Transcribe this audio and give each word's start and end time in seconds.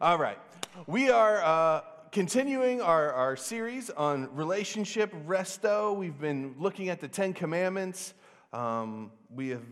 All 0.00 0.16
right. 0.16 0.38
We 0.86 1.10
are 1.10 1.42
uh, 1.42 1.80
continuing 2.12 2.80
our, 2.80 3.12
our 3.12 3.34
series 3.34 3.90
on 3.90 4.32
relationship 4.32 5.12
resto. 5.26 5.96
We've 5.96 6.20
been 6.20 6.54
looking 6.56 6.88
at 6.88 7.00
the 7.00 7.08
Ten 7.08 7.32
Commandments. 7.32 8.14
Um, 8.52 9.10
we 9.28 9.48
have 9.48 9.64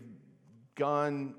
gone 0.75 1.33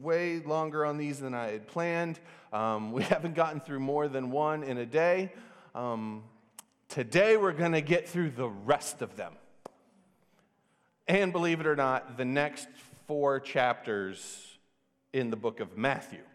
way 0.00 0.40
longer 0.40 0.86
on 0.86 0.96
these 0.96 1.20
than 1.20 1.34
I 1.34 1.50
had 1.50 1.66
planned. 1.66 2.18
Um, 2.50 2.92
we 2.92 3.02
haven't 3.14 3.34
gotten 3.34 3.60
through 3.60 3.80
more 3.80 4.08
than 4.08 4.30
one 4.30 4.62
in 4.62 4.78
a 4.78 4.86
day. 4.86 5.30
Um, 5.74 6.24
today, 6.88 7.36
we're 7.36 7.52
going 7.52 7.72
to 7.72 7.82
get 7.82 8.08
through 8.08 8.30
the 8.30 8.48
rest 8.48 9.02
of 9.02 9.16
them. 9.16 9.34
And 11.06 11.30
believe 11.30 11.60
it 11.60 11.66
or 11.66 11.76
not, 11.76 12.16
the 12.16 12.24
next 12.24 12.68
four 13.06 13.38
chapters 13.38 14.56
in 15.12 15.28
the 15.28 15.36
book 15.36 15.60
of 15.60 15.76
Matthew. 15.76 16.20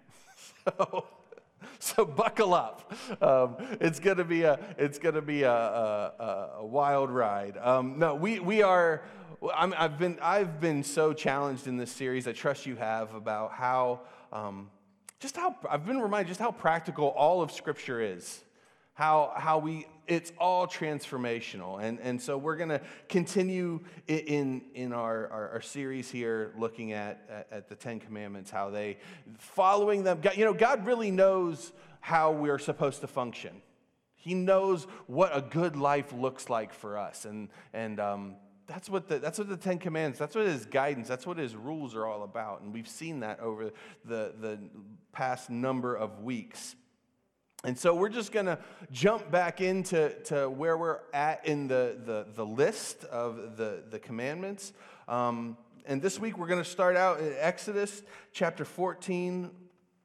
So, 0.78 1.08
so 1.80 2.06
buckle 2.06 2.54
up. 2.54 2.94
Um, 3.22 3.56
it's 3.80 4.00
gonna 4.00 4.24
be 4.24 4.44
a 4.44 4.60
it's 4.78 5.00
gonna 5.00 5.22
be 5.22 5.44
a, 5.44 5.52
a, 5.52 6.50
a 6.60 6.66
wild 6.66 7.10
ride. 7.10 7.58
Um, 7.58 8.00
no, 8.00 8.16
we 8.16 8.40
we 8.40 8.62
are. 8.62 9.04
i 9.54 9.68
have 9.78 9.98
been 9.98 10.18
I've 10.22 10.60
been 10.60 10.84
so 10.84 11.14
challenged 11.14 11.68
in 11.68 11.78
this 11.78 11.92
series. 11.92 12.28
I 12.28 12.34
trust 12.34 12.66
you 12.66 12.76
have 12.76 13.14
about 13.14 13.52
how 13.52 14.02
um, 14.32 14.70
just 15.20 15.36
how 15.36 15.56
I've 15.70 15.86
been 15.86 16.00
reminded 16.00 16.28
just 16.28 16.40
how 16.40 16.52
practical 16.52 17.08
all 17.08 17.42
of 17.42 17.52
Scripture 17.52 18.02
is 18.02 18.44
how, 19.00 19.32
how 19.38 19.58
we, 19.58 19.88
it's 20.08 20.34
all 20.38 20.68
transformational. 20.68 21.82
And, 21.82 22.02
and 22.02 22.22
so 22.22 22.38
we're 22.38 22.58
going 22.58 22.68
to 22.68 22.82
continue 23.08 23.80
in, 24.10 24.62
in 24.76 24.92
our, 24.92 25.30
our, 25.30 25.50
our, 25.52 25.62
series 25.62 26.12
here 26.12 26.52
looking 26.58 26.92
at, 26.92 27.48
at, 27.50 27.70
the 27.70 27.76
Ten 27.76 28.02
Commandments, 28.02 28.52
how 28.52 28.70
they, 28.70 28.98
following 29.38 30.04
them, 30.04 30.20
God, 30.22 30.36
you 30.36 30.44
know, 30.44 30.54
God 30.54 30.86
really 30.86 31.12
knows 31.12 31.72
how 32.02 32.34
we're 32.34 32.60
supposed 32.60 33.00
to 33.00 33.08
function. 33.08 33.62
He 34.16 34.34
knows 34.34 34.84
what 35.08 35.32
a 35.34 35.40
good 35.40 35.78
life 35.78 36.12
looks 36.12 36.50
like 36.50 36.74
for 36.74 36.98
us. 36.98 37.24
And, 37.24 37.48
and 37.72 38.02
um, 38.02 38.36
that's, 38.68 38.90
what 38.90 39.08
the, 39.08 39.20
that's 39.20 39.40
what 39.40 39.48
the 39.48 39.56
Ten 39.56 39.80
Commandments, 39.80 40.20
that's 40.20 40.36
what 40.36 40.46
his 40.46 40.66
guidance, 40.66 41.08
that's 41.08 41.26
what 41.26 41.38
his 41.38 41.56
rules 41.56 41.96
are 41.96 42.06
all 42.06 42.24
about. 42.24 42.64
And 42.64 42.74
we've 42.74 42.86
seen 42.86 43.22
that 43.22 43.40
over 43.40 43.72
the, 44.04 44.34
the 44.42 44.60
past 45.14 45.50
number 45.50 45.96
of 45.96 46.22
weeks. 46.22 46.76
And 47.66 47.78
so 47.78 47.94
we're 47.94 48.10
just 48.10 48.32
going 48.32 48.46
to 48.46 48.58
jump 48.90 49.30
back 49.30 49.60
into 49.60 50.14
to 50.26 50.50
where 50.50 50.78
we're 50.78 51.00
at 51.14 51.46
in 51.46 51.68
the, 51.68 51.98
the, 52.06 52.26
the 52.34 52.46
list 52.46 53.04
of 53.04 53.58
the, 53.58 53.84
the 53.90 54.00
commandments. 54.00 54.72
Um, 55.10 55.58
and 55.86 56.02
this 56.02 56.20
week 56.20 56.38
we're 56.38 56.48
going 56.48 56.64
to 56.64 56.70
start 56.70 56.96
out 56.96 57.20
in 57.20 57.34
Exodus 57.38 58.02
chapter 58.32 58.64
14, 58.64 59.52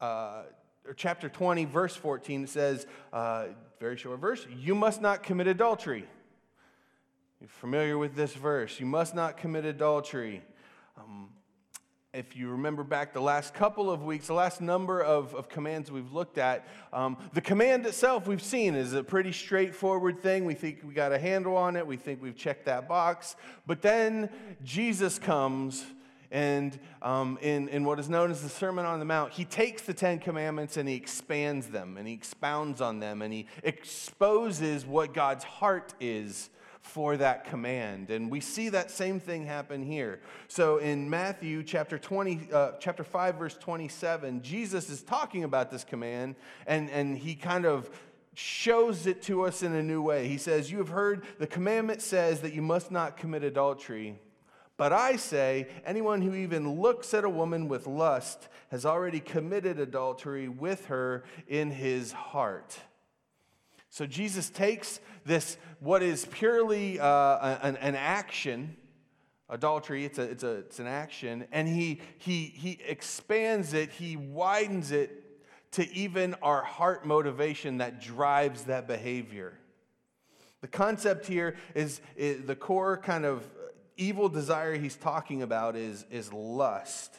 uh, 0.00 0.42
or 0.84 0.94
chapter 0.94 1.28
20, 1.28 1.64
verse 1.66 1.94
14. 1.94 2.44
It 2.44 2.48
says, 2.48 2.86
uh, 3.12 3.47
very 3.78 3.97
short 3.97 4.19
verse, 4.19 4.44
you 4.58 4.75
must 4.75 5.00
not 5.00 5.22
commit 5.22 5.47
adultery. 5.47 6.08
You're 7.41 7.48
familiar 7.48 7.98
with 7.98 8.16
this 8.16 8.34
verse. 8.34 8.80
You 8.80 8.86
must 8.86 9.14
not 9.14 9.36
commit 9.36 9.64
adultery. 9.64 10.42
Um, 10.98 11.28
if 12.14 12.36
you 12.36 12.48
remember 12.48 12.84
back 12.84 13.12
the 13.12 13.20
last 13.20 13.54
couple 13.54 13.90
of 13.90 14.04
weeks, 14.04 14.28
the 14.28 14.34
last 14.34 14.60
number 14.60 15.02
of, 15.02 15.34
of 15.34 15.48
commands 15.48 15.90
we've 15.90 16.12
looked 16.12 16.38
at, 16.38 16.64
um, 16.92 17.16
the 17.32 17.40
command 17.40 17.84
itself 17.86 18.28
we've 18.28 18.42
seen 18.42 18.76
is 18.76 18.92
a 18.92 19.02
pretty 19.02 19.32
straightforward 19.32 20.22
thing. 20.22 20.44
We 20.44 20.54
think 20.54 20.82
we 20.84 20.94
got 20.94 21.12
a 21.12 21.18
handle 21.18 21.56
on 21.56 21.74
it, 21.74 21.84
we 21.84 21.96
think 21.96 22.22
we've 22.22 22.36
checked 22.36 22.66
that 22.66 22.88
box. 22.88 23.34
But 23.66 23.82
then 23.82 24.30
Jesus 24.62 25.18
comes, 25.18 25.84
and 26.30 26.78
um, 27.02 27.36
in, 27.42 27.68
in 27.68 27.84
what 27.84 27.98
is 27.98 28.08
known 28.08 28.30
as 28.30 28.42
the 28.42 28.48
Sermon 28.48 28.86
on 28.86 29.00
the 29.00 29.04
Mount, 29.04 29.32
he 29.32 29.44
takes 29.44 29.82
the 29.82 29.94
Ten 29.94 30.20
Commandments 30.20 30.76
and 30.76 30.88
he 30.88 30.94
expands 30.94 31.66
them, 31.66 31.96
and 31.96 32.06
he 32.06 32.14
expounds 32.14 32.80
on 32.80 33.00
them, 33.00 33.22
and 33.22 33.32
he 33.32 33.48
exposes 33.64 34.86
what 34.86 35.12
God's 35.12 35.42
heart 35.42 35.94
is 35.98 36.48
for 36.84 37.16
that 37.16 37.46
command. 37.46 38.10
And 38.10 38.30
we 38.30 38.40
see 38.40 38.68
that 38.68 38.90
same 38.90 39.18
thing 39.18 39.46
happen 39.46 39.82
here. 39.82 40.20
So 40.48 40.76
in 40.76 41.09
Matthew 41.09 41.62
chapter 41.62 41.98
20, 41.98 42.48
uh, 42.53 42.72
chapter 42.78 43.03
5, 43.03 43.36
verse 43.36 43.56
27, 43.56 44.42
Jesus 44.42 44.91
is 44.91 45.03
talking 45.03 45.44
about 45.44 45.70
this 45.70 45.82
command, 45.82 46.36
and, 46.66 46.91
and 46.91 47.16
he 47.16 47.36
kind 47.36 47.64
of 47.64 47.88
shows 48.34 49.06
it 49.06 49.22
to 49.22 49.44
us 49.47 49.62
in 49.62 49.72
a 49.75 49.82
new 49.82 50.03
way. 50.03 50.28
He 50.28 50.36
says, 50.36 50.70
You 50.70 50.76
have 50.78 50.91
heard 50.91 51.25
the 51.38 51.47
commandment 51.47 52.03
says 52.03 52.42
that 52.42 52.53
you 52.53 52.60
must 52.60 52.91
not 52.91 53.16
commit 53.16 53.44
adultery. 53.44 54.19
But 54.76 54.92
I 54.92 55.16
say, 55.16 55.69
anyone 55.86 56.20
who 56.20 56.34
even 56.34 56.80
looks 56.80 57.14
at 57.14 57.25
a 57.25 57.30
woman 57.30 57.66
with 57.66 57.86
lust 57.86 58.48
has 58.70 58.84
already 58.84 59.20
committed 59.20 59.78
adultery 59.80 60.48
with 60.48 60.86
her 60.86 61.25
in 61.48 61.70
his 61.70 62.12
heart. 62.12 62.78
So 63.94 64.06
Jesus 64.06 64.50
takes 64.50 64.98
this, 65.24 65.56
what 65.80 66.02
is 66.02 66.26
purely 66.26 67.00
uh, 67.00 67.58
an, 67.62 67.76
an, 67.78 67.94
action, 67.94 68.76
adultery, 69.48 70.04
it's, 70.04 70.18
a, 70.18 70.22
it's, 70.22 70.42
a, 70.42 70.50
it's 70.56 70.78
an 70.78 70.86
action, 70.86 71.46
and 71.52 71.66
he, 71.68 72.00
he, 72.18 72.44
he 72.46 72.78
expands 72.86 73.74
it, 73.74 73.90
he 73.90 74.16
widens 74.16 74.92
it 74.92 75.24
to 75.72 75.92
even 75.92 76.34
our 76.42 76.62
heart 76.62 77.06
motivation 77.06 77.78
that 77.78 78.00
drives 78.00 78.64
that 78.64 78.86
behavior. 78.86 79.58
The 80.60 80.68
concept 80.68 81.26
here 81.26 81.56
is, 81.74 82.00
is 82.16 82.46
the 82.46 82.56
core 82.56 82.96
kind 82.96 83.24
of 83.24 83.48
evil 83.96 84.28
desire 84.28 84.76
he's 84.76 84.96
talking 84.96 85.42
about 85.42 85.76
is, 85.76 86.06
is 86.10 86.32
lust. 86.32 87.14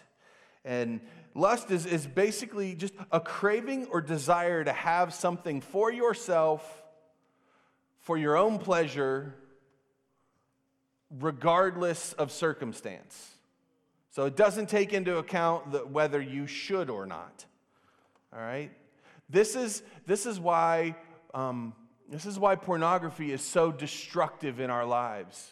And 0.63 1.01
lust 1.33 1.69
is, 1.69 1.85
is 1.85 2.07
basically 2.07 2.75
just 2.75 2.93
a 3.11 3.19
craving 3.19 3.87
or 3.91 4.01
desire 4.01 4.63
to 4.63 4.73
have 4.73 5.13
something 5.13 5.61
for 5.61 5.91
yourself 5.91 6.84
for 8.05 8.17
your 8.17 8.37
own 8.37 8.57
pleasure, 8.57 9.35
regardless 11.19 12.13
of 12.13 12.31
circumstance. 12.31 13.31
So 14.11 14.25
it 14.25 14.37
doesn't 14.37 14.69
take 14.69 14.93
into 14.93 15.17
account 15.17 15.73
the, 15.73 15.79
whether 15.79 16.21
you 16.21 16.47
should 16.47 16.89
or 16.89 17.05
not. 17.05 17.45
All 18.33 18.39
right? 18.39 18.71
This 19.29 19.55
is, 19.55 19.83
this 20.05 20.25
is 20.25 20.39
why. 20.39 20.95
Um, 21.33 21.73
this 22.07 22.25
is 22.25 22.37
why 22.37 22.55
pornography 22.55 23.31
is 23.31 23.41
so 23.41 23.71
destructive 23.71 24.59
in 24.59 24.69
our 24.69 24.85
lives. 24.85 25.49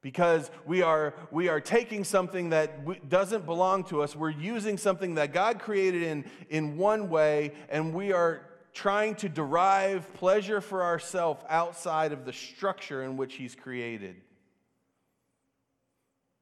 Because 0.00 0.50
we 0.66 0.82
are, 0.82 1.14
we 1.30 1.48
are 1.48 1.60
taking 1.60 2.04
something 2.04 2.50
that 2.50 3.08
doesn't 3.08 3.46
belong 3.46 3.84
to 3.84 4.02
us, 4.02 4.16
we're 4.16 4.30
using 4.30 4.76
something 4.76 5.14
that 5.16 5.32
God 5.32 5.60
created 5.60 6.02
in, 6.02 6.24
in 6.48 6.76
one 6.76 7.08
way, 7.08 7.52
and 7.68 7.94
we 7.94 8.12
are 8.12 8.42
trying 8.74 9.14
to 9.14 9.28
derive 9.28 10.12
pleasure 10.14 10.60
for 10.60 10.82
ourselves 10.82 11.42
outside 11.48 12.12
of 12.12 12.24
the 12.24 12.32
structure 12.32 13.02
in 13.02 13.16
which 13.16 13.34
He's 13.36 13.54
created. 13.54 14.16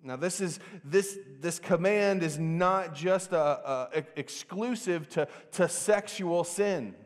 Now, 0.03 0.16
this, 0.16 0.41
is, 0.41 0.59
this, 0.82 1.16
this 1.38 1.60
command 1.60 2.25
is 2.25 2.37
not 2.38 2.93
just 2.93 3.32
a, 3.32 3.88
a, 3.94 4.04
exclusive 4.16 5.09
to, 5.10 5.28
to 5.53 5.69
sexual 5.69 6.43
sin. 6.43 6.97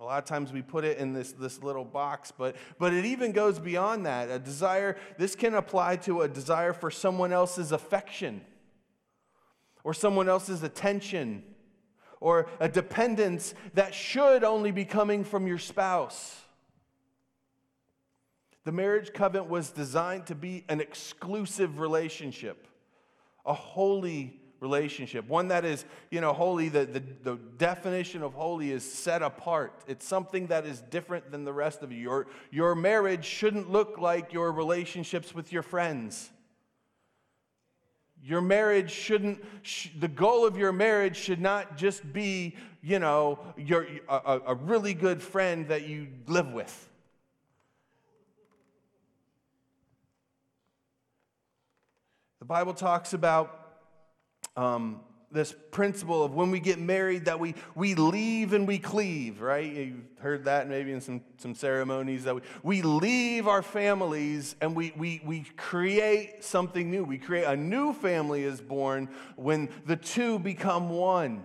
A 0.00 0.04
lot 0.04 0.18
of 0.18 0.24
times 0.24 0.52
we 0.52 0.62
put 0.62 0.84
it 0.84 0.98
in 0.98 1.12
this, 1.12 1.32
this 1.32 1.62
little 1.62 1.84
box, 1.84 2.32
but, 2.36 2.56
but 2.78 2.92
it 2.92 3.04
even 3.04 3.30
goes 3.32 3.60
beyond 3.60 4.06
that. 4.06 4.30
A 4.30 4.38
desire, 4.38 4.96
this 5.18 5.36
can 5.36 5.54
apply 5.54 5.96
to 5.96 6.22
a 6.22 6.28
desire 6.28 6.72
for 6.72 6.90
someone 6.90 7.32
else's 7.32 7.70
affection 7.70 8.40
or 9.84 9.94
someone 9.94 10.28
else's 10.28 10.62
attention 10.62 11.44
or 12.20 12.48
a 12.60 12.68
dependence 12.68 13.54
that 13.74 13.94
should 13.94 14.44
only 14.44 14.70
be 14.70 14.84
coming 14.84 15.24
from 15.24 15.46
your 15.46 15.58
spouse. 15.58 16.36
The 18.64 18.72
marriage 18.72 19.12
covenant 19.12 19.48
was 19.48 19.70
designed 19.70 20.26
to 20.26 20.34
be 20.34 20.64
an 20.68 20.80
exclusive 20.80 21.80
relationship, 21.80 22.66
a 23.46 23.54
holy 23.54 24.38
relationship, 24.60 25.26
one 25.26 25.48
that 25.48 25.64
is, 25.64 25.86
you 26.10 26.20
know, 26.20 26.34
holy. 26.34 26.68
The, 26.68 26.84
the, 26.84 27.02
the, 27.22 27.36
definition 27.56 28.22
of 28.22 28.34
holy 28.34 28.70
is 28.70 28.84
set 28.84 29.22
apart. 29.22 29.82
It's 29.86 30.06
something 30.06 30.48
that 30.48 30.66
is 30.66 30.80
different 30.82 31.30
than 31.30 31.44
the 31.44 31.52
rest 31.52 31.82
of 31.82 31.90
you. 31.90 31.98
Your, 31.98 32.26
your 32.50 32.74
marriage 32.74 33.24
shouldn't 33.24 33.70
look 33.70 33.98
like 33.98 34.34
your 34.34 34.52
relationships 34.52 35.34
with 35.34 35.52
your 35.52 35.62
friends. 35.62 36.30
Your 38.22 38.40
marriage 38.40 38.90
shouldn't, 38.90 39.42
sh- 39.62 39.88
the 39.98 40.08
goal 40.08 40.46
of 40.46 40.56
your 40.56 40.72
marriage 40.72 41.16
should 41.16 41.40
not 41.40 41.76
just 41.76 42.12
be, 42.12 42.56
you 42.82 42.98
know, 42.98 43.38
your, 43.56 43.86
a, 44.08 44.40
a 44.48 44.54
really 44.54 44.94
good 44.94 45.22
friend 45.22 45.68
that 45.68 45.88
you 45.88 46.08
live 46.26 46.52
with. 46.52 46.88
The 52.40 52.44
Bible 52.44 52.74
talks 52.74 53.12
about 53.12 53.80
um, 54.56 55.00
this 55.32 55.54
principle 55.70 56.24
of 56.24 56.34
when 56.34 56.50
we 56.50 56.58
get 56.58 56.80
married 56.80 57.26
that 57.26 57.38
we, 57.38 57.54
we 57.74 57.94
leave 57.94 58.52
and 58.52 58.66
we 58.66 58.78
cleave, 58.78 59.40
right? 59.40 59.72
You've 59.72 60.04
heard 60.18 60.44
that 60.46 60.68
maybe 60.68 60.92
in 60.92 61.00
some, 61.00 61.20
some 61.38 61.54
ceremonies 61.54 62.24
that 62.24 62.34
we, 62.34 62.40
we 62.62 62.82
leave 62.82 63.46
our 63.46 63.62
families 63.62 64.56
and 64.60 64.74
we, 64.74 64.92
we, 64.96 65.20
we 65.24 65.44
create 65.56 66.42
something 66.42 66.90
new. 66.90 67.04
We 67.04 67.18
create 67.18 67.44
a 67.44 67.56
new 67.56 67.92
family 67.92 68.42
is 68.42 68.60
born 68.60 69.08
when 69.36 69.68
the 69.86 69.96
two 69.96 70.40
become 70.40 70.90
one. 70.90 71.44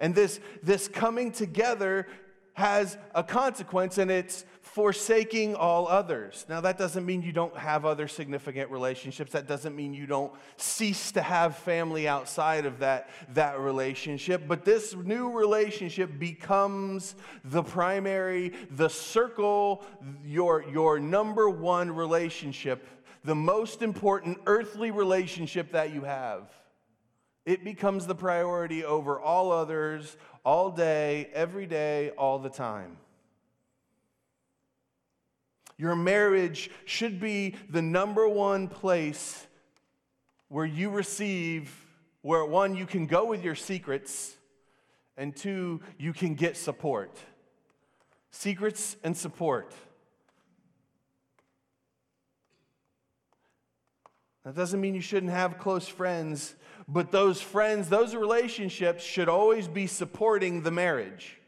And 0.00 0.16
this, 0.16 0.40
this 0.64 0.88
coming 0.88 1.30
together 1.30 2.08
has 2.54 2.98
a 3.14 3.24
consequence, 3.24 3.98
and 3.98 4.10
it's 4.10 4.44
forsaking 4.60 5.54
all 5.54 5.88
others. 5.88 6.46
Now, 6.48 6.60
that 6.62 6.78
doesn't 6.78 7.04
mean 7.04 7.22
you 7.22 7.32
don't 7.32 7.56
have 7.56 7.84
other 7.84 8.08
significant 8.08 8.70
relationships. 8.70 9.32
That 9.32 9.46
doesn't 9.46 9.74
mean 9.74 9.92
you 9.92 10.06
don't 10.06 10.32
cease 10.56 11.12
to 11.12 11.22
have 11.22 11.56
family 11.56 12.08
outside 12.08 12.64
of 12.66 12.78
that, 12.78 13.10
that 13.34 13.58
relationship. 13.58 14.44
But 14.46 14.64
this 14.64 14.94
new 14.94 15.30
relationship 15.30 16.18
becomes 16.18 17.14
the 17.44 17.62
primary, 17.62 18.52
the 18.70 18.88
circle, 18.88 19.84
your, 20.24 20.64
your 20.70 20.98
number 20.98 21.50
one 21.50 21.90
relationship, 21.90 22.86
the 23.24 23.34
most 23.34 23.82
important 23.82 24.38
earthly 24.46 24.90
relationship 24.90 25.72
that 25.72 25.92
you 25.92 26.02
have. 26.02 26.50
It 27.44 27.64
becomes 27.64 28.06
the 28.06 28.14
priority 28.14 28.84
over 28.84 29.20
all 29.20 29.50
others, 29.50 30.16
all 30.44 30.70
day, 30.70 31.28
every 31.32 31.66
day, 31.66 32.10
all 32.10 32.38
the 32.38 32.50
time. 32.50 32.96
Your 35.78 35.96
marriage 35.96 36.70
should 36.84 37.20
be 37.20 37.56
the 37.68 37.82
number 37.82 38.28
one 38.28 38.68
place 38.68 39.46
where 40.48 40.66
you 40.66 40.90
receive, 40.90 41.74
where 42.20 42.44
one, 42.44 42.74
you 42.74 42.86
can 42.86 43.06
go 43.06 43.24
with 43.24 43.42
your 43.42 43.54
secrets, 43.54 44.36
and 45.16 45.34
two, 45.34 45.80
you 45.98 46.12
can 46.12 46.34
get 46.34 46.56
support. 46.56 47.18
Secrets 48.30 48.96
and 49.02 49.16
support. 49.16 49.72
That 54.44 54.56
doesn't 54.56 54.80
mean 54.80 54.94
you 54.94 55.00
shouldn't 55.00 55.32
have 55.32 55.58
close 55.58 55.86
friends, 55.86 56.54
but 56.92 57.10
those 57.10 57.40
friends, 57.40 57.88
those 57.88 58.14
relationships 58.14 59.02
should 59.02 59.28
always 59.28 59.66
be 59.66 59.86
supporting 59.86 60.62
the 60.62 60.70
marriage. 60.70 61.38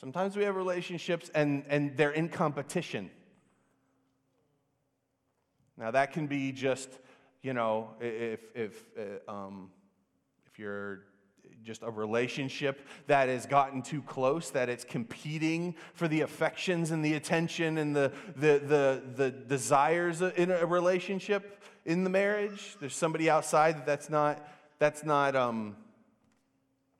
Sometimes 0.00 0.36
we 0.36 0.44
have 0.44 0.54
relationships 0.54 1.28
and, 1.34 1.64
and 1.68 1.96
they're 1.96 2.12
in 2.12 2.28
competition. 2.28 3.10
Now, 5.76 5.90
that 5.90 6.12
can 6.12 6.28
be 6.28 6.52
just, 6.52 6.88
you 7.42 7.52
know, 7.52 7.90
if, 8.00 8.40
if, 8.54 8.84
uh, 8.96 9.30
um, 9.30 9.70
if 10.46 10.56
you're 10.56 11.00
just 11.64 11.82
a 11.82 11.90
relationship 11.90 12.86
that 13.06 13.28
has 13.28 13.46
gotten 13.46 13.82
too 13.82 14.02
close, 14.02 14.50
that 14.50 14.68
it's 14.68 14.84
competing 14.84 15.74
for 15.94 16.06
the 16.06 16.20
affections 16.20 16.90
and 16.90 17.04
the 17.04 17.14
attention 17.14 17.78
and 17.78 17.96
the, 17.96 18.12
the, 18.36 18.60
the, 18.64 19.02
the 19.16 19.30
desires 19.30 20.20
in 20.20 20.50
a 20.50 20.66
relationship 20.66 21.62
in 21.84 22.04
the 22.04 22.10
marriage. 22.10 22.76
There's 22.80 22.94
somebody 22.94 23.30
outside 23.30 23.78
that 23.78 23.86
that's 23.86 24.10
not, 24.10 24.46
that's 24.78 25.04
not 25.04 25.34
um, 25.34 25.76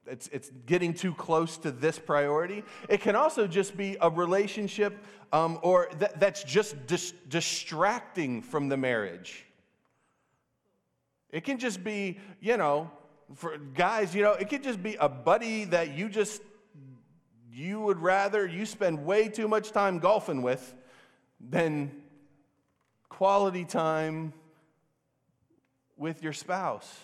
it's, 0.06 0.28
it's 0.32 0.50
getting 0.66 0.92
too 0.94 1.14
close 1.14 1.56
to 1.58 1.70
this 1.70 1.98
priority. 1.98 2.62
It 2.88 3.00
can 3.00 3.16
also 3.16 3.46
just 3.46 3.76
be 3.76 3.96
a 4.00 4.10
relationship 4.10 4.96
um, 5.32 5.58
or 5.62 5.86
th- 5.86 6.12
that's 6.16 6.44
just 6.44 6.86
dis- 6.86 7.14
distracting 7.28 8.42
from 8.42 8.68
the 8.68 8.76
marriage. 8.76 9.46
It 11.30 11.44
can 11.44 11.58
just 11.58 11.82
be, 11.82 12.18
you 12.40 12.56
know, 12.56 12.90
for 13.34 13.56
guys, 13.58 14.14
you 14.14 14.22
know, 14.22 14.32
it 14.32 14.48
could 14.48 14.62
just 14.62 14.82
be 14.82 14.96
a 14.96 15.08
buddy 15.08 15.64
that 15.64 15.96
you 15.96 16.08
just, 16.08 16.42
you 17.52 17.80
would 17.80 18.00
rather, 18.00 18.46
you 18.46 18.66
spend 18.66 19.04
way 19.04 19.28
too 19.28 19.48
much 19.48 19.72
time 19.72 19.98
golfing 19.98 20.42
with 20.42 20.74
than 21.40 21.90
quality 23.08 23.64
time 23.64 24.32
with 25.96 26.22
your 26.22 26.32
spouse. 26.32 26.98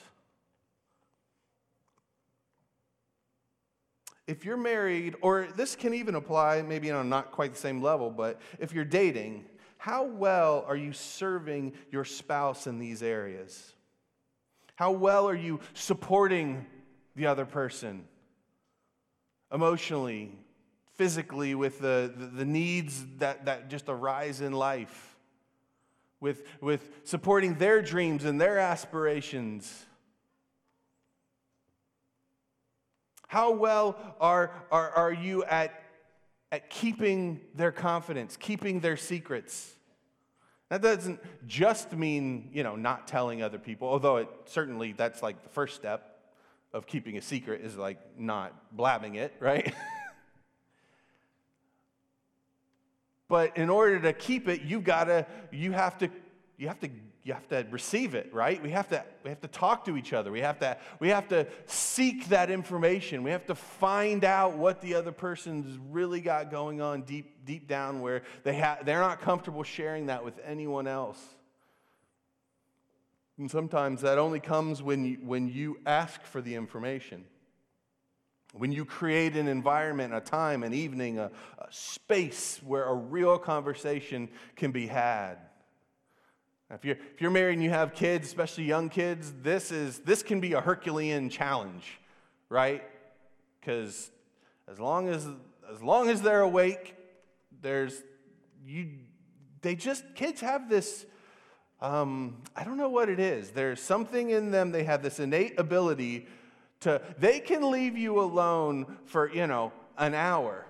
if 4.31 4.45
you're 4.45 4.57
married, 4.57 5.17
or 5.23 5.49
this 5.57 5.75
can 5.75 5.93
even 5.93 6.15
apply 6.15 6.63
maybe 6.63 6.89
on 6.93 7.09
not 7.09 7.33
quite 7.33 7.53
the 7.53 7.59
same 7.59 7.83
level, 7.83 8.11
but 8.11 8.41
if 8.61 8.73
you're 8.73 8.85
dating, 8.85 9.45
how 9.77 10.05
well 10.05 10.65
are 10.69 10.77
you 10.77 10.93
serving 10.93 11.73
your 11.91 12.05
spouse 12.05 12.69
in 12.69 12.79
these 12.79 13.03
areas? 13.03 13.75
How 14.81 14.93
well 14.93 15.29
are 15.29 15.37
you 15.37 15.61
supporting 15.75 16.65
the 17.15 17.27
other 17.27 17.45
person 17.45 18.07
emotionally, 19.53 20.33
physically, 20.95 21.55
with 21.55 21.81
the, 21.81 22.11
the, 22.17 22.25
the 22.25 22.45
needs 22.47 23.05
that, 23.19 23.45
that 23.45 23.69
just 23.69 23.91
arise 23.91 24.41
in 24.41 24.55
life, 24.55 25.19
with, 26.19 26.45
with 26.63 26.81
supporting 27.05 27.57
their 27.57 27.83
dreams 27.83 28.25
and 28.25 28.41
their 28.41 28.59
aspirations? 28.59 29.85
How 33.29 33.51
well 33.53 34.17
are, 34.19 34.51
are, 34.73 34.91
are 34.93 35.13
you 35.13 35.45
at, 35.45 35.79
at 36.51 36.71
keeping 36.71 37.43
their 37.55 37.71
confidence, 37.71 38.39
keeping 38.39 38.81
their 38.81 38.97
secrets? 38.97 39.75
That 40.71 40.83
doesn't 40.83 41.21
just 41.49 41.93
mean, 41.93 42.49
you 42.53 42.63
know, 42.63 42.77
not 42.77 43.09
telling 43.09 43.43
other 43.43 43.59
people, 43.59 43.89
although 43.89 44.19
it 44.19 44.29
certainly 44.47 44.93
that's 44.93 45.21
like 45.21 45.43
the 45.43 45.49
first 45.49 45.75
step 45.75 46.21
of 46.73 46.87
keeping 46.87 47.17
a 47.17 47.21
secret 47.21 47.63
is 47.63 47.77
like 47.77 47.99
not 48.17 48.77
blabbing 48.77 49.17
it, 49.17 49.35
right? 49.41 49.75
but 53.29 53.57
in 53.57 53.69
order 53.69 53.99
to 53.99 54.13
keep 54.13 54.47
it, 54.47 54.63
you've 54.63 54.85
got 54.85 55.05
to 55.05 55.27
you 55.51 55.73
have 55.73 55.99
to 55.99 56.09
you 56.57 56.69
have 56.69 56.79
to 56.81 56.89
you 57.31 57.35
have 57.35 57.47
to 57.47 57.65
receive 57.71 58.17
it, 58.17 58.35
right? 58.35 58.61
We 58.61 58.71
have 58.71 58.89
to, 58.89 59.05
we 59.23 59.31
have 59.31 59.41
to 59.43 59.47
talk 59.47 59.85
to 59.85 59.97
each 59.97 60.13
other. 60.13 60.33
We 60.33 60.41
have, 60.41 60.59
to, 60.59 60.77
we 60.99 61.11
have 61.11 61.29
to 61.29 61.47
seek 61.67 62.29
that 62.31 62.51
information. 62.51 63.23
We 63.23 63.31
have 63.31 63.47
to 63.47 63.55
find 63.55 64.25
out 64.25 64.57
what 64.57 64.81
the 64.81 64.97
other 64.97 65.13
person's 65.13 65.79
really 65.91 66.21
got 66.21 66.51
going 66.51 66.81
on 66.81 67.03
deep, 67.03 67.47
deep 67.47 67.69
down 67.69 68.01
where 68.01 68.23
they 68.43 68.59
ha- 68.59 68.79
they're 68.85 68.99
not 68.99 69.21
comfortable 69.21 69.63
sharing 69.63 70.07
that 70.07 70.25
with 70.25 70.41
anyone 70.45 70.89
else. 70.89 71.25
And 73.39 73.49
sometimes 73.49 74.01
that 74.01 74.19
only 74.19 74.41
comes 74.41 74.83
when 74.83 75.05
you, 75.05 75.19
when 75.23 75.49
you 75.49 75.79
ask 75.87 76.25
for 76.25 76.41
the 76.41 76.57
information. 76.57 77.25
When 78.55 78.73
you 78.73 78.85
create 78.85 79.37
an 79.37 79.47
environment, 79.47 80.15
a 80.15 80.21
time, 80.21 80.65
an 80.65 80.75
evening, 80.75 81.21
a, 81.21 81.31
a 81.59 81.69
space 81.71 82.61
where 82.65 82.87
a 82.87 82.95
real 82.95 83.39
conversation 83.39 84.31
can 84.57 84.73
be 84.73 84.89
had. 84.89 85.37
If 86.73 86.85
you're, 86.85 86.97
if 87.15 87.21
you're 87.21 87.33
married 87.33 87.55
and 87.55 87.65
you 87.65 87.71
have 87.71 87.95
kids, 87.95 88.29
especially 88.29 88.65
young 88.65 88.91
kids, 88.91 89.33
this, 89.43 89.73
is, 89.73 89.99
this 90.01 90.23
can 90.23 90.41
be 90.41 90.53
a 90.53 90.61
Herculean 90.61 91.29
challenge, 91.29 91.99
right? 92.49 92.85
Because 93.59 94.11
as 94.71 94.79
long 94.79 95.09
as, 95.09 95.27
as 95.73 95.83
long 95.83 96.09
as 96.09 96.23
they're 96.23 96.43
awake, 96.43 96.95
there's, 97.61 98.05
you, 98.65 98.89
they 99.63 99.75
just, 99.75 100.05
kids 100.15 100.41
have 100.43 100.71
this, 100.71 101.07
um, 101.81 102.41
I 102.55 102.63
don't 102.63 102.77
know 102.77 102.89
what 102.89 103.09
it 103.09 103.19
is. 103.19 103.51
There's 103.51 103.83
something 103.83 104.31
in 104.31 104.53
them, 104.53 104.71
they 104.71 104.85
have 104.85 105.03
this 105.03 105.19
innate 105.19 105.59
ability 105.59 106.29
to, 106.81 107.03
they 107.19 107.41
can 107.41 107.69
leave 107.69 107.99
you 107.99 108.21
alone 108.21 108.99
for, 109.07 109.29
you 109.29 109.49
know, 109.49 109.73
an 109.99 110.15
hour. 110.15 110.67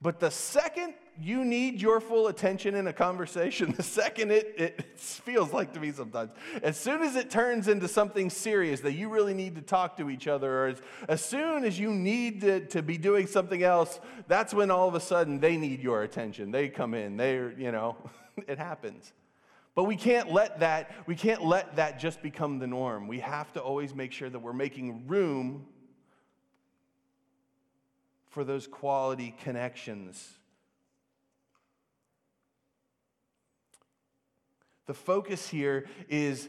But 0.00 0.18
the 0.18 0.32
second 0.32 0.94
you 1.20 1.44
need 1.44 1.80
your 1.80 2.00
full 2.00 2.28
attention 2.28 2.74
in 2.74 2.86
a 2.86 2.92
conversation 2.92 3.72
the 3.76 3.82
second 3.82 4.30
it, 4.30 4.54
it 4.56 4.98
feels 4.98 5.52
like 5.52 5.72
to 5.74 5.80
me 5.80 5.92
sometimes. 5.92 6.30
As 6.62 6.76
soon 6.76 7.02
as 7.02 7.16
it 7.16 7.30
turns 7.30 7.68
into 7.68 7.88
something 7.88 8.30
serious 8.30 8.80
that 8.80 8.92
you 8.92 9.08
really 9.08 9.34
need 9.34 9.54
to 9.56 9.62
talk 9.62 9.96
to 9.98 10.10
each 10.10 10.26
other, 10.26 10.64
or 10.64 10.66
as, 10.68 10.82
as 11.08 11.24
soon 11.24 11.64
as 11.64 11.78
you 11.78 11.90
need 11.90 12.40
to, 12.42 12.60
to 12.66 12.82
be 12.82 12.96
doing 12.96 13.26
something 13.26 13.62
else, 13.62 14.00
that's 14.28 14.54
when 14.54 14.70
all 14.70 14.88
of 14.88 14.94
a 14.94 15.00
sudden 15.00 15.38
they 15.38 15.56
need 15.56 15.82
your 15.82 16.02
attention. 16.02 16.50
They 16.50 16.68
come 16.68 16.94
in, 16.94 17.16
they're, 17.16 17.52
you 17.52 17.72
know, 17.72 17.96
it 18.48 18.58
happens. 18.58 19.12
But 19.74 19.84
we 19.84 19.96
can't 19.96 20.30
let 20.30 20.60
that, 20.60 20.94
we 21.06 21.14
can't 21.14 21.44
let 21.44 21.76
that 21.76 21.98
just 21.98 22.22
become 22.22 22.58
the 22.58 22.66
norm. 22.66 23.08
We 23.08 23.20
have 23.20 23.52
to 23.54 23.60
always 23.60 23.94
make 23.94 24.12
sure 24.12 24.28
that 24.28 24.38
we're 24.38 24.52
making 24.52 25.06
room 25.06 25.66
for 28.28 28.44
those 28.44 28.66
quality 28.66 29.34
connections 29.42 30.38
The 34.86 34.94
focus 34.94 35.48
here 35.48 35.86
is 36.08 36.48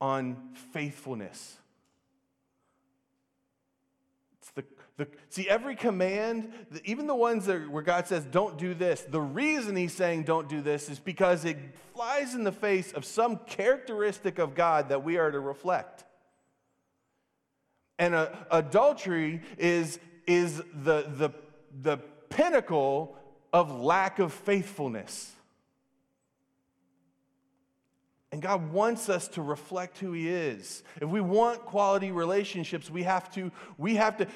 on 0.00 0.36
faithfulness. 0.72 1.56
It's 4.40 4.50
the, 4.50 4.64
the, 4.96 5.08
see, 5.30 5.48
every 5.48 5.74
command, 5.74 6.52
even 6.84 7.06
the 7.06 7.14
ones 7.14 7.46
that, 7.46 7.70
where 7.70 7.82
God 7.82 8.06
says, 8.06 8.24
don't 8.24 8.58
do 8.58 8.74
this, 8.74 9.02
the 9.02 9.20
reason 9.20 9.74
He's 9.74 9.94
saying 9.94 10.24
don't 10.24 10.48
do 10.48 10.60
this 10.60 10.88
is 10.88 10.98
because 10.98 11.44
it 11.44 11.56
flies 11.94 12.34
in 12.34 12.44
the 12.44 12.52
face 12.52 12.92
of 12.92 13.04
some 13.04 13.38
characteristic 13.46 14.38
of 14.38 14.54
God 14.54 14.90
that 14.90 15.02
we 15.02 15.16
are 15.16 15.30
to 15.30 15.40
reflect. 15.40 16.04
And 17.98 18.14
uh, 18.14 18.28
adultery 18.50 19.40
is, 19.56 19.98
is 20.26 20.58
the, 20.58 21.06
the, 21.08 21.30
the 21.80 21.96
pinnacle 22.28 23.16
of 23.52 23.80
lack 23.80 24.18
of 24.18 24.32
faithfulness. 24.32 25.32
And 28.36 28.42
God 28.42 28.70
wants 28.70 29.08
us 29.08 29.28
to 29.28 29.40
reflect 29.40 29.96
who 29.96 30.12
He 30.12 30.28
is. 30.28 30.82
If 31.00 31.08
we 31.08 31.22
want 31.22 31.60
quality 31.60 32.12
relationships, 32.12 32.90
we 32.90 33.02
have 33.04 33.32
to, 33.32 33.50
we 33.78 33.94
have 33.94 34.18
to, 34.18 34.26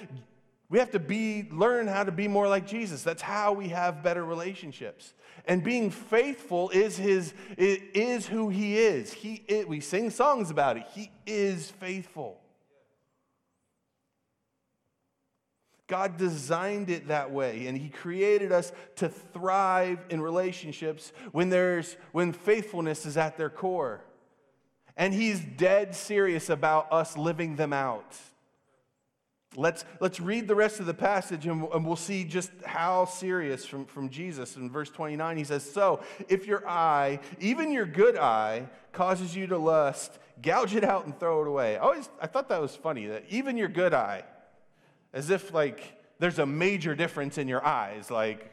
we 0.70 0.78
have 0.78 0.90
to 0.92 0.98
be, 0.98 1.46
learn 1.52 1.86
how 1.86 2.04
to 2.04 2.10
be 2.10 2.26
more 2.26 2.48
like 2.48 2.66
Jesus. 2.66 3.02
That's 3.02 3.20
how 3.20 3.52
we 3.52 3.68
have 3.68 4.02
better 4.02 4.24
relationships. 4.24 5.12
And 5.44 5.62
being 5.62 5.90
faithful 5.90 6.70
is 6.70 6.96
his 6.96 7.34
is 7.58 8.26
who 8.26 8.48
he 8.48 8.78
is. 8.78 9.12
He 9.12 9.44
we 9.68 9.80
sing 9.80 10.08
songs 10.08 10.50
about 10.50 10.78
it. 10.78 10.86
He 10.94 11.10
is 11.26 11.70
faithful. 11.70 12.40
God 15.90 16.16
designed 16.16 16.88
it 16.88 17.08
that 17.08 17.32
way, 17.32 17.66
and 17.66 17.76
He 17.76 17.88
created 17.88 18.52
us 18.52 18.70
to 18.96 19.08
thrive 19.08 19.98
in 20.08 20.20
relationships 20.20 21.12
when, 21.32 21.48
there's, 21.50 21.96
when 22.12 22.32
faithfulness 22.32 23.04
is 23.04 23.16
at 23.16 23.36
their 23.36 23.50
core. 23.50 24.00
And 24.96 25.12
He's 25.12 25.40
dead 25.40 25.96
serious 25.96 26.48
about 26.48 26.92
us 26.92 27.16
living 27.16 27.56
them 27.56 27.72
out. 27.72 28.16
Let's, 29.56 29.84
let's 29.98 30.20
read 30.20 30.46
the 30.46 30.54
rest 30.54 30.78
of 30.78 30.86
the 30.86 30.94
passage 30.94 31.44
and, 31.44 31.64
and 31.74 31.84
we'll 31.84 31.96
see 31.96 32.22
just 32.22 32.52
how 32.64 33.06
serious 33.06 33.66
from, 33.66 33.84
from 33.84 34.08
Jesus. 34.08 34.54
In 34.54 34.70
verse 34.70 34.90
29, 34.90 35.36
he 35.38 35.42
says, 35.42 35.68
So 35.68 36.04
if 36.28 36.46
your 36.46 36.68
eye, 36.68 37.18
even 37.40 37.72
your 37.72 37.84
good 37.84 38.16
eye, 38.16 38.68
causes 38.92 39.34
you 39.34 39.48
to 39.48 39.58
lust, 39.58 40.20
gouge 40.40 40.76
it 40.76 40.84
out 40.84 41.04
and 41.04 41.18
throw 41.18 41.42
it 41.42 41.48
away. 41.48 41.76
I, 41.76 41.80
always, 41.80 42.08
I 42.20 42.28
thought 42.28 42.48
that 42.50 42.62
was 42.62 42.76
funny 42.76 43.06
that 43.06 43.24
even 43.28 43.56
your 43.56 43.66
good 43.66 43.92
eye, 43.92 44.22
as 45.12 45.30
if 45.30 45.52
like 45.52 45.96
there's 46.18 46.38
a 46.38 46.46
major 46.46 46.94
difference 46.94 47.38
in 47.38 47.48
your 47.48 47.64
eyes. 47.64 48.10
Like, 48.10 48.50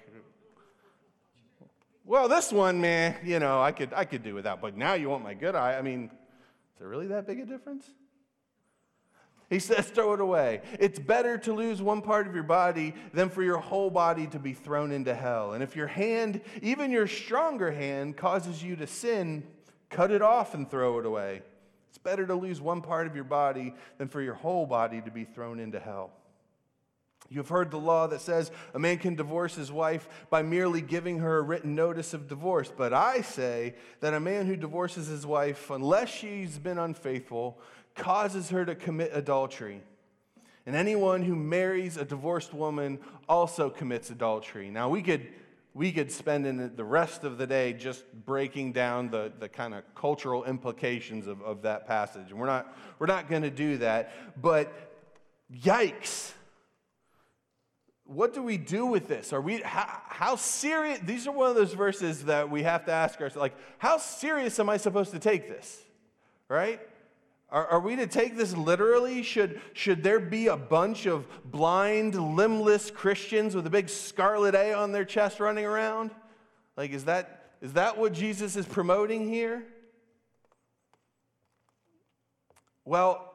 well, 2.05 2.29
this 2.29 2.51
one, 2.53 2.79
man, 2.79 3.17
you 3.23 3.39
know, 3.39 3.61
I 3.61 3.73
could, 3.73 3.93
I 3.93 4.05
could 4.05 4.23
do 4.23 4.33
without, 4.33 4.61
but 4.61 4.77
now 4.77 4.93
you 4.93 5.09
want 5.09 5.23
my 5.23 5.33
good 5.33 5.55
eye. 5.55 5.77
I 5.77 5.81
mean, 5.81 6.05
is 6.05 6.79
there 6.79 6.87
really 6.87 7.07
that 7.07 7.27
big 7.27 7.41
a 7.41 7.45
difference? 7.45 7.85
He 9.49 9.59
says, 9.59 9.87
throw 9.87 10.13
it 10.13 10.21
away. 10.21 10.61
It's 10.79 10.99
better 10.99 11.37
to 11.39 11.53
lose 11.53 11.81
one 11.81 12.01
part 12.01 12.27
of 12.27 12.33
your 12.33 12.43
body 12.43 12.93
than 13.13 13.29
for 13.29 13.43
your 13.43 13.57
whole 13.57 13.89
body 13.89 14.27
to 14.27 14.39
be 14.39 14.53
thrown 14.53 14.91
into 14.91 15.13
hell. 15.13 15.53
And 15.53 15.63
if 15.63 15.75
your 15.75 15.87
hand, 15.87 16.41
even 16.61 16.91
your 16.91 17.07
stronger 17.07 17.71
hand, 17.71 18.17
causes 18.17 18.61
you 18.61 18.75
to 18.77 18.87
sin, 18.87 19.45
cut 19.89 20.11
it 20.11 20.21
off 20.21 20.53
and 20.53 20.69
throw 20.69 20.99
it 20.99 21.05
away. 21.05 21.41
It's 21.89 21.97
better 21.97 22.25
to 22.25 22.35
lose 22.35 22.59
one 22.59 22.81
part 22.81 23.07
of 23.07 23.15
your 23.15 23.23
body 23.23 23.73
than 23.97 24.09
for 24.09 24.21
your 24.21 24.33
whole 24.33 24.65
body 24.65 25.01
to 25.01 25.11
be 25.11 25.23
thrown 25.23 25.59
into 25.59 25.79
hell. 25.79 26.11
You've 27.29 27.49
heard 27.49 27.71
the 27.71 27.79
law 27.79 28.07
that 28.07 28.21
says 28.21 28.51
a 28.73 28.79
man 28.79 28.97
can 28.97 29.15
divorce 29.15 29.55
his 29.55 29.71
wife 29.71 30.07
by 30.29 30.41
merely 30.41 30.81
giving 30.81 31.19
her 31.19 31.39
a 31.39 31.41
written 31.41 31.75
notice 31.75 32.13
of 32.13 32.27
divorce. 32.27 32.71
But 32.75 32.93
I 32.93 33.21
say 33.21 33.75
that 33.99 34.13
a 34.13 34.19
man 34.19 34.45
who 34.45 34.55
divorces 34.55 35.07
his 35.07 35.25
wife, 35.25 35.69
unless 35.69 36.09
she's 36.09 36.57
been 36.57 36.77
unfaithful, 36.77 37.59
causes 37.95 38.49
her 38.49 38.65
to 38.65 38.75
commit 38.75 39.11
adultery. 39.13 39.81
And 40.65 40.75
anyone 40.75 41.21
who 41.21 41.35
marries 41.35 41.97
a 41.97 42.05
divorced 42.05 42.53
woman 42.53 42.99
also 43.27 43.69
commits 43.69 44.09
adultery. 44.09 44.69
Now, 44.69 44.89
we 44.89 45.01
could, 45.01 45.27
we 45.73 45.91
could 45.91 46.11
spend 46.11 46.45
in 46.45 46.75
the 46.75 46.83
rest 46.83 47.23
of 47.23 47.37
the 47.37 47.47
day 47.47 47.73
just 47.73 48.03
breaking 48.25 48.73
down 48.73 49.09
the, 49.09 49.31
the 49.39 49.47
kind 49.47 49.73
of 49.73 49.83
cultural 49.95 50.43
implications 50.43 51.25
of, 51.25 51.41
of 51.41 51.61
that 51.61 51.87
passage. 51.87 52.31
And 52.31 52.39
we're 52.39 52.47
not, 52.47 52.77
we're 52.99 53.07
not 53.07 53.29
going 53.29 53.43
to 53.43 53.49
do 53.49 53.77
that. 53.77 54.41
But 54.41 54.73
yikes. 55.53 56.33
What 58.07 58.33
do 58.33 58.41
we 58.41 58.57
do 58.57 58.85
with 58.85 59.09
this? 59.09 59.33
Are 59.33 59.41
we 59.41 59.57
how, 59.57 60.01
how 60.07 60.35
serious? 60.37 60.99
These 60.99 61.27
are 61.27 61.31
one 61.31 61.49
of 61.49 61.55
those 61.55 61.73
verses 61.73 62.25
that 62.25 62.49
we 62.49 62.63
have 62.63 62.85
to 62.85 62.91
ask 62.91 63.19
ourselves 63.19 63.35
like, 63.35 63.55
how 63.77 63.97
serious 63.97 64.59
am 64.59 64.69
I 64.69 64.77
supposed 64.77 65.11
to 65.11 65.19
take 65.19 65.49
this? 65.49 65.81
Right? 66.47 66.79
Are, 67.49 67.67
are, 67.67 67.79
we 67.79 67.95
to 67.97 68.07
take 68.07 68.37
this 68.37 68.55
literally? 68.55 69.23
Should, 69.23 69.61
should 69.73 70.03
there 70.03 70.19
be 70.19 70.47
a 70.47 70.57
bunch 70.57 71.05
of 71.05 71.25
blind, 71.45 72.15
limbless 72.15 72.91
Christians 72.91 73.55
with 73.55 73.67
a 73.67 73.69
big 73.69 73.87
scarlet 73.89 74.55
A 74.55 74.73
on 74.73 74.91
their 74.91 75.05
chest 75.05 75.39
running 75.39 75.65
around? 75.65 76.11
Like, 76.75 76.91
is 76.91 77.05
that, 77.05 77.51
is 77.61 77.73
that 77.73 77.97
what 77.97 78.13
Jesus 78.13 78.55
is 78.55 78.65
promoting 78.65 79.29
here? 79.29 79.63
Well, 82.83 83.33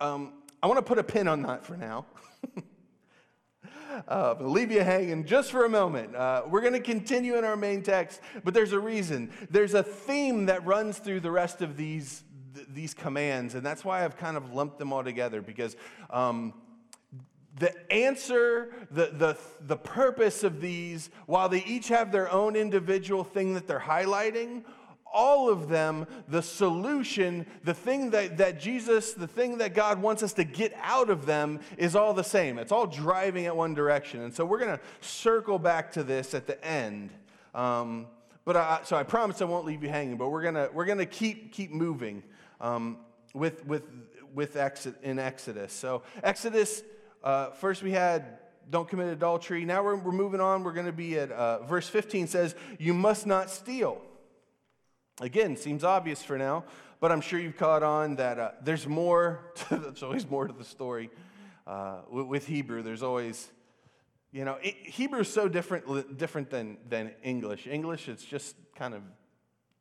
um, 0.00 0.34
I 0.62 0.66
want 0.66 0.78
to 0.78 0.82
put 0.82 0.98
a 0.98 1.04
pin 1.04 1.28
on 1.28 1.42
that 1.42 1.64
for 1.64 1.76
now. 1.76 2.06
uh, 4.08 4.34
leave 4.40 4.70
you 4.70 4.82
hanging 4.82 5.24
just 5.24 5.50
for 5.50 5.64
a 5.64 5.68
moment. 5.68 6.14
Uh, 6.14 6.42
we're 6.48 6.60
going 6.60 6.72
to 6.72 6.80
continue 6.80 7.36
in 7.36 7.44
our 7.44 7.56
main 7.56 7.82
text, 7.82 8.20
but 8.44 8.54
there's 8.54 8.72
a 8.72 8.78
reason. 8.78 9.30
There's 9.50 9.74
a 9.74 9.82
theme 9.82 10.46
that 10.46 10.64
runs 10.64 10.98
through 10.98 11.20
the 11.20 11.30
rest 11.30 11.62
of 11.62 11.76
these 11.76 12.22
these 12.70 12.94
commands, 12.94 13.54
and 13.54 13.64
that's 13.64 13.84
why 13.84 14.02
I've 14.02 14.16
kind 14.16 14.36
of 14.36 14.54
lumped 14.54 14.78
them 14.78 14.90
all 14.92 15.04
together 15.04 15.42
because 15.42 15.76
um, 16.08 16.54
the 17.58 17.92
answer, 17.92 18.72
the, 18.90 19.06
the, 19.06 19.36
the 19.60 19.76
purpose 19.76 20.44
of 20.44 20.60
these, 20.60 21.10
while 21.26 21.48
they 21.48 21.64
each 21.64 21.88
have 21.88 22.12
their 22.12 22.30
own 22.30 22.54
individual 22.54 23.24
thing 23.24 23.54
that 23.54 23.66
they're 23.66 23.80
highlighting, 23.80 24.62
all 25.12 25.48
of 25.48 25.68
them, 25.68 26.06
the 26.28 26.42
solution, 26.42 27.46
the 27.64 27.74
thing 27.74 28.10
that, 28.10 28.36
that 28.38 28.60
Jesus, 28.60 29.12
the 29.12 29.26
thing 29.26 29.58
that 29.58 29.74
God 29.74 30.00
wants 30.00 30.22
us 30.22 30.32
to 30.34 30.44
get 30.44 30.74
out 30.82 31.10
of 31.10 31.26
them 31.26 31.60
is 31.76 31.96
all 31.96 32.14
the 32.14 32.24
same. 32.24 32.58
It's 32.58 32.72
all 32.72 32.86
driving 32.86 33.46
at 33.46 33.56
one 33.56 33.74
direction. 33.74 34.22
And 34.22 34.34
so 34.34 34.44
we're 34.44 34.58
going 34.58 34.76
to 34.76 34.80
circle 35.00 35.58
back 35.58 35.92
to 35.92 36.02
this 36.02 36.34
at 36.34 36.46
the 36.46 36.62
end. 36.64 37.10
Um, 37.54 38.06
but 38.44 38.56
I, 38.56 38.80
so 38.84 38.96
I 38.96 39.02
promise 39.02 39.40
I 39.40 39.46
won't 39.46 39.64
leave 39.64 39.82
you 39.82 39.88
hanging, 39.88 40.16
but 40.16 40.28
we're 40.28 40.42
going 40.42 40.68
we're 40.72 40.86
to 40.86 41.06
keep, 41.06 41.52
keep 41.52 41.70
moving 41.70 42.22
um, 42.60 42.98
with, 43.34 43.64
with, 43.66 43.84
with 44.34 44.56
Exodus, 44.56 44.98
in 45.02 45.18
Exodus. 45.18 45.72
So, 45.72 46.02
Exodus, 46.22 46.82
uh, 47.24 47.50
first 47.50 47.82
we 47.82 47.92
had 47.92 48.38
don't 48.68 48.88
commit 48.88 49.08
adultery. 49.08 49.64
Now 49.64 49.82
we're, 49.84 49.96
we're 49.96 50.12
moving 50.12 50.40
on. 50.40 50.64
We're 50.64 50.72
going 50.72 50.86
to 50.86 50.92
be 50.92 51.18
at 51.18 51.30
uh, 51.30 51.62
verse 51.62 51.88
15 51.88 52.26
says, 52.26 52.54
You 52.78 52.94
must 52.94 53.26
not 53.26 53.50
steal. 53.50 54.02
Again, 55.20 55.56
seems 55.56 55.82
obvious 55.82 56.22
for 56.22 56.36
now, 56.36 56.64
but 57.00 57.10
I'm 57.10 57.22
sure 57.22 57.40
you've 57.40 57.56
caught 57.56 57.82
on 57.82 58.16
that 58.16 58.38
uh, 58.38 58.50
there's 58.62 58.86
more, 58.86 59.40
to, 59.68 59.76
there's 59.78 60.02
always 60.02 60.28
more 60.28 60.46
to 60.46 60.52
the 60.52 60.64
story. 60.64 61.10
Uh, 61.66 62.00
with, 62.10 62.26
with, 62.26 62.46
Hebrew, 62.46 62.82
there's 62.82 63.02
always, 63.02 63.50
you 64.30 64.44
know, 64.44 64.58
it, 64.62 64.74
Hebrew 64.74 65.20
is 65.20 65.32
so 65.32 65.48
different, 65.48 66.18
different 66.18 66.50
than, 66.50 66.76
than 66.88 67.12
English. 67.22 67.66
English, 67.66 68.08
it's 68.08 68.24
just 68.24 68.56
kind 68.76 68.92
of 68.92 69.02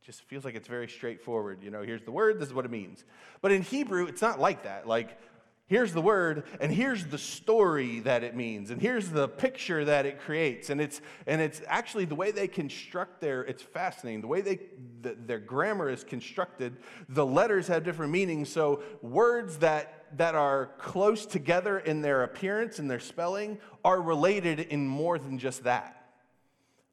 just 0.06 0.22
feels 0.22 0.46
like 0.46 0.56
it's 0.56 0.68
very 0.68 0.88
straightforward. 0.88 1.64
You 1.64 1.72
know, 1.72 1.82
here's 1.82 2.04
the 2.04 2.12
word, 2.12 2.40
this 2.40 2.48
is 2.48 2.54
what 2.54 2.64
it 2.64 2.72
means. 2.72 3.04
But 3.42 3.52
in 3.52 3.62
Hebrew, 3.62 4.06
it's 4.06 4.22
not 4.22 4.40
like 4.40 4.64
that. 4.64 4.88
Like, 4.88 5.20
here's 5.68 5.94
the 5.94 6.02
word, 6.02 6.44
and 6.60 6.72
here's 6.72 7.06
the 7.06 7.18
story 7.18 8.00
that 8.02 8.24
it 8.24 8.36
means, 8.36 8.70
and 8.70 8.80
here's 8.80 9.10
the 9.10 9.28
picture 9.28 9.84
that 9.86 10.06
it 10.06 10.20
creates. 10.20 10.70
And 10.70 10.80
it's, 10.80 11.02
and 11.26 11.42
it's 11.42 11.62
actually 11.68 12.06
the 12.06 12.16
way 12.16 12.32
they 12.32 12.48
construct 12.48 13.20
their, 13.20 13.44
it's 13.44 13.64
fascinating. 13.64 14.22
The 14.22 14.28
way 14.28 14.42
they, 14.42 14.60
the, 15.02 15.16
their 15.26 15.40
grammar 15.40 15.90
is 15.90 16.04
constructed, 16.04 16.78
the 17.10 17.26
letters 17.26 17.68
have 17.68 17.84
different 17.84 18.12
meanings. 18.12 18.50
So 18.50 18.84
words 19.02 19.58
that, 19.58 20.06
that 20.18 20.36
are 20.36 20.72
close 20.78 21.26
together 21.26 21.80
in 21.80 22.02
their 22.02 22.24
appearance 22.24 22.78
and 22.78 22.90
their 22.90 23.00
spelling 23.00 23.58
are 23.84 24.02
related 24.02 24.60
in 24.60 24.88
more 24.88 25.18
than 25.18 25.40
just 25.40 25.64
that. 25.64 26.12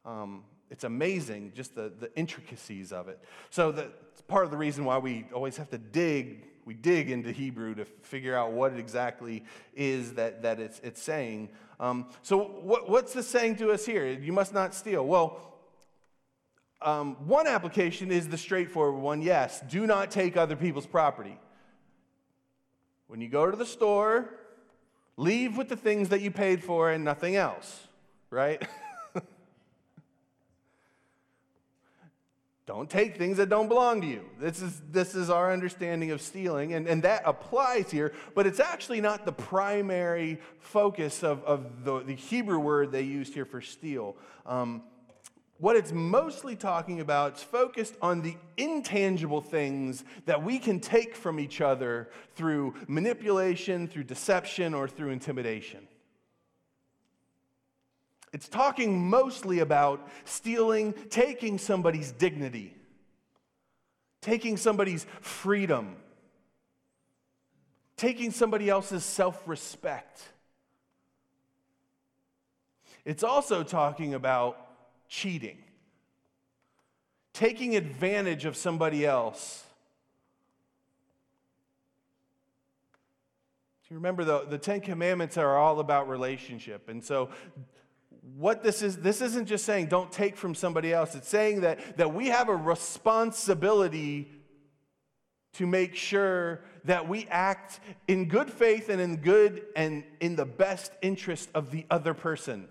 Um, 0.05 0.45
it's 0.71 0.85
amazing, 0.85 1.53
just 1.55 1.75
the, 1.75 1.93
the 2.01 2.11
intricacies 2.17 2.93
of 2.93 3.09
it. 3.09 3.21
So 3.51 3.71
that's 3.71 4.23
part 4.27 4.47
of 4.47 4.51
the 4.51 4.57
reason 4.57 4.87
why 4.87 4.97
we 4.97 5.27
always 5.35 5.59
have 5.59 5.69
to 5.69 5.79
dig, 5.79 6.47
we 6.65 6.75
dig 6.75 7.11
into 7.11 7.33
Hebrew 7.33 7.75
to 7.75 7.85
figure 7.85 8.37
out 8.37 8.53
what 8.53 8.73
it 8.73 8.79
exactly 8.79 9.45
is 9.75 10.15
that, 10.15 10.43
that 10.43 10.61
it's, 10.61 10.81
it's 10.81 11.03
saying. 11.03 11.49
Um, 11.81 12.07
so 12.23 12.39
what, 12.39 12.89
what's 12.89 13.13
this 13.13 13.27
saying 13.27 13.57
to 13.57 13.73
us 13.73 13.85
here? 13.85 14.07
You 14.07 14.33
must 14.33 14.55
not 14.55 14.75
steal. 14.75 15.05
Well, 15.05 15.41
um, 16.81 17.17
one 17.27 17.47
application 17.47 18.11
is 18.11 18.29
the 18.29 18.39
straightforward 18.39 19.01
one 19.01 19.23
yes, 19.23 19.63
do 19.69 19.87
not 19.87 20.11
take 20.11 20.37
other 20.37 20.57
people's 20.57 20.87
property. 20.87 21.39
When 23.07 23.21
you 23.21 23.29
go 23.29 23.51
to 23.51 23.57
the 23.57 23.67
store, 23.67 24.31
leave 25.17 25.57
with 25.57 25.69
the 25.69 25.77
things 25.77 26.09
that 26.11 26.21
you 26.21 26.31
paid 26.31 26.63
for 26.63 26.91
and 26.91 27.05
nothing 27.05 27.37
else, 27.37 27.87
right? 28.31 28.63
Don't 32.75 32.89
take 32.89 33.19
things 33.19 33.37
that 33.37 33.51
don't 33.51 33.69
belong 33.69 34.01
to 34.01 34.07
you. 34.07 34.25
This 34.41 34.63
is, 34.63 34.81
this 34.91 35.15
is 35.15 35.29
our 35.29 35.53
understanding 35.53 36.11
of 36.11 36.23
stealing, 36.23 36.73
and, 36.73 36.89
and 36.89 37.03
that 37.03 37.21
applies 37.27 37.91
here, 37.91 38.15
but 38.35 38.47
it's 38.47 38.61
actually 38.61 39.03
not 39.03 39.27
the 39.27 39.33
primary 39.33 40.41
focus 40.59 41.23
of, 41.23 41.45
of 41.45 41.85
the, 41.85 42.01
the 42.01 42.15
Hebrew 42.15 42.59
word 42.59 42.91
they 42.91 43.03
used 43.03 43.35
here 43.35 43.45
for 43.45 43.61
steal. 43.61 44.17
Um, 44.47 44.85
what 45.59 45.77
it's 45.77 45.93
mostly 45.93 46.57
talking 46.57 47.01
about 47.01 47.37
is 47.37 47.43
focused 47.43 47.95
on 48.01 48.23
the 48.23 48.37
intangible 48.57 49.43
things 49.43 50.03
that 50.25 50.43
we 50.43 50.59
can 50.59 50.81
take 50.81 51.15
from 51.15 51.39
each 51.39 51.61
other 51.61 52.09
through 52.37 52.73
manipulation, 52.89 53.87
through 53.87 54.05
deception, 54.05 54.73
or 54.73 54.89
through 54.89 55.11
intimidation. 55.11 55.87
It's 58.33 58.49
talking 58.49 59.09
mostly 59.09 59.59
about 59.61 60.09
stealing, 60.25 60.95
taking 61.11 61.59
somebody's 61.59 62.13
dignity. 62.13 62.75
taking 64.23 64.57
somebody's 64.57 65.05
freedom, 65.21 65.97
taking 67.97 68.31
somebody 68.31 68.71
else's 68.71 69.05
self 69.05 69.47
respect. 69.47 70.23
It's 73.05 73.25
also 73.25 73.65
talking 73.65 74.15
about 74.15 74.57
cheating, 75.09 75.59
taking 77.33 77.77
advantage 77.77 78.45
of 78.45 78.57
somebody 78.57 79.05
else. 79.05 79.65
Do 83.89 83.95
you 83.95 83.97
remember 83.99 84.25
the, 84.25 84.47
the 84.49 84.59
Ten 84.59 84.81
Commandments 84.81 85.37
are 85.37 85.59
all 85.59 85.81
about 85.81 86.09
relationship. 86.09 86.89
And 86.89 87.05
so 87.05 87.31
what 88.23 88.63
this 88.63 88.83
is 88.83 88.99
this 88.99 89.21
isn't 89.21 89.47
just 89.47 89.65
saying 89.65 89.87
don't 89.87 90.13
take 90.13 90.37
from 90.37 90.55
somebody 90.55 90.93
else. 90.93 91.15
It's 91.15 91.29
saying 91.29 91.63
that 91.63 91.97
that 91.97 92.15
we 92.15 92.29
have 92.29 92.49
a 92.49 92.55
responsibility 92.55 94.31
to 95.55 95.67
make 95.67 95.97
sure 95.97 96.61
that 96.85 97.09
we 97.09 97.27
act 97.31 97.81
in 98.09 98.29
good 98.29 98.51
faith 98.51 98.89
and 98.89 99.01
in 99.01 99.17
good 99.17 99.63
and 99.77 100.05
in 100.21 100.37
the 100.37 100.47
best 100.47 100.93
interest 101.03 101.49
of 101.55 101.71
the 101.71 101.85
other 101.91 102.15
person. 102.15 102.69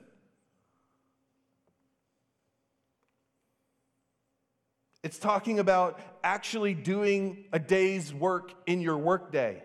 It's 5.04 5.20
talking 5.20 5.60
about 5.60 6.00
actually 6.24 6.74
doing 6.74 7.46
a 7.52 7.60
day's 7.60 8.14
work 8.14 8.54
in 8.68 8.82
your 8.82 8.98
workday 8.98 9.64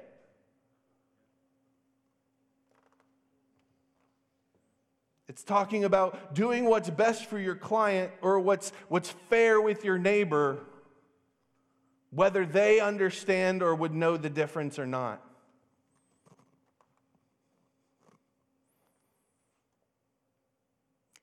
It's 5.29 5.43
talking 5.43 5.85
about 5.85 6.35
doing 6.35 6.67
what's 6.67 6.89
best 6.89 7.27
for 7.27 7.39
your 7.39 7.57
client 7.57 8.13
or 8.23 8.39
what's, 8.39 8.73
what's 8.89 9.11
fair 9.29 9.61
with 9.61 9.85
your 9.85 9.99
neighbor, 9.99 10.61
whether 12.11 12.47
they 12.47 12.79
understand 12.79 13.63
or 13.63 13.75
would 13.75 13.95
know 13.95 14.17
the 14.17 14.31
difference 14.31 14.79
or 14.79 14.87
not. 14.87 15.21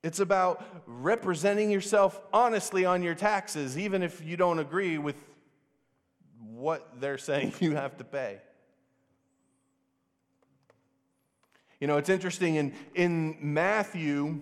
It's 0.04 0.20
about 0.20 0.62
representing 0.86 1.72
yourself 1.72 2.20
honestly 2.34 2.84
on 2.84 3.04
your 3.04 3.16
taxes, 3.16 3.78
even 3.78 4.04
if 4.04 4.22
you 4.22 4.36
don't 4.36 4.60
agree 4.60 4.98
with 4.98 5.16
what 6.42 7.00
they're 7.00 7.18
saying 7.30 7.54
you 7.62 7.76
have 7.76 7.98
to 7.98 8.04
pay. 8.04 8.40
You 11.84 11.88
know, 11.88 11.98
it's 11.98 12.08
interesting 12.08 12.56
in, 12.56 12.72
in 12.96 13.36
Matthew, 13.42 14.40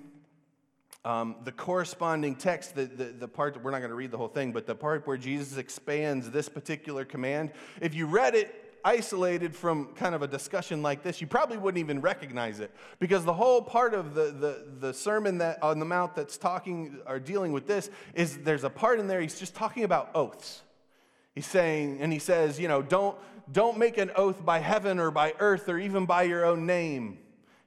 um, 1.03 1.37
the 1.43 1.51
corresponding 1.51 2.35
text, 2.35 2.75
the, 2.75 2.85
the, 2.85 3.05
the 3.05 3.27
part, 3.27 3.59
we're 3.63 3.71
not 3.71 3.79
going 3.79 3.89
to 3.89 3.95
read 3.95 4.11
the 4.11 4.17
whole 4.19 4.27
thing, 4.27 4.51
but 4.51 4.67
the 4.67 4.75
part 4.75 5.07
where 5.07 5.17
Jesus 5.17 5.57
expands 5.57 6.29
this 6.29 6.47
particular 6.47 7.03
command, 7.03 7.49
if 7.81 7.95
you 7.95 8.05
read 8.05 8.35
it 8.35 8.77
isolated 8.85 9.55
from 9.55 9.87
kind 9.95 10.13
of 10.13 10.21
a 10.21 10.27
discussion 10.27 10.83
like 10.83 11.01
this, 11.01 11.19
you 11.19 11.25
probably 11.25 11.57
wouldn't 11.57 11.79
even 11.79 11.99
recognize 11.99 12.59
it 12.59 12.69
because 12.99 13.25
the 13.25 13.33
whole 13.33 13.59
part 13.59 13.95
of 13.95 14.13
the, 14.13 14.25
the, 14.25 14.67
the 14.79 14.93
sermon 14.93 15.39
that 15.39 15.63
on 15.63 15.79
the 15.79 15.85
mount 15.85 16.15
that's 16.15 16.37
talking 16.37 16.99
or 17.07 17.19
dealing 17.19 17.51
with 17.53 17.65
this 17.65 17.89
is 18.13 18.37
there's 18.37 18.63
a 18.63 18.69
part 18.69 18.99
in 18.99 19.07
there, 19.07 19.19
he's 19.19 19.39
just 19.39 19.55
talking 19.55 19.83
about 19.83 20.11
oaths. 20.13 20.61
He's 21.33 21.47
saying, 21.47 22.01
and 22.01 22.13
he 22.13 22.19
says, 22.19 22.59
you 22.59 22.67
know, 22.67 22.83
don't, 22.83 23.17
don't 23.51 23.79
make 23.79 23.97
an 23.97 24.11
oath 24.15 24.45
by 24.45 24.59
heaven 24.59 24.99
or 24.99 25.09
by 25.09 25.33
earth 25.39 25.67
or 25.69 25.79
even 25.79 26.05
by 26.05 26.21
your 26.21 26.45
own 26.45 26.67
name. 26.67 27.17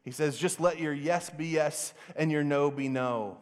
He 0.05 0.11
says, 0.11 0.37
just 0.37 0.61
let 0.61 0.79
your 0.79 0.93
yes 0.93 1.31
be 1.31 1.47
yes 1.47 1.95
and 2.15 2.31
your 2.31 2.45
no 2.45 2.71
be 2.71 2.89
no. 2.89 3.39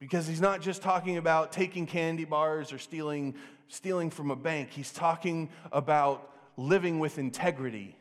Because 0.00 0.26
he's 0.26 0.40
not 0.40 0.60
just 0.60 0.82
talking 0.82 1.16
about 1.16 1.52
taking 1.52 1.86
candy 1.86 2.24
bars 2.24 2.72
or 2.72 2.78
stealing, 2.78 3.36
stealing 3.68 4.10
from 4.10 4.30
a 4.30 4.36
bank, 4.36 4.70
he's 4.70 4.92
talking 4.92 5.48
about 5.70 6.30
living 6.56 6.98
with 6.98 7.18
integrity. 7.18 7.96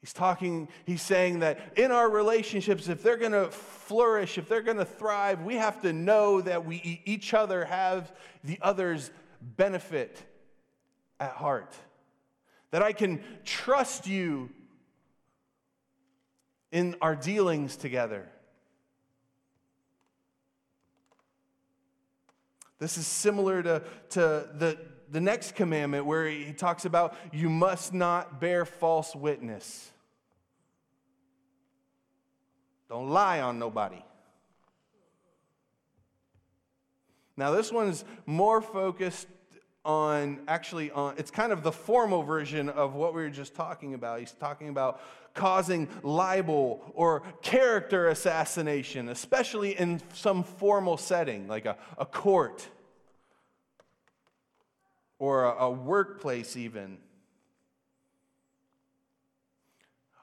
He's 0.00 0.12
talking, 0.12 0.68
he's 0.84 1.02
saying 1.02 1.40
that 1.40 1.76
in 1.76 1.90
our 1.90 2.08
relationships, 2.08 2.88
if 2.88 3.02
they're 3.02 3.16
going 3.16 3.32
to 3.32 3.48
flourish, 3.50 4.38
if 4.38 4.48
they're 4.48 4.62
going 4.62 4.76
to 4.76 4.84
thrive, 4.84 5.42
we 5.42 5.56
have 5.56 5.82
to 5.82 5.92
know 5.92 6.40
that 6.42 6.64
we 6.64 7.02
each 7.04 7.34
other 7.34 7.64
have 7.64 8.12
the 8.44 8.58
other's 8.62 9.10
benefit 9.40 10.22
at 11.18 11.32
heart. 11.32 11.74
That 12.70 12.82
I 12.82 12.92
can 12.92 13.20
trust 13.44 14.06
you 14.06 14.50
in 16.70 16.96
our 17.00 17.16
dealings 17.16 17.76
together. 17.76 18.28
This 22.78 22.96
is 22.96 23.06
similar 23.06 23.62
to, 23.62 23.82
to 24.10 24.20
the, 24.54 24.78
the 25.10 25.20
next 25.20 25.56
commandment 25.56 26.06
where 26.06 26.26
he 26.28 26.52
talks 26.52 26.84
about 26.84 27.16
you 27.32 27.48
must 27.48 27.92
not 27.92 28.40
bear 28.40 28.64
false 28.64 29.16
witness. 29.16 29.90
Don't 32.88 33.10
lie 33.10 33.40
on 33.40 33.58
nobody. 33.58 34.02
Now, 37.36 37.52
this 37.52 37.70
one's 37.70 38.04
more 38.26 38.60
focused 38.60 39.28
on 39.84 40.40
actually 40.48 40.90
on 40.90 41.14
it's 41.16 41.30
kind 41.30 41.52
of 41.52 41.62
the 41.62 41.72
formal 41.72 42.22
version 42.22 42.68
of 42.68 42.94
what 42.94 43.14
we 43.14 43.22
were 43.22 43.30
just 43.30 43.54
talking 43.54 43.94
about. 43.94 44.20
He's 44.20 44.32
talking 44.32 44.68
about 44.68 45.00
causing 45.34 45.88
libel 46.02 46.92
or 46.94 47.22
character 47.42 48.08
assassination, 48.08 49.08
especially 49.08 49.78
in 49.78 50.00
some 50.12 50.42
formal 50.42 50.96
setting 50.96 51.48
like 51.48 51.64
a, 51.64 51.76
a 51.96 52.04
court 52.04 52.68
or 55.18 55.44
a, 55.44 55.64
a 55.64 55.70
workplace, 55.70 56.56
even. 56.56 56.98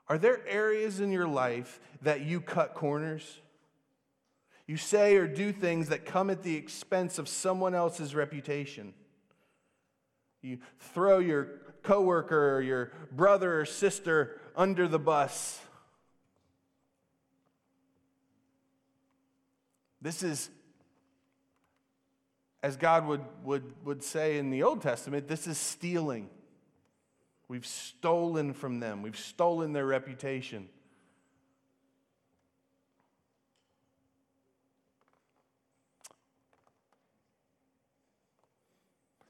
Are 0.07 0.17
there 0.17 0.45
areas 0.47 0.99
in 0.99 1.11
your 1.11 1.27
life 1.27 1.79
that 2.01 2.21
you 2.21 2.39
cut 2.39 2.73
corners? 2.73 3.39
You 4.67 4.77
say 4.77 5.15
or 5.15 5.27
do 5.27 5.51
things 5.51 5.89
that 5.89 6.05
come 6.05 6.29
at 6.29 6.43
the 6.43 6.55
expense 6.55 7.19
of 7.19 7.27
someone 7.27 7.75
else's 7.75 8.15
reputation. 8.15 8.93
You 10.45 10.59
throw 10.93 11.17
your 11.17 11.47
coworker 11.81 12.55
or 12.55 12.61
your 12.61 12.91
brother 13.11 13.61
or 13.61 13.65
sister 13.65 14.39
under 14.55 14.87
the 14.87 14.99
bus. 14.99 15.59
This 20.03 20.21
is, 20.21 20.51
as 22.61 22.77
God 22.77 23.07
would, 23.07 23.21
would, 23.43 23.63
would 23.83 24.03
say 24.03 24.37
in 24.37 24.51
the 24.51 24.61
Old 24.61 24.83
Testament, 24.83 25.27
this 25.27 25.47
is 25.47 25.57
stealing. 25.57 26.29
We've 27.47 27.65
stolen 27.65 28.53
from 28.53 28.79
them, 28.79 29.01
we've 29.01 29.17
stolen 29.17 29.73
their 29.73 29.87
reputation. 29.87 30.69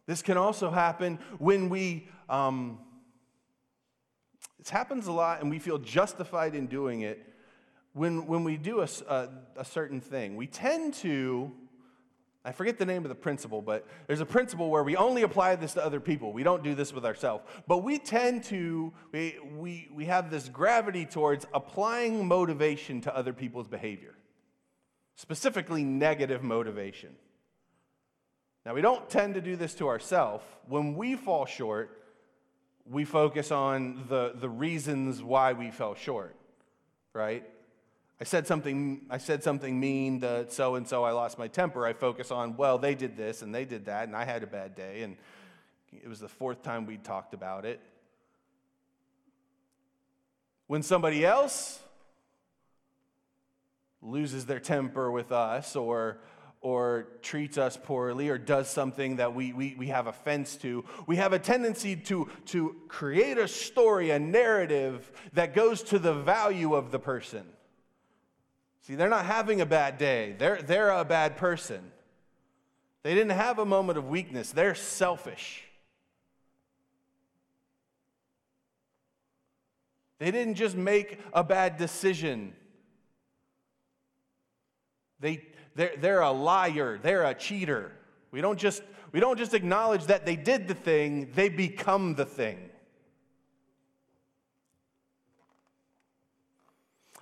This 0.07 0.21
can 0.21 0.37
also 0.37 0.69
happen 0.69 1.19
when 1.39 1.69
we, 1.69 2.07
um, 2.29 2.79
it 4.59 4.69
happens 4.69 5.07
a 5.07 5.11
lot 5.11 5.41
and 5.41 5.49
we 5.49 5.59
feel 5.59 5.77
justified 5.77 6.55
in 6.55 6.67
doing 6.67 7.01
it 7.01 7.33
when, 7.93 8.27
when 8.27 8.43
we 8.43 8.57
do 8.57 8.81
a, 8.81 8.87
a, 9.07 9.29
a 9.57 9.65
certain 9.65 10.01
thing. 10.01 10.35
We 10.35 10.47
tend 10.47 10.93
to, 10.95 11.51
I 12.43 12.51
forget 12.51 12.77
the 12.77 12.85
name 12.85 13.03
of 13.03 13.09
the 13.09 13.15
principle, 13.15 13.61
but 13.61 13.87
there's 14.05 14.19
a 14.19 14.25
principle 14.25 14.69
where 14.69 14.83
we 14.83 14.95
only 14.95 15.23
apply 15.23 15.55
this 15.55 15.73
to 15.73 15.83
other 15.83 15.99
people. 15.99 16.33
We 16.33 16.43
don't 16.43 16.63
do 16.63 16.75
this 16.75 16.93
with 16.93 17.05
ourselves. 17.05 17.43
But 17.67 17.79
we 17.79 17.97
tend 17.97 18.43
to, 18.45 18.93
we, 19.11 19.37
we, 19.55 19.89
we 19.91 20.05
have 20.05 20.29
this 20.29 20.49
gravity 20.49 21.05
towards 21.05 21.47
applying 21.53 22.27
motivation 22.27 23.01
to 23.01 23.15
other 23.15 23.33
people's 23.33 23.67
behavior, 23.67 24.13
specifically 25.15 25.83
negative 25.83 26.43
motivation. 26.43 27.15
Now, 28.65 28.73
we 28.73 28.81
don't 28.81 29.07
tend 29.09 29.35
to 29.35 29.41
do 29.41 29.55
this 29.55 29.75
to 29.75 29.87
ourselves. 29.87 30.43
When 30.67 30.95
we 30.95 31.15
fall 31.15 31.45
short, 31.45 32.01
we 32.89 33.05
focus 33.05 33.51
on 33.51 34.05
the, 34.09 34.33
the 34.35 34.49
reasons 34.49 35.21
why 35.21 35.53
we 35.53 35.69
fell 35.69 35.93
short, 35.93 36.35
right? 37.13 37.43
I 38.19 38.23
said 38.23 38.47
something, 38.47 39.01
I 39.09 39.19
said 39.19 39.43
something 39.43 39.79
mean 39.79 40.21
to 40.21 40.49
so 40.49 40.75
and 40.75 40.87
so, 40.87 41.03
I 41.03 41.11
lost 41.11 41.37
my 41.37 41.47
temper. 41.47 41.85
I 41.85 41.93
focus 41.93 42.31
on, 42.31 42.57
well, 42.57 42.79
they 42.79 42.95
did 42.95 43.15
this 43.15 43.43
and 43.43 43.53
they 43.53 43.65
did 43.65 43.85
that, 43.85 44.07
and 44.07 44.15
I 44.15 44.25
had 44.25 44.41
a 44.41 44.47
bad 44.47 44.73
day, 44.73 45.03
and 45.03 45.17
it 45.91 46.07
was 46.07 46.19
the 46.19 46.29
fourth 46.29 46.63
time 46.63 46.87
we 46.87 46.97
talked 46.97 47.33
about 47.33 47.65
it. 47.65 47.79
When 50.67 50.81
somebody 50.81 51.23
else 51.23 51.79
loses 54.01 54.45
their 54.45 54.59
temper 54.59 55.11
with 55.11 55.31
us 55.31 55.75
or 55.75 56.17
or 56.65 57.05
treats 57.21 57.59
us 57.59 57.77
poorly 57.77 58.27
or 58.27 58.39
does 58.39 58.67
something 58.67 59.17
that 59.17 59.35
we, 59.35 59.53
we, 59.53 59.75
we 59.77 59.85
have 59.85 60.07
offense 60.07 60.55
to, 60.55 60.83
we 61.05 61.15
have 61.15 61.31
a 61.31 61.37
tendency 61.37 61.95
to, 61.95 62.27
to 62.43 62.75
create 62.87 63.37
a 63.37 63.47
story, 63.47 64.09
a 64.09 64.17
narrative 64.17 65.11
that 65.33 65.53
goes 65.53 65.83
to 65.83 65.99
the 65.99 66.11
value 66.11 66.73
of 66.73 66.89
the 66.89 66.97
person. 66.97 67.45
See, 68.81 68.95
they're 68.95 69.09
not 69.09 69.25
having 69.25 69.61
a 69.61 69.65
bad 69.67 69.99
day, 69.99 70.33
they're, 70.39 70.59
they're 70.59 70.89
a 70.89 71.05
bad 71.05 71.37
person. 71.37 71.91
They 73.03 73.13
didn't 73.13 73.37
have 73.37 73.59
a 73.59 73.65
moment 73.65 73.99
of 73.99 74.07
weakness. 74.07 74.51
They're 74.51 74.73
selfish. 74.73 75.65
They 80.17 80.31
didn't 80.31 80.55
just 80.55 80.75
make 80.75 81.19
a 81.31 81.43
bad 81.43 81.77
decision. 81.77 82.53
They, 85.19 85.43
they're, 85.75 85.95
they're 85.97 86.21
a 86.21 86.31
liar, 86.31 86.99
they're 87.01 87.25
a 87.25 87.33
cheater. 87.33 87.91
We 88.31 88.41
don't, 88.41 88.59
just, 88.59 88.81
we 89.11 89.19
don't 89.19 89.37
just 89.37 89.53
acknowledge 89.53 90.05
that 90.05 90.25
they 90.25 90.35
did 90.35 90.67
the 90.67 90.73
thing, 90.73 91.31
they 91.35 91.49
become 91.49 92.15
the 92.15 92.25
thing. 92.25 92.69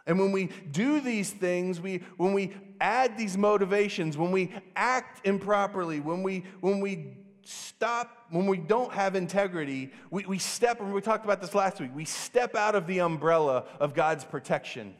And 0.05 0.19
when 0.19 0.31
we 0.31 0.49
do 0.71 0.99
these 0.99 1.31
things, 1.31 1.79
we, 1.79 2.01
when 2.17 2.33
we 2.33 2.53
add 2.81 3.17
these 3.17 3.37
motivations, 3.37 4.17
when 4.17 4.31
we 4.31 4.51
act 4.75 5.25
improperly, 5.25 6.01
when 6.01 6.23
we, 6.23 6.43
when 6.59 6.81
we 6.81 7.13
stop, 7.43 8.25
when 8.29 8.45
we 8.45 8.57
don't 8.57 8.91
have 8.91 9.15
integrity, 9.15 9.91
we, 10.11 10.25
we 10.25 10.37
step, 10.37 10.81
and 10.81 10.93
we 10.93 10.99
talked 10.99 11.23
about 11.23 11.39
this 11.39 11.55
last 11.55 11.79
week, 11.79 11.91
we 11.95 12.05
step 12.05 12.55
out 12.55 12.75
of 12.75 12.85
the 12.85 12.99
umbrella 12.99 13.65
of 13.79 13.93
God's 13.93 14.25
protection. 14.25 14.93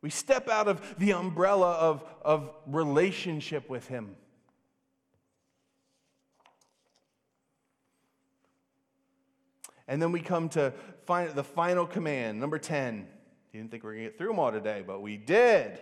We 0.00 0.10
step 0.10 0.48
out 0.48 0.68
of 0.68 0.98
the 0.98 1.12
umbrella 1.12 1.72
of, 1.72 2.04
of 2.22 2.50
relationship 2.66 3.68
with 3.68 3.88
Him. 3.88 4.14
And 9.88 10.00
then 10.00 10.12
we 10.12 10.20
come 10.20 10.50
to 10.50 10.72
find 11.06 11.34
the 11.34 11.42
final 11.42 11.86
command, 11.86 12.38
number 12.38 12.58
10. 12.58 13.06
You 13.52 13.60
didn't 13.60 13.70
think 13.70 13.82
we 13.82 13.88
were 13.88 13.94
going 13.94 14.04
to 14.04 14.10
get 14.10 14.18
through 14.18 14.28
them 14.28 14.38
all 14.38 14.52
today, 14.52 14.84
but 14.86 15.00
we 15.00 15.16
did. 15.16 15.80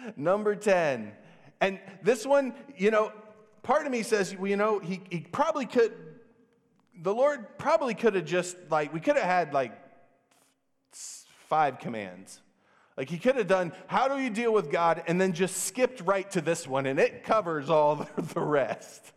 Number 0.16 0.54
10. 0.54 1.12
And 1.62 1.80
this 2.02 2.26
one, 2.26 2.54
you 2.76 2.90
know, 2.90 3.12
part 3.62 3.86
of 3.86 3.92
me 3.92 4.02
says, 4.02 4.36
well, 4.36 4.48
you 4.48 4.56
know, 4.56 4.78
he, 4.78 5.00
he 5.10 5.20
probably 5.20 5.64
could, 5.64 5.92
the 7.02 7.14
Lord 7.14 7.58
probably 7.58 7.94
could 7.94 8.14
have 8.14 8.26
just, 8.26 8.56
like, 8.70 8.92
we 8.92 9.00
could 9.00 9.16
have 9.16 9.24
had 9.24 9.54
like 9.54 9.72
five 11.50 11.80
commands. 11.80 12.40
Like, 12.96 13.10
he 13.10 13.18
could 13.18 13.36
have 13.36 13.48
done, 13.48 13.72
how 13.88 14.08
do 14.08 14.22
you 14.22 14.30
deal 14.30 14.52
with 14.52 14.70
God? 14.70 15.02
And 15.06 15.20
then 15.20 15.32
just 15.32 15.64
skipped 15.64 16.00
right 16.02 16.30
to 16.30 16.40
this 16.40 16.66
one, 16.66 16.86
and 16.86 16.98
it 16.98 17.24
covers 17.24 17.68
all 17.68 18.08
the 18.16 18.40
rest. 18.40 19.12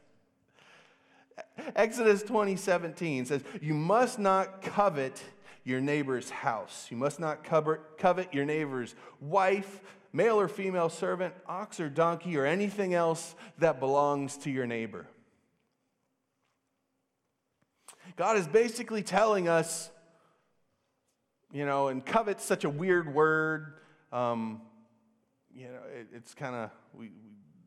Exodus 1.75 2.23
20, 2.23 2.55
17 2.55 3.27
says, 3.27 3.43
You 3.61 3.75
must 3.75 4.17
not 4.17 4.61
covet 4.61 5.23
your 5.63 5.79
neighbor's 5.79 6.29
house. 6.29 6.87
You 6.89 6.97
must 6.97 7.19
not 7.19 7.43
covet 7.43 8.33
your 8.33 8.45
neighbor's 8.45 8.95
wife, 9.21 9.81
male 10.11 10.39
or 10.39 10.47
female 10.47 10.89
servant, 10.89 11.33
ox 11.47 11.79
or 11.79 11.89
donkey, 11.89 12.35
or 12.35 12.45
anything 12.45 12.93
else 12.93 13.35
that 13.59 13.79
belongs 13.79 14.37
to 14.37 14.49
your 14.49 14.65
neighbor. 14.65 15.05
God 18.15 18.37
is 18.37 18.47
basically 18.47 19.03
telling 19.03 19.47
us, 19.47 19.91
you 21.53 21.65
know, 21.65 21.87
and 21.87 22.05
covet's 22.05 22.43
such 22.43 22.65
a 22.65 22.69
weird 22.69 23.13
word. 23.13 23.75
Um, 24.11 24.61
you 25.55 25.67
know, 25.67 25.79
it, 25.97 26.07
it's 26.13 26.33
kind 26.33 26.55
of, 26.55 26.71
we, 26.93 27.05
we 27.05 27.11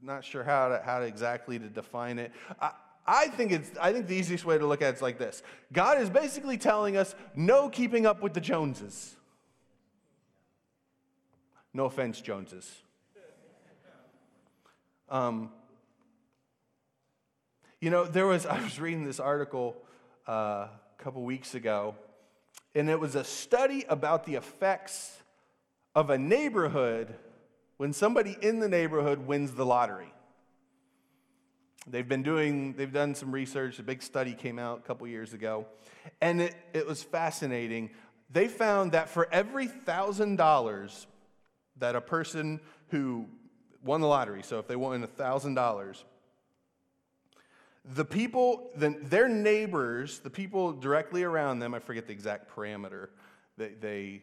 not 0.02 0.24
sure 0.24 0.44
how 0.44 0.68
to, 0.68 0.82
how 0.84 0.98
to 0.98 1.06
exactly 1.06 1.58
to 1.58 1.68
define 1.68 2.18
it. 2.18 2.32
I, 2.60 2.72
I 3.06 3.28
think, 3.28 3.52
it's, 3.52 3.70
I 3.80 3.92
think 3.92 4.08
the 4.08 4.16
easiest 4.16 4.44
way 4.44 4.58
to 4.58 4.66
look 4.66 4.82
at 4.82 4.88
it 4.88 4.96
is 4.96 5.02
like 5.02 5.18
this 5.18 5.42
God 5.72 6.00
is 6.00 6.10
basically 6.10 6.58
telling 6.58 6.96
us 6.96 7.14
no 7.34 7.68
keeping 7.68 8.04
up 8.04 8.20
with 8.20 8.34
the 8.34 8.40
Joneses. 8.40 9.14
No 11.72 11.84
offense, 11.84 12.20
Joneses. 12.20 12.70
Um, 15.08 15.52
you 17.80 17.90
know, 17.90 18.04
there 18.04 18.26
was, 18.26 18.46
I 18.46 18.60
was 18.60 18.80
reading 18.80 19.04
this 19.04 19.20
article 19.20 19.76
uh, 20.26 20.32
a 20.32 20.70
couple 20.98 21.22
weeks 21.22 21.54
ago, 21.54 21.94
and 22.76 22.90
it 22.90 23.00
was 23.00 23.14
a 23.14 23.24
study 23.24 23.86
about 23.88 24.24
the 24.26 24.34
effects 24.34 25.22
of 25.94 26.10
a 26.10 26.18
neighborhood 26.18 27.14
when 27.78 27.94
somebody 27.94 28.36
in 28.42 28.60
the 28.60 28.68
neighborhood 28.68 29.26
wins 29.26 29.52
the 29.52 29.64
lottery. 29.64 30.12
They've 31.86 32.06
been 32.06 32.22
doing, 32.22 32.74
they've 32.74 32.92
done 32.92 33.14
some 33.14 33.32
research. 33.32 33.78
A 33.78 33.82
big 33.82 34.02
study 34.02 34.34
came 34.34 34.58
out 34.58 34.80
a 34.80 34.82
couple 34.82 35.06
years 35.08 35.32
ago, 35.32 35.66
and 36.20 36.42
it, 36.42 36.54
it 36.74 36.86
was 36.86 37.02
fascinating. 37.02 37.90
They 38.30 38.46
found 38.46 38.92
that 38.92 39.08
for 39.08 39.26
every 39.32 39.68
thousand 39.68 40.36
dollars 40.36 41.06
that 41.78 41.96
a 41.96 42.00
person 42.02 42.60
who 42.88 43.26
won 43.82 44.02
the 44.02 44.06
lottery, 44.06 44.42
so 44.42 44.58
if 44.58 44.66
they 44.66 44.76
won 44.76 45.06
thousand 45.06 45.54
dollars, 45.54 46.04
the 47.94 48.04
people, 48.04 48.70
the, 48.76 48.96
their 49.02 49.28
neighbors, 49.28 50.18
the 50.18 50.30
people 50.30 50.72
directly 50.72 51.22
around 51.22 51.60
them, 51.60 51.74
I 51.74 51.78
forget 51.78 52.06
the 52.06 52.12
exact 52.12 52.54
parameter 52.54 53.08
that 53.58 53.80
they, 53.80 54.22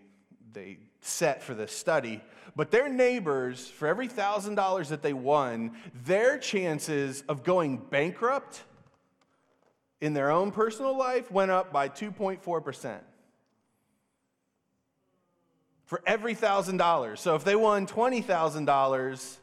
they 0.52 0.78
set 1.02 1.42
for 1.42 1.54
this 1.54 1.72
study, 1.72 2.22
but 2.56 2.72
their 2.72 2.90
neighbors, 2.90 3.68
for 3.68 3.88
every 3.88 4.08
thousand 4.08 4.56
dollars 4.56 4.90
that 4.90 5.02
they 5.02 5.14
won, 5.14 5.76
their 6.04 6.38
chances 6.38 7.24
of 7.28 7.44
going 7.44 7.78
bankrupt 7.78 8.64
in 10.02 10.14
their 10.14 10.32
own 10.32 10.52
personal 10.52 10.98
life 10.98 11.32
went 11.32 11.50
up 11.50 11.72
by 11.72 11.88
2.4%. 11.88 13.00
For 15.86 16.02
every 16.06 16.34
thousand 16.34 16.78
dollars. 16.78 17.22
So 17.22 17.36
if 17.36 17.44
they 17.44 17.56
won 17.56 17.88
$20,000, 17.88 19.38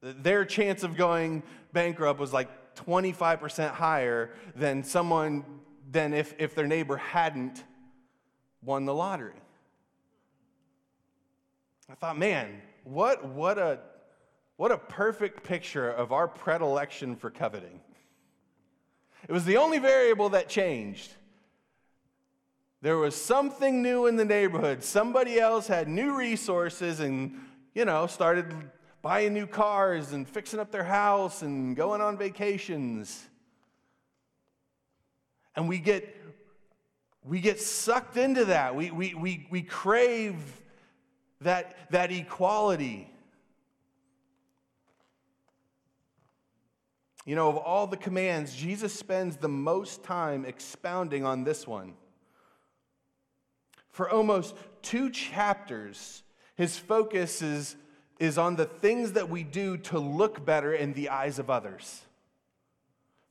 their 0.00 0.44
chance 0.44 0.82
of 0.82 0.96
going 0.96 1.42
bankrupt 1.72 2.18
was 2.18 2.32
like 2.32 2.48
25% 2.76 3.70
higher 3.70 4.30
than 4.54 4.82
someone 4.84 5.44
than 5.90 6.12
if, 6.14 6.34
if 6.38 6.54
their 6.54 6.66
neighbor 6.66 6.96
hadn't 6.96 7.64
won 8.62 8.84
the 8.84 8.94
lottery. 8.94 9.34
I 11.90 11.94
thought, 11.94 12.18
man, 12.18 12.60
what, 12.84 13.24
what, 13.24 13.58
a, 13.58 13.80
what 14.56 14.70
a 14.70 14.78
perfect 14.78 15.42
picture 15.42 15.88
of 15.88 16.12
our 16.12 16.28
predilection 16.28 17.16
for 17.16 17.30
coveting. 17.30 17.80
It 19.26 19.32
was 19.32 19.44
the 19.44 19.56
only 19.56 19.78
variable 19.78 20.28
that 20.30 20.48
changed. 20.48 21.12
There 22.80 22.96
was 22.96 23.16
something 23.16 23.82
new 23.82 24.06
in 24.06 24.16
the 24.16 24.24
neighborhood. 24.24 24.84
Somebody 24.84 25.40
else 25.40 25.66
had 25.66 25.88
new 25.88 26.16
resources 26.16 27.00
and, 27.00 27.40
you 27.74 27.84
know, 27.84 28.06
started 28.06 28.54
buying 29.02 29.32
new 29.32 29.46
cars 29.46 30.12
and 30.12 30.28
fixing 30.28 30.60
up 30.60 30.70
their 30.70 30.84
house 30.84 31.42
and 31.42 31.76
going 31.76 32.00
on 32.00 32.16
vacations. 32.16 33.24
And 35.56 35.68
we 35.68 35.78
get 35.78 36.14
we 37.28 37.40
get 37.40 37.60
sucked 37.60 38.16
into 38.16 38.46
that. 38.46 38.74
We, 38.74 38.90
we, 38.90 39.14
we, 39.14 39.46
we 39.50 39.62
crave 39.62 40.36
that, 41.42 41.90
that 41.90 42.10
equality. 42.10 43.10
You 47.26 47.36
know, 47.36 47.50
of 47.50 47.58
all 47.58 47.86
the 47.86 47.98
commands, 47.98 48.56
Jesus 48.56 48.94
spends 48.94 49.36
the 49.36 49.48
most 49.48 50.02
time 50.02 50.46
expounding 50.46 51.26
on 51.26 51.44
this 51.44 51.66
one. 51.66 51.92
For 53.90 54.08
almost 54.08 54.54
two 54.80 55.10
chapters, 55.10 56.22
his 56.54 56.78
focus 56.78 57.42
is, 57.42 57.76
is 58.18 58.38
on 58.38 58.56
the 58.56 58.64
things 58.64 59.12
that 59.12 59.28
we 59.28 59.44
do 59.44 59.76
to 59.76 59.98
look 59.98 60.44
better 60.44 60.72
in 60.72 60.92
the 60.92 61.08
eyes 61.08 61.38
of 61.38 61.50
others. 61.50 62.02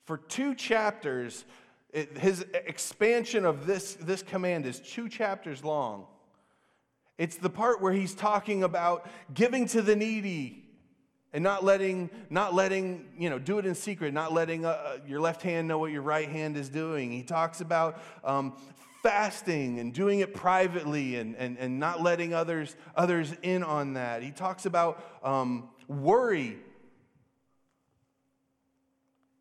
For 0.05 0.17
two 0.17 0.55
chapters, 0.55 1.43
it, 1.91 2.17
his 2.17 2.45
expansion 2.53 3.45
of 3.45 3.65
this, 3.65 3.95
this 3.95 4.23
command 4.23 4.65
is 4.65 4.79
two 4.79 5.09
chapters 5.09 5.63
long. 5.63 6.05
It's 7.17 7.35
the 7.35 7.49
part 7.49 7.81
where 7.81 7.93
he's 7.93 8.13
talking 8.13 8.63
about 8.63 9.09
giving 9.33 9.65
to 9.67 9.81
the 9.81 9.95
needy 9.95 10.63
and 11.33 11.43
not 11.43 11.63
letting, 11.63 12.09
not 12.29 12.53
letting, 12.53 13.05
you 13.17 13.29
know, 13.29 13.37
do 13.37 13.57
it 13.57 13.65
in 13.65 13.75
secret, 13.75 14.13
not 14.13 14.31
letting 14.31 14.65
uh, 14.65 14.69
uh, 14.69 14.97
your 15.05 15.19
left 15.19 15.41
hand 15.41 15.67
know 15.67 15.77
what 15.77 15.91
your 15.91 16.01
right 16.01 16.29
hand 16.29 16.55
is 16.55 16.69
doing. 16.69 17.11
He 17.11 17.23
talks 17.23 17.59
about 17.59 18.01
um, 18.23 18.55
fasting 19.01 19.79
and 19.79 19.93
doing 19.93 20.19
it 20.19 20.33
privately 20.33 21.15
and, 21.15 21.35
and, 21.35 21.57
and 21.57 21.79
not 21.79 22.01
letting 22.01 22.33
others, 22.33 22.75
others 22.95 23.33
in 23.41 23.63
on 23.63 23.93
that. 23.93 24.23
He 24.23 24.31
talks 24.31 24.65
about 24.65 25.03
um, 25.23 25.69
worry 25.87 26.57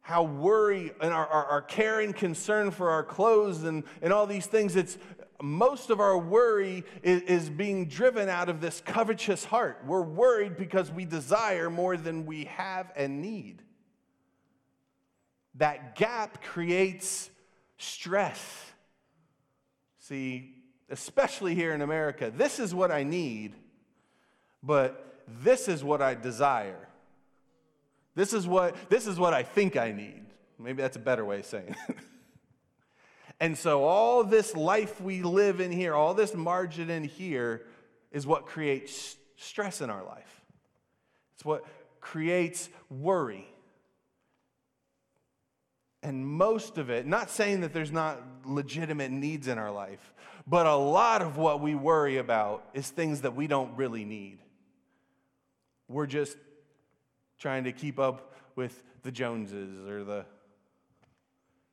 how 0.07 0.23
worry 0.23 0.93
and 1.01 1.13
our, 1.13 1.27
our, 1.27 1.45
our, 1.47 1.63
care 1.63 1.99
and 1.99 2.15
concern 2.15 2.71
for 2.71 2.91
our 2.91 3.03
clothes 3.03 3.65
and, 3.65 3.83
and 4.01 4.13
all 4.13 4.25
these 4.25 4.47
things, 4.47 4.77
it's 4.77 4.99
most 5.43 5.91
of 5.91 5.99
our 5.99 6.17
worry 6.17 6.85
is, 7.03 7.23
is 7.23 7.51
being 7.51 7.89
driven 7.89 8.29
out 8.29 8.49
of 8.49 8.61
this 8.61 8.81
covetous 8.81 9.45
heart. 9.45 9.83
We're 9.85 10.03
worried 10.03 10.57
because 10.57 10.93
we 10.93 11.07
desire 11.07 11.71
more 11.71 11.97
than 11.97 12.25
we 12.25 12.45
have 12.45 12.93
and 12.95 13.21
need. 13.21 13.63
That 15.57 15.97
gap 15.97 16.41
creates 16.41 17.29
stress. 17.79 18.66
See, 20.09 20.55
especially 20.89 21.57
here 21.57 21.73
in 21.73 21.83
America, 21.83 22.33
this 22.35 22.61
is 22.61 22.73
what 22.73 22.93
I 22.93 23.03
need, 23.03 23.55
but 24.63 25.25
this 25.43 25.67
is 25.67 25.83
what 25.83 26.01
I 26.01 26.15
desire. 26.15 26.89
This 28.15 28.33
is 28.33 28.47
what, 28.47 28.77
this 28.89 29.09
is 29.09 29.19
what 29.19 29.35
I 29.35 29.43
think 29.43 29.77
I 29.77 29.91
need. 29.91 30.25
Maybe 30.61 30.81
that's 30.81 30.97
a 30.97 31.01
better 31.01 31.25
way 31.25 31.41
of 31.41 31.47
saying 31.47 31.75
it. 31.89 31.97
and 33.41 33.59
so, 33.59 33.83
all 33.83 34.23
this 34.23 34.55
life 34.55 35.01
we 35.01 35.23
live 35.23 35.61
in 35.61 35.73
here, 35.73 35.93
all 35.93 36.15
this 36.15 36.35
margin 36.35 36.89
in 36.89 37.03
here, 37.03 37.67
is 38.13 38.29
what 38.29 38.47
creates 38.47 39.17
stress 39.35 39.81
in 39.81 39.91
our 39.91 40.05
life. 40.05 40.45
It's 41.35 41.45
what 41.45 41.65
creates 42.01 42.69
worry. 42.89 43.49
And 46.07 46.25
most 46.25 46.79
of 46.79 46.89
it, 46.89 47.05
not 47.05 47.31
saying 47.31 47.63
that 47.63 47.73
there's 47.73 47.91
not 47.91 48.23
legitimate 48.45 49.11
needs 49.11 49.49
in 49.49 49.59
our 49.59 49.73
life, 49.73 50.15
but 50.47 50.65
a 50.65 50.77
lot 50.77 51.21
of 51.21 51.37
what 51.37 51.61
we 51.61 51.75
worry 51.75 52.19
about 52.19 52.65
is 52.75 52.89
things 52.89 53.23
that 53.23 53.35
we 53.35 53.49
don't 53.49 53.77
really 53.77 54.05
need. 54.05 54.39
We're 55.89 56.07
just 56.07 56.37
trying 57.41 57.65
to 57.65 57.73
keep 57.73 57.99
up 57.99 58.37
with 58.55 58.85
the 59.03 59.11
Joneses 59.11 59.85
or 59.89 60.05
the, 60.05 60.25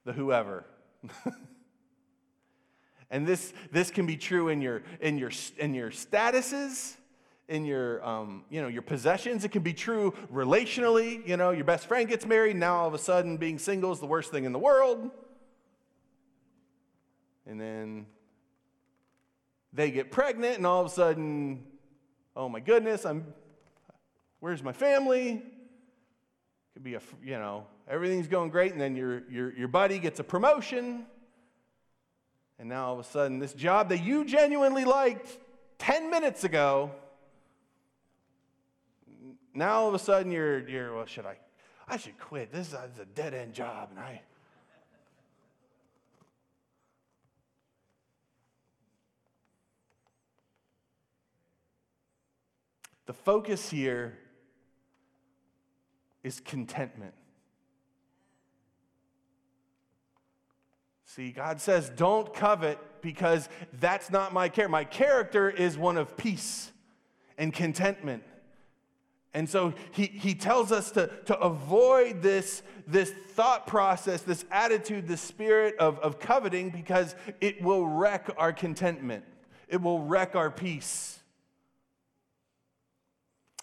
the 0.03 0.13
whoever. 0.13 0.65
and 3.11 3.27
this, 3.27 3.53
this 3.71 3.91
can 3.91 4.07
be 4.07 4.17
true 4.17 4.49
in 4.49 4.63
your, 4.63 4.81
in 4.99 5.19
your, 5.19 5.29
in 5.59 5.75
your 5.75 5.91
statuses 5.91 6.95
in 7.47 7.65
your, 7.65 8.03
um, 8.05 8.43
you 8.49 8.61
know, 8.61 8.67
your 8.67 8.81
possessions. 8.81 9.43
It 9.43 9.49
can 9.49 9.63
be 9.63 9.73
true 9.73 10.13
relationally. 10.31 11.25
You 11.27 11.37
know, 11.37 11.51
your 11.51 11.65
best 11.65 11.87
friend 11.87 12.07
gets 12.07 12.25
married, 12.25 12.55
now 12.55 12.77
all 12.77 12.87
of 12.87 12.93
a 12.93 12.99
sudden 12.99 13.37
being 13.37 13.59
single 13.59 13.91
is 13.91 13.99
the 13.99 14.05
worst 14.05 14.31
thing 14.31 14.45
in 14.45 14.53
the 14.53 14.59
world. 14.59 15.11
And 17.45 17.59
then 17.59 18.05
they 19.73 19.91
get 19.91 20.11
pregnant, 20.11 20.57
and 20.57 20.65
all 20.65 20.79
of 20.81 20.87
a 20.87 20.89
sudden, 20.89 21.63
oh 22.35 22.47
my 22.47 22.61
goodness, 22.61 23.05
I'm, 23.05 23.25
where's 24.39 24.63
my 24.63 24.71
family? 24.71 25.43
Could 26.73 26.83
be 26.83 26.95
a, 26.95 27.01
you 27.23 27.37
know, 27.37 27.65
everything's 27.87 28.27
going 28.27 28.49
great, 28.49 28.71
and 28.71 28.79
then 28.79 28.95
your, 28.95 29.23
your, 29.29 29.53
your 29.53 29.67
buddy 29.67 29.99
gets 29.99 30.19
a 30.19 30.23
promotion. 30.23 31.05
And 32.57 32.69
now 32.69 32.87
all 32.87 32.93
of 32.93 32.99
a 32.99 33.03
sudden, 33.03 33.39
this 33.39 33.53
job 33.53 33.89
that 33.89 34.03
you 34.03 34.23
genuinely 34.23 34.85
liked 34.85 35.37
10 35.79 36.09
minutes 36.09 36.45
ago 36.45 36.91
now 39.53 39.73
all 39.73 39.87
of 39.87 39.93
a 39.93 39.99
sudden 39.99 40.31
you're, 40.31 40.67
you're 40.67 40.95
well, 40.95 41.05
should 41.05 41.25
I? 41.25 41.37
I 41.87 41.97
should 41.97 42.17
quit. 42.17 42.51
This 42.51 42.67
is 42.69 42.73
a 42.73 43.05
dead 43.13 43.33
end 43.33 43.53
job, 43.53 43.89
and 43.91 43.99
I. 43.99 44.21
The 53.05 53.13
focus 53.13 53.69
here 53.69 54.17
is 56.23 56.39
contentment. 56.39 57.13
See, 61.05 61.31
God 61.31 61.61
says, 61.61 61.91
don't 61.91 62.33
covet 62.33 62.79
because 63.01 63.49
that's 63.73 64.09
not 64.09 64.33
my 64.33 64.49
care. 64.49 64.67
My 64.67 64.83
character 64.83 65.49
is 65.49 65.77
one 65.77 65.97
of 65.97 66.17
peace 66.17 66.71
and 67.37 67.53
contentment. 67.53 68.23
And 69.33 69.49
so 69.49 69.73
he, 69.91 70.05
he 70.05 70.35
tells 70.35 70.71
us 70.71 70.91
to, 70.91 71.07
to 71.25 71.37
avoid 71.39 72.21
this, 72.21 72.61
this 72.85 73.11
thought 73.31 73.65
process, 73.65 74.21
this 74.21 74.45
attitude, 74.51 75.07
this 75.07 75.21
spirit 75.21 75.75
of, 75.79 75.97
of 75.99 76.19
coveting, 76.19 76.69
because 76.69 77.15
it 77.41 77.61
will 77.61 77.87
wreck 77.87 78.29
our 78.37 78.53
contentment. 78.53 79.25
It 79.67 79.81
will 79.81 80.01
wreck 80.01 80.35
our 80.35 80.51
peace. 80.51 81.19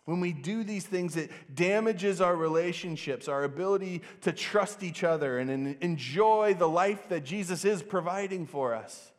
When 0.06 0.18
we 0.18 0.32
do 0.32 0.64
these 0.64 0.84
things, 0.84 1.16
it 1.16 1.30
damages 1.54 2.20
our 2.20 2.34
relationships, 2.34 3.28
our 3.28 3.44
ability 3.44 4.02
to 4.22 4.32
trust 4.32 4.82
each 4.82 5.04
other 5.04 5.38
and 5.38 5.76
enjoy 5.80 6.54
the 6.54 6.68
life 6.68 7.08
that 7.10 7.24
Jesus 7.24 7.64
is 7.64 7.80
providing 7.80 8.44
for 8.44 8.74
us. 8.74 9.12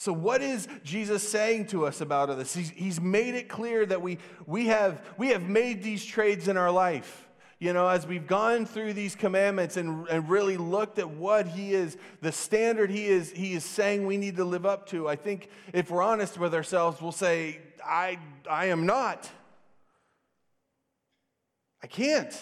So, 0.00 0.14
what 0.14 0.40
is 0.40 0.66
Jesus 0.82 1.28
saying 1.28 1.66
to 1.66 1.84
us 1.84 2.00
about 2.00 2.34
this? 2.38 2.54
He's, 2.54 2.70
he's 2.70 2.98
made 2.98 3.34
it 3.34 3.50
clear 3.50 3.84
that 3.84 4.00
we, 4.00 4.16
we, 4.46 4.68
have, 4.68 5.04
we 5.18 5.28
have 5.28 5.42
made 5.42 5.82
these 5.82 6.02
trades 6.02 6.48
in 6.48 6.56
our 6.56 6.70
life. 6.70 7.28
You 7.58 7.74
know, 7.74 7.86
as 7.86 8.06
we've 8.06 8.26
gone 8.26 8.64
through 8.64 8.94
these 8.94 9.14
commandments 9.14 9.76
and, 9.76 10.08
and 10.08 10.26
really 10.30 10.56
looked 10.56 10.98
at 10.98 11.10
what 11.10 11.48
he 11.48 11.74
is, 11.74 11.98
the 12.22 12.32
standard 12.32 12.90
he 12.90 13.08
is, 13.08 13.30
he 13.32 13.52
is 13.52 13.62
saying 13.62 14.06
we 14.06 14.16
need 14.16 14.36
to 14.36 14.44
live 14.46 14.64
up 14.64 14.86
to, 14.86 15.06
I 15.06 15.16
think 15.16 15.50
if 15.74 15.90
we're 15.90 16.02
honest 16.02 16.38
with 16.38 16.54
ourselves, 16.54 17.02
we'll 17.02 17.12
say, 17.12 17.58
I, 17.84 18.18
I 18.50 18.68
am 18.68 18.86
not. 18.86 19.28
I 21.82 21.88
can't. 21.88 22.32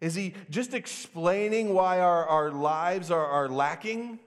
Is 0.00 0.16
he 0.16 0.34
just 0.50 0.74
explaining 0.74 1.74
why 1.74 2.00
our, 2.00 2.26
our 2.26 2.50
lives 2.50 3.12
are, 3.12 3.24
are 3.24 3.48
lacking? 3.48 4.18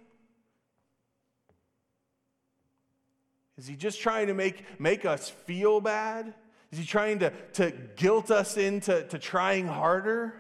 Is 3.58 3.68
he 3.68 3.76
just 3.76 4.00
trying 4.00 4.28
to 4.28 4.34
make, 4.34 4.80
make 4.80 5.06
us 5.06 5.30
feel 5.30 5.82
bad? 5.82 6.34
Is 6.72 6.80
he 6.80 6.86
trying 6.86 7.20
to, 7.20 7.32
to 7.54 7.72
guilt 7.96 8.30
us 8.30 8.58
into 8.58 9.04
to 9.04 9.18
trying 9.18 9.68
harder? 9.68 10.34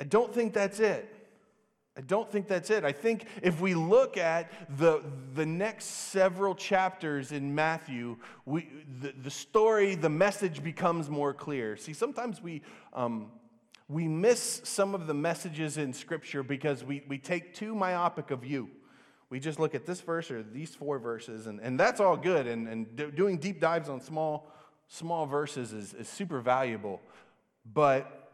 I 0.00 0.04
don't 0.04 0.34
think 0.34 0.52
that's 0.52 0.80
it. 0.80 1.10
I 1.96 2.00
don't 2.00 2.28
think 2.28 2.48
that's 2.48 2.70
it. 2.70 2.84
I 2.84 2.90
think 2.90 3.26
if 3.40 3.60
we 3.60 3.74
look 3.74 4.16
at 4.16 4.50
the, 4.78 5.00
the 5.34 5.46
next 5.46 5.84
several 5.84 6.56
chapters 6.56 7.30
in 7.30 7.54
Matthew, 7.54 8.16
we, 8.44 8.68
the, 9.00 9.14
the 9.22 9.30
story, 9.30 9.94
the 9.94 10.08
message 10.10 10.62
becomes 10.62 11.08
more 11.08 11.32
clear. 11.32 11.76
See, 11.76 11.92
sometimes 11.92 12.42
we, 12.42 12.62
um, 12.94 13.30
we 13.88 14.08
miss 14.08 14.62
some 14.64 14.94
of 14.94 15.06
the 15.06 15.14
messages 15.14 15.76
in 15.76 15.92
Scripture 15.92 16.42
because 16.42 16.82
we, 16.82 17.02
we 17.08 17.18
take 17.18 17.54
too 17.54 17.74
myopic 17.74 18.30
a 18.30 18.36
view. 18.36 18.70
We 19.28 19.40
just 19.40 19.58
look 19.58 19.74
at 19.74 19.84
this 19.84 20.00
verse 20.00 20.30
or 20.30 20.42
these 20.42 20.74
four 20.74 20.98
verses, 20.98 21.46
and, 21.46 21.60
and 21.60 21.78
that's 21.78 22.00
all 22.00 22.16
good. 22.16 22.46
And, 22.46 22.68
and 22.68 22.96
do, 22.96 23.10
doing 23.10 23.38
deep 23.38 23.60
dives 23.60 23.88
on 23.88 24.00
small, 24.00 24.50
small 24.88 25.26
verses 25.26 25.72
is, 25.72 25.92
is 25.92 26.08
super 26.08 26.40
valuable. 26.40 27.00
But 27.72 28.30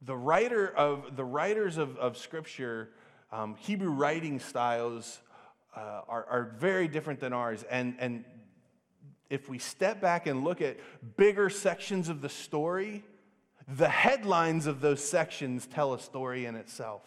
the, 0.00 0.16
writer 0.16 0.68
of, 0.68 1.16
the 1.16 1.24
writers 1.24 1.76
of, 1.76 1.96
of 1.98 2.16
Scripture, 2.16 2.90
um, 3.32 3.56
Hebrew 3.58 3.90
writing 3.90 4.38
styles, 4.38 5.20
uh, 5.76 6.00
are, 6.08 6.26
are 6.30 6.54
very 6.58 6.88
different 6.88 7.20
than 7.20 7.32
ours. 7.32 7.64
And, 7.70 7.96
and 7.98 8.24
if 9.28 9.48
we 9.48 9.58
step 9.58 10.00
back 10.00 10.26
and 10.26 10.44
look 10.44 10.60
at 10.60 10.78
bigger 11.16 11.50
sections 11.50 12.08
of 12.08 12.20
the 12.22 12.28
story, 12.28 13.04
the 13.76 13.88
headlines 13.88 14.66
of 14.66 14.80
those 14.80 15.02
sections 15.06 15.66
tell 15.66 15.94
a 15.94 16.00
story 16.00 16.46
in 16.46 16.56
itself. 16.56 17.02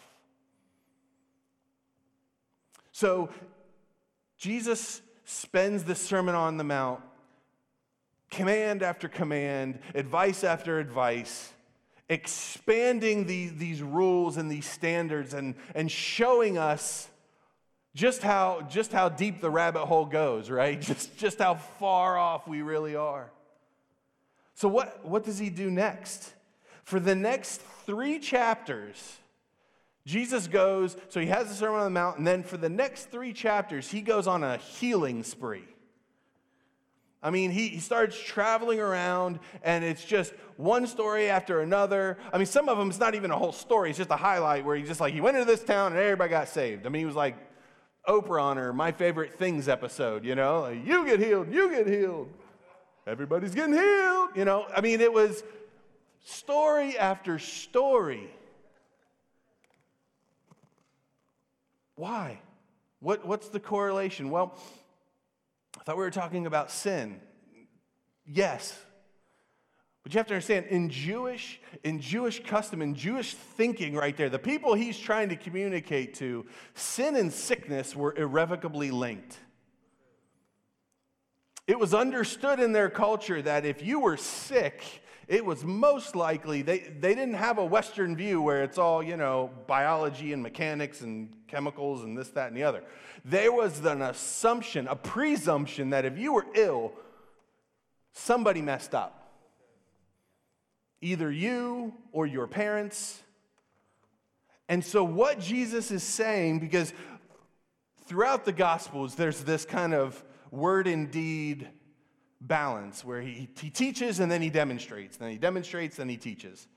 So, 2.91 3.29
Jesus 4.37 5.01
spends 5.25 5.83
the 5.83 5.95
Sermon 5.95 6.35
on 6.35 6.57
the 6.57 6.63
Mount, 6.63 7.01
command 8.29 8.83
after 8.83 9.07
command, 9.07 9.79
advice 9.95 10.43
after 10.43 10.79
advice, 10.79 11.51
expanding 12.09 13.25
the, 13.25 13.47
these 13.49 13.81
rules 13.81 14.37
and 14.37 14.51
these 14.51 14.65
standards 14.65 15.33
and, 15.33 15.55
and 15.73 15.89
showing 15.89 16.57
us 16.57 17.09
just 17.95 18.21
how, 18.21 18.61
just 18.69 18.91
how 18.91 19.09
deep 19.09 19.41
the 19.41 19.49
rabbit 19.49 19.85
hole 19.85 20.05
goes, 20.05 20.49
right? 20.49 20.79
Just, 20.93 21.15
just 21.17 21.39
how 21.39 21.55
far 21.55 22.17
off 22.17 22.47
we 22.47 22.63
really 22.63 22.95
are. 22.95 23.31
So, 24.55 24.67
what, 24.67 25.05
what 25.05 25.23
does 25.23 25.37
he 25.37 25.49
do 25.49 25.69
next? 25.69 26.33
For 26.83 26.99
the 26.99 27.15
next 27.15 27.61
three 27.85 28.19
chapters, 28.19 29.17
Jesus 30.05 30.47
goes, 30.47 30.97
so 31.09 31.19
he 31.19 31.27
has 31.27 31.47
the 31.47 31.55
Sermon 31.55 31.79
on 31.79 31.85
the 31.85 31.89
Mount, 31.89 32.17
and 32.17 32.27
then 32.27 32.43
for 32.43 32.57
the 32.57 32.69
next 32.69 33.09
three 33.09 33.31
chapters, 33.31 33.89
he 33.89 34.01
goes 34.01 34.27
on 34.27 34.43
a 34.43 34.57
healing 34.57 35.23
spree. 35.23 35.63
I 37.21 37.29
mean, 37.29 37.51
he, 37.51 37.69
he 37.69 37.79
starts 37.79 38.19
traveling 38.21 38.81
around, 38.81 39.39
and 39.63 39.85
it's 39.85 40.03
just 40.03 40.33
one 40.57 40.87
story 40.87 41.29
after 41.29 41.61
another. 41.61 42.17
I 42.33 42.37
mean, 42.37 42.45
some 42.45 42.67
of 42.67 42.77
them, 42.77 42.89
it's 42.89 42.99
not 42.99 43.15
even 43.15 43.31
a 43.31 43.37
whole 43.37 43.53
story, 43.53 43.91
it's 43.91 43.97
just 43.97 44.09
a 44.09 44.17
highlight 44.17 44.65
where 44.65 44.75
he 44.75 44.83
just 44.83 44.99
like, 44.99 45.13
he 45.13 45.21
went 45.21 45.37
into 45.37 45.49
this 45.49 45.63
town 45.63 45.93
and 45.93 46.01
everybody 46.01 46.29
got 46.29 46.49
saved. 46.49 46.85
I 46.85 46.89
mean, 46.89 46.99
he 46.99 47.05
was 47.05 47.15
like 47.15 47.37
Oprah 48.05 48.41
on 48.41 48.57
her 48.57 48.73
My 48.73 48.91
Favorite 48.91 49.35
Things 49.35 49.69
episode, 49.69 50.25
you 50.25 50.35
know? 50.35 50.61
Like, 50.61 50.85
you 50.85 51.05
get 51.05 51.21
healed, 51.21 51.53
you 51.53 51.69
get 51.69 51.87
healed. 51.87 52.29
Everybody's 53.07 53.55
getting 53.55 53.73
healed, 53.73 54.29
you 54.35 54.43
know? 54.43 54.65
I 54.75 54.81
mean, 54.81 54.99
it 54.99 55.13
was 55.13 55.43
story 56.23 56.97
after 56.97 57.39
story. 57.39 58.29
Why? 61.95 62.39
What, 62.99 63.25
what's 63.25 63.49
the 63.49 63.59
correlation? 63.59 64.29
Well, 64.29 64.57
I 65.79 65.83
thought 65.83 65.97
we 65.97 66.03
were 66.03 66.11
talking 66.11 66.45
about 66.45 66.71
sin. 66.71 67.19
Yes. 68.25 68.77
But 70.03 70.13
you 70.13 70.17
have 70.17 70.27
to 70.27 70.33
understand, 70.33 70.65
in 70.67 70.89
Jewish, 70.89 71.61
in 71.83 72.01
Jewish 72.01 72.43
custom, 72.43 72.81
in 72.81 72.93
Jewish 72.93 73.33
thinking 73.35 73.95
right 73.95 74.15
there, 74.15 74.29
the 74.29 74.39
people 74.39 74.73
he's 74.73 74.99
trying 74.99 75.29
to 75.29 75.35
communicate 75.37 76.15
to, 76.15 76.45
sin 76.73 77.15
and 77.15 77.31
sickness 77.31 77.95
were 77.95 78.13
irrevocably 78.15 78.91
linked. 78.91 79.37
It 81.67 81.79
was 81.79 81.93
understood 81.93 82.59
in 82.59 82.73
their 82.73 82.89
culture 82.89 83.41
that 83.41 83.65
if 83.65 83.81
you 83.81 84.01
were 84.01 84.17
sick, 84.17 84.83
it 85.27 85.45
was 85.45 85.63
most 85.63 86.15
likely 86.15 86.61
they, 86.61 86.79
they 86.79 87.15
didn't 87.15 87.35
have 87.35 87.57
a 87.57 87.65
Western 87.65 88.15
view 88.15 88.41
where 88.41 88.63
it's 88.63 88.77
all, 88.77 89.01
you 89.01 89.17
know, 89.17 89.51
biology 89.67 90.33
and 90.33 90.43
mechanics 90.43 91.01
and 91.01 91.29
chemicals 91.47 92.03
and 92.03 92.17
this, 92.17 92.29
that, 92.29 92.47
and 92.47 92.57
the 92.57 92.63
other. 92.63 92.83
There 93.23 93.51
was 93.51 93.79
an 93.85 94.01
assumption, 94.01 94.87
a 94.87 94.95
presumption 94.95 95.91
that 95.91 96.05
if 96.05 96.17
you 96.17 96.33
were 96.33 96.45
ill, 96.55 96.93
somebody 98.11 98.61
messed 98.61 98.93
up 98.93 99.23
either 101.03 101.29
you 101.29 101.93
or 102.11 102.25
your 102.25 102.47
parents. 102.47 103.21
And 104.69 104.83
so, 104.83 105.03
what 105.03 105.39
Jesus 105.39 105.91
is 105.91 106.01
saying, 106.01 106.59
because 106.59 106.93
throughout 108.05 108.45
the 108.45 108.53
Gospels, 108.53 109.15
there's 109.15 109.43
this 109.43 109.65
kind 109.65 109.93
of 109.93 110.23
word 110.49 110.87
and 110.87 111.11
deed 111.11 111.67
balance 112.47 113.03
where 113.03 113.21
he, 113.21 113.49
he 113.59 113.69
teaches 113.69 114.19
and 114.19 114.31
then 114.31 114.41
he 114.41 114.49
demonstrates, 114.49 115.17
then 115.17 115.29
he 115.29 115.37
demonstrates, 115.37 115.97
then 115.97 116.09
he 116.09 116.17
teaches. 116.17 116.67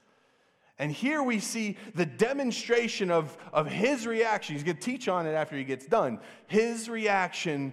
And 0.79 0.93
here 0.93 1.23
we 1.23 1.41
see 1.41 1.77
the 1.95 2.05
demonstration 2.05 3.11
of, 3.11 3.37
of 3.53 3.67
his 3.67 4.07
reaction. 4.07 4.55
He's 4.55 4.63
going 4.63 4.77
to 4.77 4.83
teach 4.83 5.09
on 5.09 5.27
it 5.27 5.33
after 5.33 5.57
he 5.57 5.65
gets 5.65 5.87
done. 5.87 6.21
His 6.47 6.89
reaction 6.89 7.73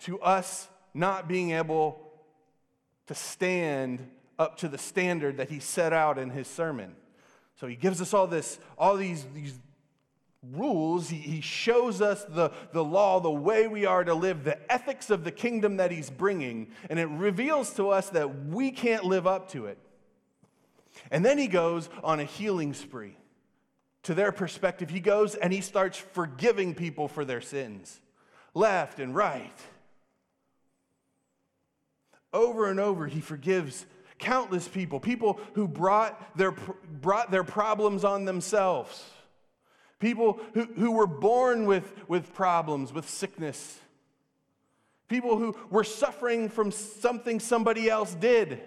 to 0.00 0.20
us 0.20 0.68
not 0.94 1.28
being 1.28 1.50
able 1.50 2.00
to 3.06 3.14
stand 3.14 4.10
up 4.38 4.56
to 4.58 4.68
the 4.68 4.78
standard 4.78 5.36
that 5.36 5.50
he 5.50 5.60
set 5.60 5.92
out 5.92 6.18
in 6.18 6.30
his 6.30 6.48
sermon. 6.48 6.96
So 7.56 7.66
he 7.66 7.76
gives 7.76 8.00
us 8.00 8.14
all 8.14 8.26
this, 8.26 8.58
all 8.78 8.96
these, 8.96 9.24
these 9.34 9.54
rules. 10.52 11.08
He, 11.08 11.16
he 11.16 11.40
shows 11.40 12.00
us 12.00 12.24
the, 12.24 12.50
the 12.72 12.84
law, 12.84 13.20
the 13.20 13.30
way 13.30 13.66
we 13.66 13.86
are 13.86 14.04
to 14.04 14.14
live, 14.14 14.44
the 14.44 14.58
ethics 14.72 15.10
of 15.10 15.24
the 15.24 15.32
kingdom 15.32 15.78
that 15.78 15.90
he's 15.90 16.10
bringing, 16.10 16.68
and 16.90 16.98
it 16.98 17.08
reveals 17.08 17.72
to 17.74 17.90
us 17.90 18.10
that 18.10 18.46
we 18.46 18.70
can't 18.70 19.04
live 19.04 19.26
up 19.26 19.50
to 19.50 19.66
it. 19.66 19.78
And 21.10 21.24
then 21.24 21.38
he 21.38 21.48
goes 21.48 21.88
on 22.02 22.20
a 22.20 22.24
healing 22.24 22.74
spree. 22.74 23.16
To 24.04 24.14
their 24.14 24.32
perspective, 24.32 24.90
he 24.90 25.00
goes 25.00 25.34
and 25.34 25.52
he 25.52 25.62
starts 25.62 25.96
forgiving 25.96 26.74
people 26.74 27.08
for 27.08 27.24
their 27.24 27.40
sins, 27.40 28.00
left 28.52 29.00
and 29.00 29.14
right. 29.14 29.58
Over 32.32 32.68
and 32.68 32.78
over, 32.78 33.06
he 33.06 33.20
forgives 33.20 33.86
countless 34.18 34.68
people, 34.68 35.00
people 35.00 35.40
who 35.54 35.66
brought 35.66 36.36
their, 36.36 36.52
brought 36.52 37.30
their 37.30 37.44
problems 37.44 38.04
on 38.04 38.24
themselves, 38.24 39.04
people 39.98 40.40
who, 40.54 40.64
who 40.64 40.92
were 40.92 41.06
born 41.06 41.66
with, 41.66 41.92
with 42.08 42.34
problems, 42.34 42.92
with 42.92 43.08
sickness, 43.08 43.80
people 45.08 45.38
who 45.38 45.56
were 45.70 45.84
suffering 45.84 46.48
from 46.48 46.70
something 46.70 47.40
somebody 47.40 47.88
else 47.88 48.14
did. 48.14 48.60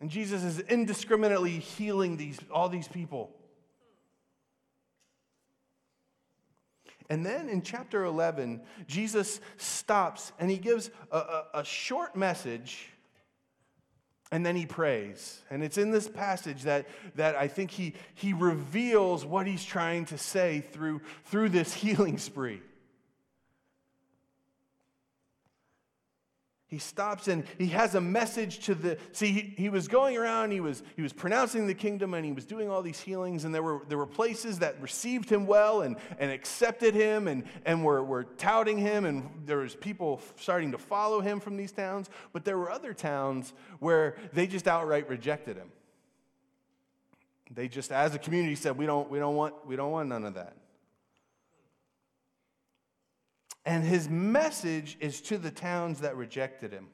And 0.00 0.10
Jesus 0.10 0.42
is 0.42 0.60
indiscriminately 0.60 1.58
healing 1.58 2.16
these, 2.16 2.38
all 2.50 2.68
these 2.68 2.88
people. 2.88 3.30
And 7.10 7.26
then 7.26 7.48
in 7.48 7.62
chapter 7.62 8.04
11, 8.04 8.62
Jesus 8.86 9.40
stops 9.56 10.32
and 10.38 10.48
he 10.48 10.58
gives 10.58 10.90
a, 11.10 11.18
a, 11.18 11.44
a, 11.54 11.64
short 11.64 12.14
message 12.14 12.88
and 14.30 14.46
then 14.46 14.54
he 14.56 14.66
prays. 14.66 15.42
And 15.50 15.62
it's 15.62 15.78
in 15.78 15.90
this 15.90 16.08
passage 16.08 16.62
that, 16.62 16.86
that 17.16 17.34
I 17.34 17.48
think 17.48 17.70
he, 17.70 17.94
he 18.14 18.32
reveals 18.32 19.24
what 19.24 19.46
he's 19.46 19.64
trying 19.64 20.04
to 20.06 20.18
say 20.18 20.60
through, 20.72 21.00
through 21.24 21.48
this 21.48 21.74
healing 21.82 22.18
spree. 22.18 22.62
He 26.70 26.78
stops 26.78 27.26
and 27.26 27.44
he 27.58 27.66
has 27.66 27.96
a 27.96 28.00
message 28.00 28.60
to 28.60 28.76
the 28.76 28.96
see 29.10 29.32
he, 29.32 29.54
he, 29.56 29.68
was 29.68 29.88
going 29.88 30.16
around 30.16 30.52
he 30.52 30.60
was 30.60 30.84
he 30.94 31.02
was 31.02 31.12
pronouncing 31.12 31.66
the 31.66 31.74
kingdom 31.74 32.14
and 32.14 32.24
he 32.24 32.30
was 32.30 32.44
doing 32.44 32.70
all 32.70 32.80
these 32.80 33.00
healings 33.00 33.44
and 33.44 33.52
there 33.52 33.62
were 33.62 33.82
there 33.88 33.98
were 33.98 34.06
places 34.06 34.60
that 34.60 34.80
received 34.80 35.28
him 35.28 35.48
well 35.48 35.82
and 35.82 35.96
and 36.20 36.30
accepted 36.30 36.94
him 36.94 37.26
and 37.26 37.42
and 37.66 37.84
were, 37.84 38.04
were 38.04 38.24
touting 38.24 38.78
him 38.78 39.04
and 39.04 39.28
there 39.46 39.58
was 39.58 39.74
people 39.74 40.20
starting 40.36 40.70
to 40.70 40.78
follow 40.78 41.20
him 41.20 41.40
from 41.40 41.56
these 41.56 41.72
towns. 41.72 42.08
But 42.32 42.44
there 42.44 42.56
were 42.56 42.70
other 42.70 42.94
towns 42.94 43.52
where 43.80 44.16
they 44.32 44.46
just 44.46 44.68
outright 44.68 45.08
rejected 45.08 45.56
him. 45.56 45.72
They 47.52 47.66
just 47.66 47.90
as 47.90 48.14
a 48.14 48.18
community 48.18 48.54
said 48.54 48.78
we 48.78 48.86
don't 48.86 49.10
we 49.10 49.18
don't 49.18 49.34
want 49.34 49.66
we 49.66 49.74
don't 49.74 49.90
want 49.90 50.08
none 50.08 50.24
of 50.24 50.34
that 50.34 50.54
and 53.64 53.84
his 53.84 54.08
message 54.08 54.96
is 55.00 55.20
to 55.22 55.38
the 55.38 55.50
towns 55.50 56.00
that 56.00 56.16
rejected 56.16 56.72
him. 56.72 56.88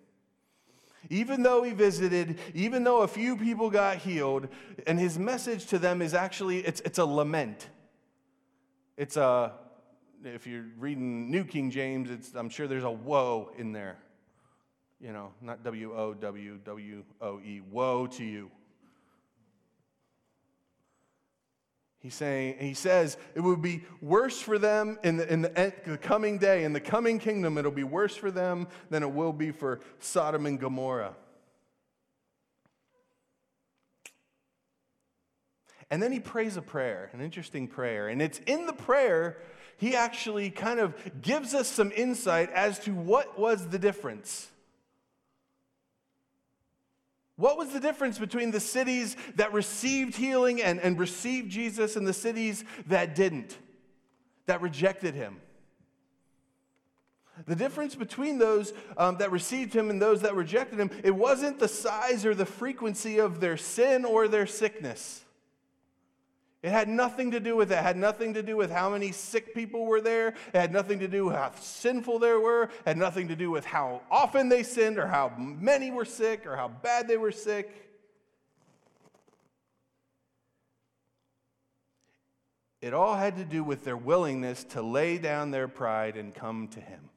Even 1.09 1.42
though 1.42 1.62
he 1.62 1.72
visited, 1.72 2.38
even 2.55 2.83
though 2.83 3.02
a 3.02 3.09
few 3.09 3.37
people 3.37 3.70
got 3.70 3.98
healed, 3.98 4.48
and 4.87 4.98
his 4.98 5.18
message 5.18 5.66
to 5.66 5.79
them 5.79 6.02
is 6.02 6.14
actually 6.14 6.59
it's, 6.59 6.81
it's 6.81 6.98
a 6.98 7.05
lament. 7.05 7.68
It's 8.96 9.16
a 9.16 9.52
if 10.24 10.46
you're 10.46 10.64
reading 10.79 11.31
New 11.31 11.44
King 11.44 11.70
James, 11.70 12.11
it's, 12.11 12.35
I'm 12.35 12.48
sure 12.48 12.66
there's 12.66 12.85
a 12.85 12.90
woe 12.90 13.50
in 13.57 13.72
there. 13.72 13.98
You 15.00 15.12
know, 15.12 15.33
not 15.40 15.62
W 15.62 15.92
O 15.94 16.14
W 16.14 16.59
W 16.64 17.05
O 17.20 17.40
E, 17.40 17.61
woe 17.70 18.07
to 18.07 18.24
you. 18.24 18.50
He's 21.98 22.14
saying, 22.14 22.56
he 22.61 22.74
says 22.74 23.16
it 23.35 23.40
would 23.40 23.62
be 23.62 23.82
worse 24.00 24.40
for 24.40 24.59
them 24.59 24.98
in, 25.02 25.16
the, 25.16 25.32
in 25.32 25.42
the, 25.42 25.72
the 25.85 25.98
coming 25.98 26.38
day, 26.38 26.64
in 26.64 26.72
the 26.72 26.80
coming 26.80 27.18
kingdom, 27.18 27.59
it'll 27.59 27.70
be 27.70 27.85
worse 27.85 28.14
for 28.14 28.30
them 28.30 28.68
than 28.90 29.02
it 29.02 29.11
will 29.11 29.32
be 29.32 29.50
for 29.50 29.80
Sodom 29.98 30.46
and 30.46 30.61
Gomorrah. 30.61 31.16
And 35.90 36.02
then 36.02 36.12
he 36.12 36.20
prays 36.20 36.56
a 36.56 36.62
prayer, 36.62 37.11
an 37.12 37.20
interesting 37.20 37.68
prayer. 37.68 38.09
And 38.09 38.20
it's 38.20 38.40
in 38.46 38.66
the 38.66 38.72
prayer, 38.72 39.38
he 39.76 39.94
actually 39.94 40.50
kind 40.50 40.80
of 40.80 40.94
gives 41.22 41.54
us 41.54 41.68
some 41.68 41.92
insight 41.94 42.50
as 42.52 42.78
to 42.80 42.92
what 42.92 43.38
was 43.38 43.68
the 43.68 43.78
difference 43.78 44.50
what 47.37 47.59
was 47.59 47.72
the 47.72 47.81
difference 47.81 48.18
between 48.18 48.51
the 48.51 48.61
cities 48.61 49.16
that 49.35 49.53
received 49.53 50.16
healing 50.16 50.62
and, 50.62 50.81
and 50.81 50.99
received 50.99 51.51
Jesus 51.51 51.96
and 51.96 52.07
the 52.07 52.14
cities 52.14 52.64
that 52.87 53.14
didn't, 53.14 53.59
that 54.46 54.62
rejected 54.62 55.14
him? 55.14 55.37
The 57.44 57.55
difference 57.55 57.94
between 57.94 58.38
those 58.38 58.72
um, 58.96 59.18
that 59.18 59.31
received 59.31 59.75
him 59.75 59.90
and 59.90 60.01
those 60.01 60.22
that 60.22 60.35
rejected 60.35 60.79
him, 60.79 60.90
it 61.05 61.14
wasn't 61.14 61.59
the 61.59 61.68
size 61.68 62.25
or 62.25 62.35
the 62.35 62.46
frequency 62.46 63.18
of 63.18 63.40
their 63.40 63.59
sin 63.59 64.07
or 64.07 64.27
their 64.27 64.46
sickness. 64.46 65.22
It 66.66 66.72
had 66.72 66.88
nothing 66.88 67.31
to 67.31 67.38
do 67.38 67.55
with. 67.55 67.70
It 67.70 67.79
had 67.79 67.96
nothing 67.96 68.35
to 68.35 68.42
do 68.42 68.57
with 68.57 68.72
how 68.72 68.90
many 68.90 69.12
sick 69.12 69.55
people 69.55 69.87
were 69.87 70.00
there. 70.00 70.31
It 70.52 70.59
had 70.59 70.72
nothing 70.72 70.98
to 70.98 71.07
do 71.07 71.26
with 71.26 71.37
how 71.37 71.52
sinful 71.61 72.18
they 72.18 72.33
were. 72.33 72.64
It 72.64 72.70
had 72.85 72.98
nothing 72.98 73.29
to 73.29 73.37
do 73.37 73.52
with 73.52 73.64
how 73.64 74.02
often 74.11 74.48
they 74.48 74.64
sinned 74.64 74.98
or 74.98 75.07
how 75.07 75.33
many 75.38 75.92
were 75.92 76.05
sick 76.05 76.44
or 76.44 76.57
how 76.57 76.66
bad 76.66 77.07
they 77.07 77.18
were 77.18 77.31
sick. 77.31 77.88
It 82.81 82.92
all 82.92 83.14
had 83.14 83.37
to 83.37 83.44
do 83.44 83.62
with 83.62 83.85
their 83.85 83.96
willingness 83.96 84.64
to 84.70 84.83
lay 84.83 85.18
down 85.18 85.52
their 85.52 85.68
pride 85.68 86.16
and 86.16 86.35
come 86.35 86.66
to 86.72 86.81
Him. 86.81 87.11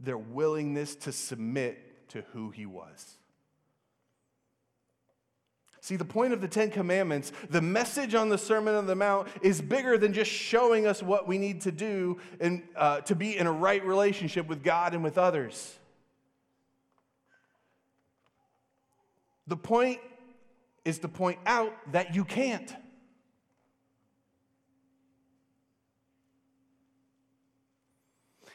Their 0.00 0.18
willingness 0.18 0.96
to 0.96 1.12
submit 1.12 2.08
to 2.08 2.22
who 2.32 2.50
He 2.50 2.66
was. 2.66 3.16
See, 5.82 5.96
the 5.96 6.04
point 6.04 6.32
of 6.32 6.40
the 6.40 6.46
Ten 6.46 6.70
Commandments, 6.70 7.32
the 7.50 7.60
message 7.60 8.14
on 8.14 8.28
the 8.28 8.38
Sermon 8.38 8.76
on 8.76 8.86
the 8.86 8.94
Mount, 8.94 9.26
is 9.42 9.60
bigger 9.60 9.98
than 9.98 10.12
just 10.12 10.30
showing 10.30 10.86
us 10.86 11.02
what 11.02 11.26
we 11.26 11.38
need 11.38 11.62
to 11.62 11.72
do 11.72 12.20
and, 12.38 12.62
uh, 12.76 13.00
to 13.00 13.16
be 13.16 13.36
in 13.36 13.48
a 13.48 13.52
right 13.52 13.84
relationship 13.84 14.46
with 14.46 14.62
God 14.62 14.94
and 14.94 15.02
with 15.02 15.18
others. 15.18 15.76
The 19.48 19.56
point 19.56 19.98
is 20.84 21.00
to 21.00 21.08
point 21.08 21.40
out 21.46 21.74
that 21.90 22.14
you 22.14 22.24
can't. 22.24 22.72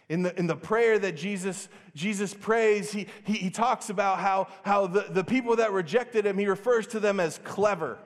In 0.10 0.24
the, 0.24 0.38
in 0.40 0.48
the 0.48 0.56
prayer 0.56 0.98
that 1.00 1.18
Jesus, 1.18 1.68
Jesus 1.94 2.34
prays, 2.34 2.92
he, 2.92 3.08
he, 3.26 3.34
he 3.34 3.50
talks 3.50 3.90
about 3.90 4.20
how, 4.20 4.48
how 4.64 4.88
the, 4.88 5.06
the 5.10 5.24
people 5.24 5.58
that 5.58 5.74
rejected 5.74 6.26
him, 6.26 6.38
he 6.38 6.48
refers 6.48 6.88
to 6.88 7.00
them 7.00 7.20
as 7.20 7.40
clever. 7.44 7.98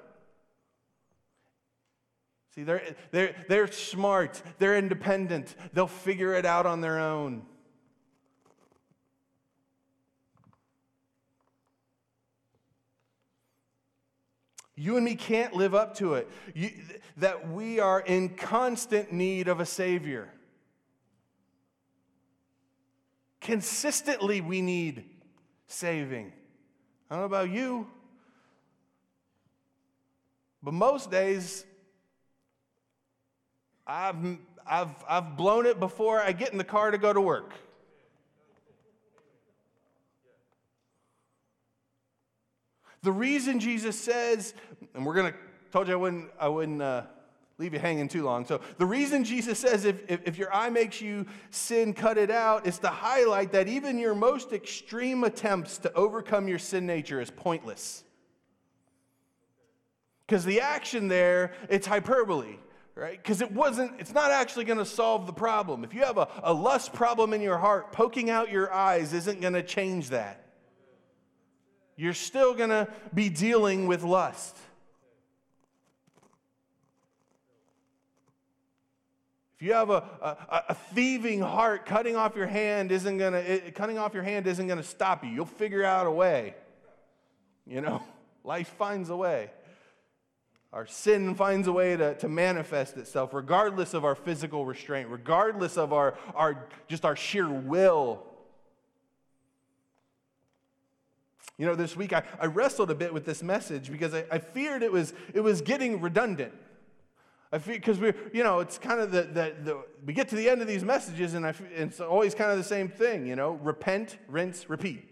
See, 2.56 2.64
they're, 2.64 2.96
they're, 3.12 3.36
they're 3.48 3.72
smart, 3.72 4.42
they're 4.58 4.78
independent, 4.78 5.56
they'll 5.74 5.88
figure 5.88 6.34
it 6.34 6.46
out 6.46 6.66
on 6.66 6.82
their 6.82 7.00
own. 7.00 7.44
You 14.76 14.96
and 14.98 15.06
me 15.06 15.14
can't 15.14 15.54
live 15.54 15.76
up 15.76 15.96
to 15.98 16.16
it. 16.16 16.28
You, 16.56 16.72
that 17.18 17.52
we 17.52 17.80
are 17.80 18.00
in 18.00 18.30
constant 18.30 19.14
need 19.14 19.48
of 19.48 19.60
a 19.60 19.66
Savior. 19.66 20.34
Consistently, 23.42 24.40
we 24.40 24.62
need 24.62 25.04
saving. 25.68 26.32
I 27.10 27.16
don't 27.16 27.22
know 27.22 27.26
about 27.26 27.50
you, 27.50 27.88
but 30.62 30.74
most 30.74 31.10
days, 31.10 31.66
I've, 33.86 34.16
I've, 34.66 34.96
I've 35.10 35.36
blown 35.36 35.66
it 35.66 35.80
before 35.80 36.22
I 36.22 36.32
get 36.32 36.52
in 36.52 36.60
the 36.60 36.64
car 36.64 36.92
to 36.92 36.98
go 37.00 37.12
to 37.12 37.20
work. 37.20 37.54
The 43.02 43.12
reason 43.12 43.60
Jesus 43.60 44.00
says, 44.00 44.54
and 44.94 45.04
we're 45.04 45.16
going 45.16 45.34
to, 45.34 45.38
told 45.72 45.88
you 45.88 45.94
I 45.94 45.98
wouldn't, 45.98 46.30
I 46.40 46.48
wouldn't 46.48 46.82
uh, 46.82 47.04
leave 47.62 47.74
you 47.74 47.80
hanging 47.80 48.08
too 48.08 48.24
long. 48.24 48.46
So 48.46 48.60
the 48.78 48.86
reason 48.86 49.24
Jesus 49.24 49.60
says 49.60 49.86
if, 49.86 49.98
if, 50.10 50.22
if 50.26 50.38
your 50.38 50.54
eye 50.54 50.70
makes 50.70 51.00
you 51.00 51.26
sin, 51.52 51.94
cut 51.94 52.18
it 52.18 52.32
out, 52.32 52.66
is 52.66 52.80
to 52.80 52.88
highlight 52.88 53.52
that 53.52 53.68
even 53.68 54.00
your 54.00 54.16
most 54.16 54.52
extreme 54.52 55.24
attempts 55.24 55.78
to 55.80 55.94
overcome 55.94 56.48
your 56.48 56.60
sin 56.60 56.86
nature 56.86 57.22
is 57.22 57.30
pointless. 57.30 58.04
Because 60.26 60.44
the 60.44 60.62
action 60.62 61.08
there, 61.08 61.54
it's 61.70 61.88
hyperbole 61.88 62.58
right? 62.94 63.24
Because 63.24 63.42
it 63.42 63.52
wasn't, 63.52 63.92
it's 64.00 64.14
not 64.14 64.32
actually 64.32 64.66
going 64.66 64.78
to 64.78 64.86
solve 64.86 65.26
the 65.26 65.34
problem. 65.34 65.84
If 65.84 65.94
you 65.94 66.02
have 66.02 66.18
a, 66.18 66.28
a 66.44 66.54
lust 66.54 66.92
problem 66.92 67.34
in 67.34 67.42
your 67.42 67.58
heart, 67.58 67.94
poking 67.94 68.30
out 68.30 68.52
your 68.52 68.72
eyes 68.72 69.14
isn't 69.14 69.40
going 69.42 69.54
to 69.54 69.64
change 69.64 70.10
that. 70.10 70.46
You're 71.96 72.14
still 72.14 72.54
going 72.54 72.70
to 72.70 72.88
be 73.14 73.30
dealing 73.30 73.88
with 73.88 74.04
lust. 74.04 74.58
If 79.62 79.68
you 79.68 79.74
have 79.74 79.92
a, 79.92 80.04
a, 80.50 80.64
a 80.70 80.74
thieving 80.74 81.40
heart, 81.40 81.86
cutting 81.86 82.16
off 82.16 82.36
your 82.36 82.48
hand 82.48 82.92
isn't 82.92 83.20
going 83.20 83.34
to, 83.34 83.70
cutting 83.70 84.00
off 84.00 84.16
your 84.16 84.24
hand 84.24 84.48
isn't 84.48 84.68
to 84.68 84.82
stop 84.82 85.24
you. 85.24 85.30
You'll 85.30 85.46
figure 85.46 85.84
out 85.84 86.08
a 86.08 86.12
way. 86.12 86.56
You 87.68 87.82
know, 87.82 88.02
life 88.44 88.70
finds 88.80 89.12
a 89.12 89.16
way. 89.16 89.52
Our 90.74 90.88
sin 90.88 91.36
finds 91.36 91.68
a 91.68 91.72
way 91.72 91.96
to, 91.96 92.16
to 92.16 92.28
manifest 92.28 92.98
itself, 92.98 93.36
regardless 93.36 93.94
of 93.94 94.04
our 94.04 94.16
physical 94.16 94.66
restraint, 94.66 95.10
regardless 95.10 95.78
of 95.78 95.94
our, 95.94 96.18
our 96.34 96.66
just 96.88 97.06
our 97.06 97.16
sheer 97.16 97.48
will. 97.48 98.24
You 101.60 101.68
know, 101.68 101.76
this 101.76 101.96
week 101.96 102.14
I, 102.14 102.24
I 102.40 102.48
wrestled 102.48 102.90
a 102.90 102.96
bit 102.96 103.14
with 103.14 103.26
this 103.26 103.44
message 103.44 103.92
because 103.92 104.16
I, 104.16 104.26
I 104.32 104.40
feared 104.40 104.82
it 104.82 104.92
was, 104.92 105.14
it 105.36 105.42
was 105.42 105.62
getting 105.62 106.02
redundant. 106.02 106.54
I 107.52 107.60
feel 107.60 107.76
because 107.76 108.00
we're, 108.00 108.16
you 108.32 108.44
know, 108.44 108.60
it's 108.62 108.78
kind 108.78 109.02
of 109.02 109.12
the, 109.12 109.24
the, 109.24 109.54
the, 109.64 109.84
we 110.06 110.14
get 110.14 110.30
to 110.30 110.36
the 110.36 110.50
end 110.50 110.62
of 110.62 110.68
these 110.68 110.86
messages 110.86 111.34
and 111.34 111.46
I, 111.46 111.54
it's 111.76 112.00
always 112.00 112.34
kind 112.34 112.50
of 112.50 112.58
the 112.58 112.64
same 112.64 112.88
thing, 112.88 113.28
you 113.28 113.36
know, 113.36 113.52
repent, 113.52 114.18
rinse, 114.30 114.70
repeat. 114.70 115.08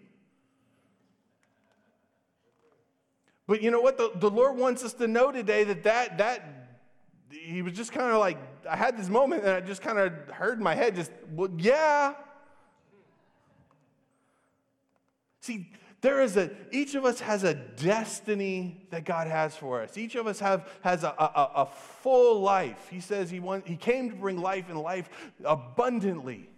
But 3.46 3.62
you 3.62 3.72
know 3.72 3.82
what? 3.82 3.98
The, 3.98 4.12
the 4.16 4.30
Lord 4.30 4.58
wants 4.58 4.84
us 4.84 4.94
to 4.94 5.08
know 5.08 5.32
today 5.32 5.64
that 5.66 5.84
that, 5.84 6.18
that 6.20 6.70
he 7.30 7.62
was 7.62 7.74
just 7.74 7.92
kind 7.92 8.12
of 8.12 8.20
like, 8.20 8.38
I 8.70 8.76
had 8.76 8.98
this 8.98 9.10
moment 9.10 9.44
and 9.44 9.52
I 9.52 9.60
just 9.60 9.82
kind 9.82 9.98
of 9.98 10.14
heard 10.30 10.60
in 10.60 10.64
my 10.64 10.76
head, 10.76 10.96
just, 10.96 11.12
well, 11.32 11.50
yeah. 11.58 12.14
See, 15.42 15.70
there 16.02 16.22
is 16.22 16.38
a, 16.38 16.50
each 16.72 16.96
of 16.96 17.04
us 17.04 17.20
has 17.20 17.44
a 17.44 17.54
destiny 17.54 18.86
that 18.90 19.04
God 19.04 19.28
has 19.28 19.56
for 19.56 19.82
us. 19.82 19.98
Each 19.98 20.16
of 20.16 20.28
us 20.28 20.40
have, 20.40 20.68
has 20.82 21.04
a, 21.04 21.10
a, 21.10 21.52
a 21.56 21.66
full 21.66 22.42
life. 22.42 22.88
He 22.90 23.02
says 23.02 23.30
he, 23.30 23.40
want, 23.40 23.68
he 23.68 23.76
came 23.76 24.10
to 24.10 24.16
bring 24.16 24.38
life 24.38 24.70
and 24.70 24.80
life 24.80 25.10
abundantly 25.44 26.50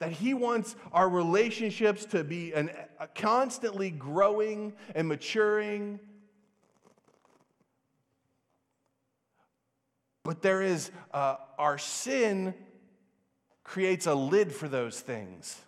that 0.00 0.12
He 0.12 0.34
wants 0.34 0.74
our 0.92 1.08
relationships 1.08 2.06
to 2.06 2.24
be 2.24 2.52
an, 2.52 2.70
constantly 3.14 3.90
growing 3.90 4.72
and 4.94 5.06
maturing. 5.06 6.00
But 10.24 10.42
there 10.42 10.62
is, 10.62 10.90
uh, 11.12 11.36
our 11.58 11.78
sin 11.78 12.54
creates 13.62 14.06
a 14.06 14.14
lid 14.14 14.52
for 14.52 14.68
those 14.68 15.00
things. 15.00 15.60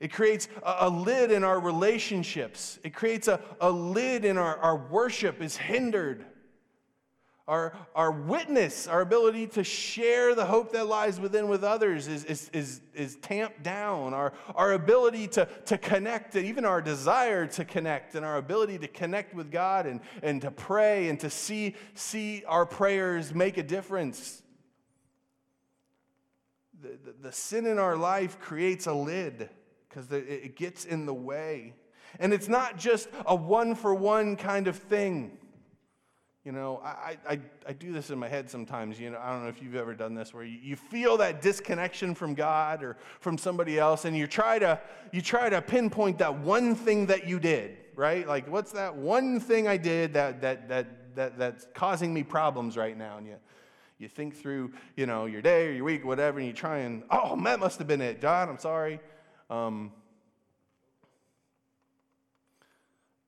It 0.00 0.12
creates 0.12 0.48
a, 0.62 0.76
a 0.80 0.90
lid 0.90 1.30
in 1.30 1.44
our 1.44 1.60
relationships. 1.60 2.78
It 2.82 2.94
creates 2.94 3.28
a, 3.28 3.40
a 3.60 3.70
lid 3.70 4.24
in 4.24 4.36
our, 4.38 4.56
our 4.58 4.76
worship 4.76 5.40
is 5.40 5.56
hindered. 5.56 6.26
Our, 7.46 7.76
our 7.94 8.10
witness, 8.10 8.88
our 8.88 9.02
ability 9.02 9.48
to 9.48 9.64
share 9.64 10.34
the 10.34 10.46
hope 10.46 10.72
that 10.72 10.86
lies 10.86 11.20
within 11.20 11.46
with 11.46 11.62
others 11.62 12.08
is, 12.08 12.24
is, 12.24 12.48
is, 12.54 12.80
is 12.94 13.16
tamped 13.16 13.62
down. 13.62 14.14
Our, 14.14 14.32
our 14.54 14.72
ability 14.72 15.28
to, 15.28 15.46
to 15.66 15.76
connect, 15.76 16.36
and 16.36 16.46
even 16.46 16.64
our 16.64 16.80
desire 16.80 17.46
to 17.48 17.66
connect, 17.66 18.14
and 18.14 18.24
our 18.24 18.38
ability 18.38 18.78
to 18.78 18.88
connect 18.88 19.34
with 19.34 19.50
God 19.50 19.84
and, 19.84 20.00
and 20.22 20.40
to 20.40 20.50
pray 20.50 21.10
and 21.10 21.20
to 21.20 21.28
see, 21.28 21.74
see 21.92 22.44
our 22.46 22.64
prayers 22.64 23.34
make 23.34 23.58
a 23.58 23.62
difference. 23.62 24.42
The, 26.80 26.98
the, 27.04 27.14
the 27.24 27.32
sin 27.32 27.66
in 27.66 27.78
our 27.78 27.96
life 27.96 28.40
creates 28.40 28.86
a 28.86 28.94
lid 28.94 29.50
because 29.94 30.10
it 30.10 30.56
gets 30.56 30.84
in 30.84 31.06
the 31.06 31.14
way. 31.14 31.74
And 32.18 32.32
it's 32.32 32.48
not 32.48 32.78
just 32.78 33.08
a 33.26 33.34
one 33.34 33.74
for 33.74 33.94
one 33.94 34.36
kind 34.36 34.66
of 34.66 34.76
thing. 34.76 35.38
You 36.44 36.52
know, 36.52 36.82
I, 36.84 37.16
I, 37.28 37.40
I 37.66 37.72
do 37.72 37.92
this 37.92 38.10
in 38.10 38.18
my 38.18 38.28
head 38.28 38.50
sometimes. 38.50 39.00
You 39.00 39.10
know, 39.10 39.18
I 39.18 39.30
don't 39.30 39.44
know 39.44 39.48
if 39.48 39.62
you've 39.62 39.76
ever 39.76 39.94
done 39.94 40.14
this 40.14 40.34
where 40.34 40.44
you, 40.44 40.58
you 40.62 40.76
feel 40.76 41.16
that 41.16 41.40
disconnection 41.40 42.14
from 42.14 42.34
God 42.34 42.82
or 42.82 42.98
from 43.20 43.38
somebody 43.38 43.78
else, 43.78 44.04
and 44.04 44.14
you 44.14 44.26
try 44.26 44.58
to 44.58 44.78
you 45.10 45.22
try 45.22 45.48
to 45.48 45.62
pinpoint 45.62 46.18
that 46.18 46.38
one 46.40 46.74
thing 46.74 47.06
that 47.06 47.26
you 47.26 47.40
did, 47.40 47.78
right? 47.96 48.28
Like, 48.28 48.50
what's 48.50 48.72
that 48.72 48.94
one 48.94 49.40
thing 49.40 49.66
I 49.66 49.78
did 49.78 50.12
that 50.14 50.42
that 50.42 50.68
that, 50.68 51.16
that 51.16 51.38
that's 51.38 51.66
causing 51.72 52.12
me 52.12 52.22
problems 52.22 52.76
right 52.76 52.96
now? 52.96 53.16
And 53.16 53.26
you 53.26 53.36
you 53.98 54.08
think 54.08 54.36
through, 54.36 54.72
you 54.96 55.06
know, 55.06 55.24
your 55.24 55.40
day 55.40 55.68
or 55.68 55.72
your 55.72 55.84
week, 55.84 56.04
whatever, 56.04 56.38
and 56.38 56.46
you 56.46 56.52
try 56.52 56.78
and, 56.80 57.04
oh, 57.10 57.40
that 57.44 57.58
must 57.58 57.78
have 57.78 57.86
been 57.86 58.02
it. 58.02 58.20
God, 58.20 58.48
I'm 58.48 58.58
sorry. 58.58 59.00
Um, 59.54 59.92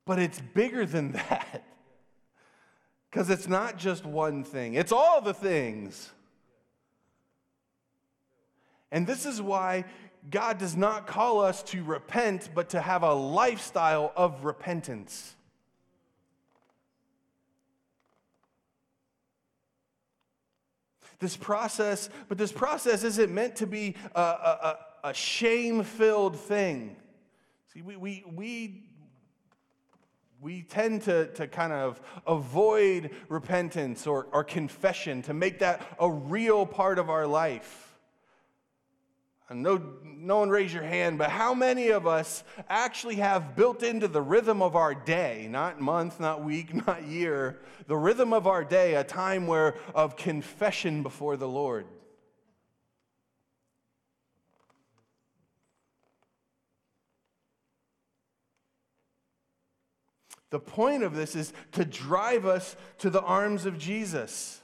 but 0.05 0.19
it's 0.19 0.39
bigger 0.53 0.85
than 0.85 1.11
that. 1.13 1.63
Because 3.09 3.29
it's 3.29 3.47
not 3.47 3.77
just 3.77 4.05
one 4.05 4.43
thing, 4.43 4.73
it's 4.73 4.91
all 4.91 5.21
the 5.21 5.33
things. 5.33 6.11
And 8.91 9.05
this 9.05 9.25
is 9.25 9.41
why 9.41 9.85
God 10.29 10.57
does 10.57 10.75
not 10.75 11.07
call 11.07 11.41
us 11.41 11.63
to 11.63 11.83
repent, 11.83 12.49
but 12.53 12.69
to 12.69 12.81
have 12.81 13.03
a 13.03 13.13
lifestyle 13.13 14.13
of 14.15 14.45
repentance. 14.45 15.35
This 21.19 21.35
process, 21.35 22.09
but 22.29 22.37
this 22.37 22.51
process 22.51 23.03
isn't 23.03 23.33
meant 23.33 23.55
to 23.57 23.67
be 23.67 23.95
a, 24.13 24.21
a, 24.21 24.77
a 25.07 25.13
shame 25.13 25.83
filled 25.83 26.37
thing. 26.37 26.95
See, 27.73 27.81
we, 27.81 27.95
we, 27.95 28.23
we 28.35 28.83
we 30.39 30.61
tend 30.61 31.01
to, 31.03 31.27
to 31.33 31.47
kind 31.47 31.73
of 31.73 31.99
avoid 32.27 33.09
repentance 33.27 34.05
or, 34.05 34.27
or 34.31 34.43
confession 34.43 35.23
to 35.23 35.33
make 35.33 35.59
that 35.59 35.81
a 35.99 36.09
real 36.09 36.63
part 36.65 36.99
of 36.99 37.09
our 37.09 37.25
life. 37.25 37.97
And 39.49 39.63
no, 39.63 39.81
no 40.03 40.39
one 40.39 40.49
raise 40.49 40.71
your 40.71 40.83
hand, 40.83 41.17
but 41.17 41.31
how 41.31 41.55
many 41.55 41.89
of 41.89 42.05
us 42.05 42.43
actually 42.69 43.15
have 43.15 43.55
built 43.55 43.81
into 43.81 44.07
the 44.07 44.21
rhythm 44.21 44.61
of 44.61 44.75
our 44.75 44.93
day, 44.93 45.47
not 45.49 45.79
month, 45.81 46.19
not 46.19 46.43
week, 46.43 46.73
not 46.87 47.07
year, 47.07 47.59
the 47.87 47.97
rhythm 47.97 48.31
of 48.31 48.45
our 48.45 48.63
day, 48.63 48.95
a 48.95 49.03
time 49.03 49.47
where 49.47 49.75
of 49.95 50.17
confession 50.17 51.01
before 51.01 51.35
the 51.35 51.47
Lord? 51.47 51.87
The 60.49 60.59
point 60.59 61.03
of 61.03 61.15
this 61.15 61.35
is 61.35 61.53
to 61.73 61.83
drive 61.83 62.45
us 62.45 62.75
to 62.99 63.09
the 63.09 63.21
arms 63.21 63.65
of 63.65 63.77
Jesus. 63.77 64.61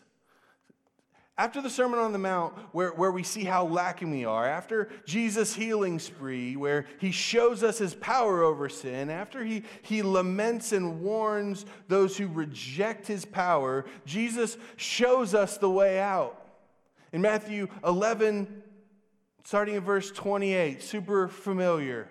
After 1.35 1.61
the 1.61 1.69
Sermon 1.69 1.99
on 1.99 2.13
the 2.13 2.19
Mount, 2.19 2.53
where, 2.73 2.91
where 2.91 3.11
we 3.11 3.23
see 3.23 3.43
how 3.43 3.65
lacking 3.65 4.11
we 4.11 4.23
are, 4.23 4.45
after 4.47 4.89
Jesus' 5.05 5.55
healing 5.55 5.97
spree, 5.97 6.55
where 6.55 6.85
he 6.99 7.09
shows 7.09 7.63
us 7.63 7.79
his 7.79 7.95
power 7.95 8.43
over 8.43 8.69
sin, 8.69 9.09
after 9.09 9.43
he, 9.43 9.63
he 9.81 10.03
laments 10.03 10.73
and 10.73 11.01
warns 11.01 11.65
those 11.87 12.15
who 12.15 12.27
reject 12.27 13.07
his 13.07 13.25
power, 13.25 13.83
Jesus 14.05 14.57
shows 14.75 15.33
us 15.33 15.57
the 15.57 15.69
way 15.69 15.99
out. 15.99 16.39
In 17.11 17.21
Matthew 17.21 17.67
11, 17.83 18.61
starting 19.43 19.75
in 19.75 19.81
verse 19.81 20.11
28, 20.11 20.83
super 20.83 21.27
familiar. 21.27 22.07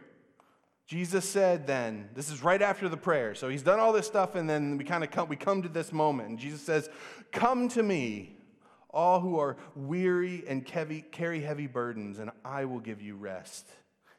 Jesus 0.93 1.26
said 1.26 1.66
then, 1.66 2.11
this 2.14 2.30
is 2.30 2.43
right 2.43 2.61
after 2.61 2.86
the 2.86 2.99
prayer. 2.99 3.34
So 3.34 3.49
he's 3.49 3.62
done 3.62 3.78
all 3.78 3.95
this 3.95 4.07
stuff, 4.07 4.34
and 4.34 4.47
then 4.49 4.76
we 4.76 4.84
kind 4.84 5.03
of 5.03 5.11
come, 5.11 5.26
we 5.26 5.36
come 5.36 5.62
to 5.62 5.68
this 5.70 5.90
moment. 5.90 6.28
And 6.28 6.38
Jesus 6.38 6.61
says, 6.61 6.90
Come 7.30 7.68
to 7.70 7.82
me, 7.82 8.36
all 8.90 9.18
who 9.18 9.38
are 9.38 9.57
weary 9.74 10.45
and 10.47 10.66
carry 10.66 11.40
heavy 11.40 11.66
burdens, 11.66 12.18
and 12.18 12.30
I 12.45 12.66
will 12.66 12.78
give 12.78 13.01
you 13.01 13.16
rest. 13.16 13.66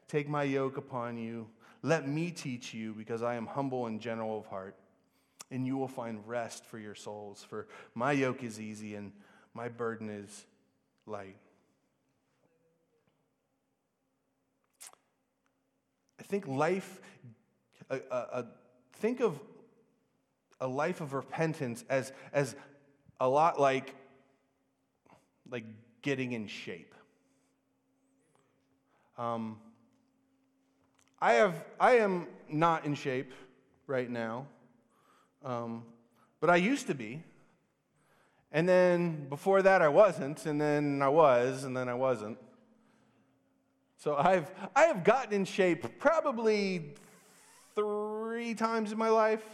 Take 0.08 0.28
my 0.28 0.42
yoke 0.42 0.78
upon 0.78 1.20
you. 1.20 1.48
Let 1.84 2.08
me 2.08 2.32
teach 2.32 2.74
you, 2.74 2.96
because 2.96 3.22
I 3.22 3.36
am 3.36 3.46
humble 3.46 3.86
and 3.86 4.02
gentle 4.02 4.40
of 4.40 4.48
heart, 4.48 4.76
and 5.52 5.68
you 5.68 5.78
will 5.78 5.88
find 5.88 6.28
rest 6.28 6.66
for 6.66 6.80
your 6.80 6.96
souls. 6.96 7.46
For 7.48 7.68
my 7.94 8.14
yoke 8.14 8.44
is 8.44 8.60
easy 8.60 8.96
and 8.96 9.12
my 9.54 9.70
burden 9.70 10.10
is 10.10 10.48
light. 11.06 11.38
I 16.24 16.26
think 16.26 16.48
life, 16.48 17.02
a, 17.90 18.46
think 18.94 19.20
of 19.20 19.38
a 20.62 20.68
life 20.68 21.02
of 21.02 21.12
repentance 21.12 21.84
as, 21.90 22.14
as 22.32 22.56
a 23.20 23.28
lot 23.28 23.60
like, 23.60 23.94
like 25.52 25.66
getting 26.02 26.32
in 26.32 26.48
shape. 26.48 26.96
Um, 29.18 29.60
I, 31.22 31.34
have, 31.34 31.66
I 31.78 31.98
am 31.98 32.28
not 32.48 32.86
in 32.86 32.96
shape 32.96 33.34
right 33.86 34.10
now, 34.10 34.48
um, 35.44 35.84
but 36.40 36.50
I 36.50 36.56
used 36.56 36.88
to 36.88 36.96
be. 36.96 37.22
And 38.50 38.70
then 38.70 39.28
before 39.28 39.62
that, 39.62 39.82
I 39.82 39.90
wasn't, 39.90 40.46
and 40.46 40.62
then 40.62 41.02
I 41.02 41.10
was, 41.10 41.66
and 41.66 41.76
then 41.76 41.90
I 41.90 41.96
wasn't. 41.96 42.38
So 44.04 44.18
I've, 44.18 44.52
I 44.76 44.82
have 44.88 45.06
gotten 45.06 45.32
in 45.32 45.46
shape 45.46 45.98
probably 45.98 46.94
three 47.74 48.54
times 48.54 48.92
in 48.92 48.98
my 48.98 49.08
life. 49.08 49.46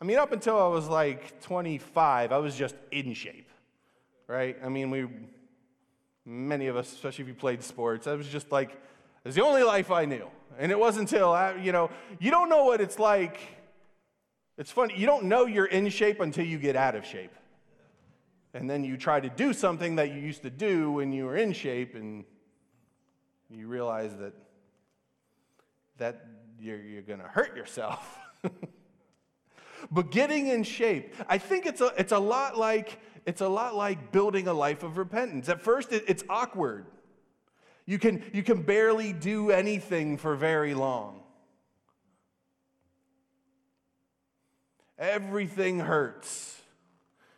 I 0.00 0.04
mean, 0.04 0.18
up 0.18 0.30
until 0.30 0.56
I 0.56 0.68
was 0.68 0.86
like 0.86 1.40
25, 1.40 2.30
I 2.30 2.38
was 2.38 2.54
just 2.54 2.76
in 2.92 3.14
shape, 3.14 3.48
right? 4.28 4.56
I 4.64 4.68
mean, 4.68 4.92
we, 4.92 5.08
many 6.24 6.68
of 6.68 6.76
us, 6.76 6.92
especially 6.92 7.22
if 7.22 7.28
you 7.30 7.34
played 7.34 7.64
sports, 7.64 8.06
I 8.06 8.14
was 8.14 8.28
just 8.28 8.52
like, 8.52 8.70
it 8.70 9.24
was 9.24 9.34
the 9.34 9.44
only 9.44 9.64
life 9.64 9.90
I 9.90 10.04
knew. 10.04 10.28
And 10.56 10.70
it 10.70 10.78
wasn't 10.78 11.10
until, 11.10 11.32
I, 11.32 11.56
you 11.56 11.72
know, 11.72 11.90
you 12.20 12.30
don't 12.30 12.48
know 12.48 12.66
what 12.66 12.80
it's 12.80 13.00
like. 13.00 13.40
It's 14.56 14.70
funny, 14.70 14.94
you 14.96 15.06
don't 15.06 15.24
know 15.24 15.44
you're 15.44 15.66
in 15.66 15.88
shape 15.88 16.20
until 16.20 16.46
you 16.46 16.56
get 16.56 16.76
out 16.76 16.94
of 16.94 17.04
shape. 17.04 17.34
And 18.54 18.70
then 18.70 18.84
you 18.84 18.96
try 18.96 19.18
to 19.18 19.28
do 19.28 19.52
something 19.52 19.96
that 19.96 20.12
you 20.12 20.20
used 20.20 20.42
to 20.42 20.50
do 20.50 20.92
when 20.92 21.10
you 21.10 21.24
were 21.24 21.36
in 21.36 21.52
shape, 21.52 21.96
and 21.96 22.24
you 23.50 23.66
realize 23.66 24.14
that 24.16 24.34
that 25.98 26.26
you're, 26.60 26.80
you're 26.80 27.02
going 27.02 27.18
to 27.18 27.26
hurt 27.26 27.56
yourself. 27.56 28.18
but 29.90 30.10
getting 30.10 30.46
in 30.46 30.62
shape, 30.62 31.14
I 31.28 31.38
think 31.38 31.66
it's 31.66 31.80
a, 31.80 31.92
it's 31.98 32.12
a 32.12 32.18
lot 32.18 32.56
like 32.56 33.00
it's 33.26 33.40
a 33.40 33.48
lot 33.48 33.74
like 33.74 34.12
building 34.12 34.48
a 34.48 34.54
life 34.54 34.82
of 34.82 34.96
repentance. 34.96 35.48
At 35.48 35.60
first, 35.60 35.92
it, 35.92 36.04
it's 36.08 36.24
awkward. 36.28 36.86
You 37.84 37.98
can, 37.98 38.22
you 38.32 38.42
can 38.42 38.62
barely 38.62 39.12
do 39.12 39.50
anything 39.50 40.18
for 40.18 40.34
very 40.34 40.74
long. 40.74 41.22
Everything 44.98 45.80
hurts. 45.80 46.60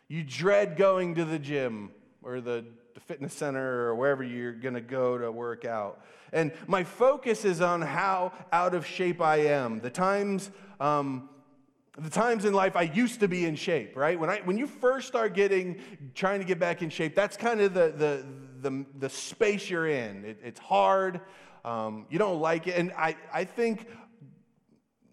You 0.07 0.23
dread 0.23 0.77
going 0.77 1.15
to 1.15 1.25
the 1.25 1.39
gym 1.39 1.91
or 2.21 2.41
the 2.41 2.65
the 2.65 2.80
fitness 3.07 3.33
center 3.33 3.87
or 3.87 3.95
wherever 3.95 4.23
you're 4.23 4.53
going 4.53 4.73
to 4.73 4.81
go 4.81 5.17
to 5.17 5.31
work 5.31 5.65
out. 5.65 6.03
And 6.33 6.51
my 6.67 6.83
focus 6.83 7.45
is 7.45 7.61
on 7.61 7.81
how 7.81 8.33
out 8.51 8.73
of 8.73 8.85
shape 8.85 9.21
I 9.21 9.37
am. 9.47 9.79
The 9.79 9.89
times, 9.89 10.49
um, 10.79 11.29
the 11.97 12.09
times 12.09 12.45
in 12.45 12.53
life 12.53 12.75
I 12.75 12.83
used 12.83 13.19
to 13.19 13.27
be 13.27 13.45
in 13.45 13.55
shape, 13.55 13.97
right? 13.97 14.19
When, 14.19 14.29
I, 14.29 14.37
when 14.45 14.57
you 14.57 14.67
first 14.67 15.07
start 15.07 15.33
getting, 15.33 15.79
trying 16.15 16.39
to 16.39 16.45
get 16.45 16.59
back 16.59 16.81
in 16.81 16.89
shape, 16.89 17.15
that's 17.15 17.35
kind 17.35 17.59
of 17.59 17.73
the, 17.73 17.93
the, 17.97 18.25
the, 18.69 18.85
the 18.97 19.09
space 19.09 19.69
you're 19.69 19.87
in. 19.87 20.23
It, 20.23 20.39
it's 20.43 20.59
hard. 20.59 21.21
Um, 21.65 22.05
you 22.09 22.17
don't 22.17 22.39
like 22.39 22.67
it. 22.67 22.77
And 22.77 22.93
I, 22.97 23.17
I 23.33 23.43
think 23.43 23.87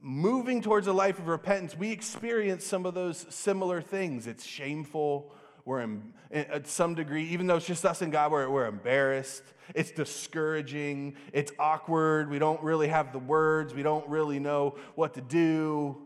moving 0.00 0.62
towards 0.62 0.86
a 0.86 0.92
life 0.92 1.18
of 1.18 1.26
repentance, 1.26 1.76
we 1.76 1.90
experience 1.90 2.64
some 2.64 2.86
of 2.86 2.94
those 2.94 3.26
similar 3.28 3.82
things. 3.82 4.26
It's 4.26 4.46
shameful. 4.46 5.32
We're 5.68 5.82
in, 5.82 6.14
at 6.30 6.66
some 6.66 6.94
degree, 6.94 7.24
even 7.24 7.46
though 7.46 7.56
it's 7.56 7.66
just 7.66 7.84
us 7.84 8.00
and 8.00 8.10
God, 8.10 8.32
we're, 8.32 8.48
we're 8.48 8.64
embarrassed. 8.64 9.42
It's 9.74 9.90
discouraging. 9.90 11.14
It's 11.34 11.52
awkward. 11.58 12.30
We 12.30 12.38
don't 12.38 12.62
really 12.62 12.88
have 12.88 13.12
the 13.12 13.18
words. 13.18 13.74
We 13.74 13.82
don't 13.82 14.08
really 14.08 14.38
know 14.38 14.76
what 14.94 15.12
to 15.12 15.20
do. 15.20 15.98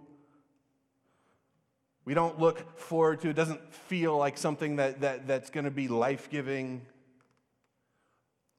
We 2.05 2.13
don't 2.13 2.41
look 2.41 2.77
forward 2.77 3.21
to 3.21 3.29
it. 3.29 3.35
doesn't 3.35 3.73
feel 3.73 4.19
like 4.19 4.37
something 4.37 4.77
that, 4.77 5.03
that, 5.03 5.29
that's 5.29 5.49
going 5.49 5.67
to 5.67 5.71
be 5.71 5.87
life 5.87 6.29
giving. 6.29 6.85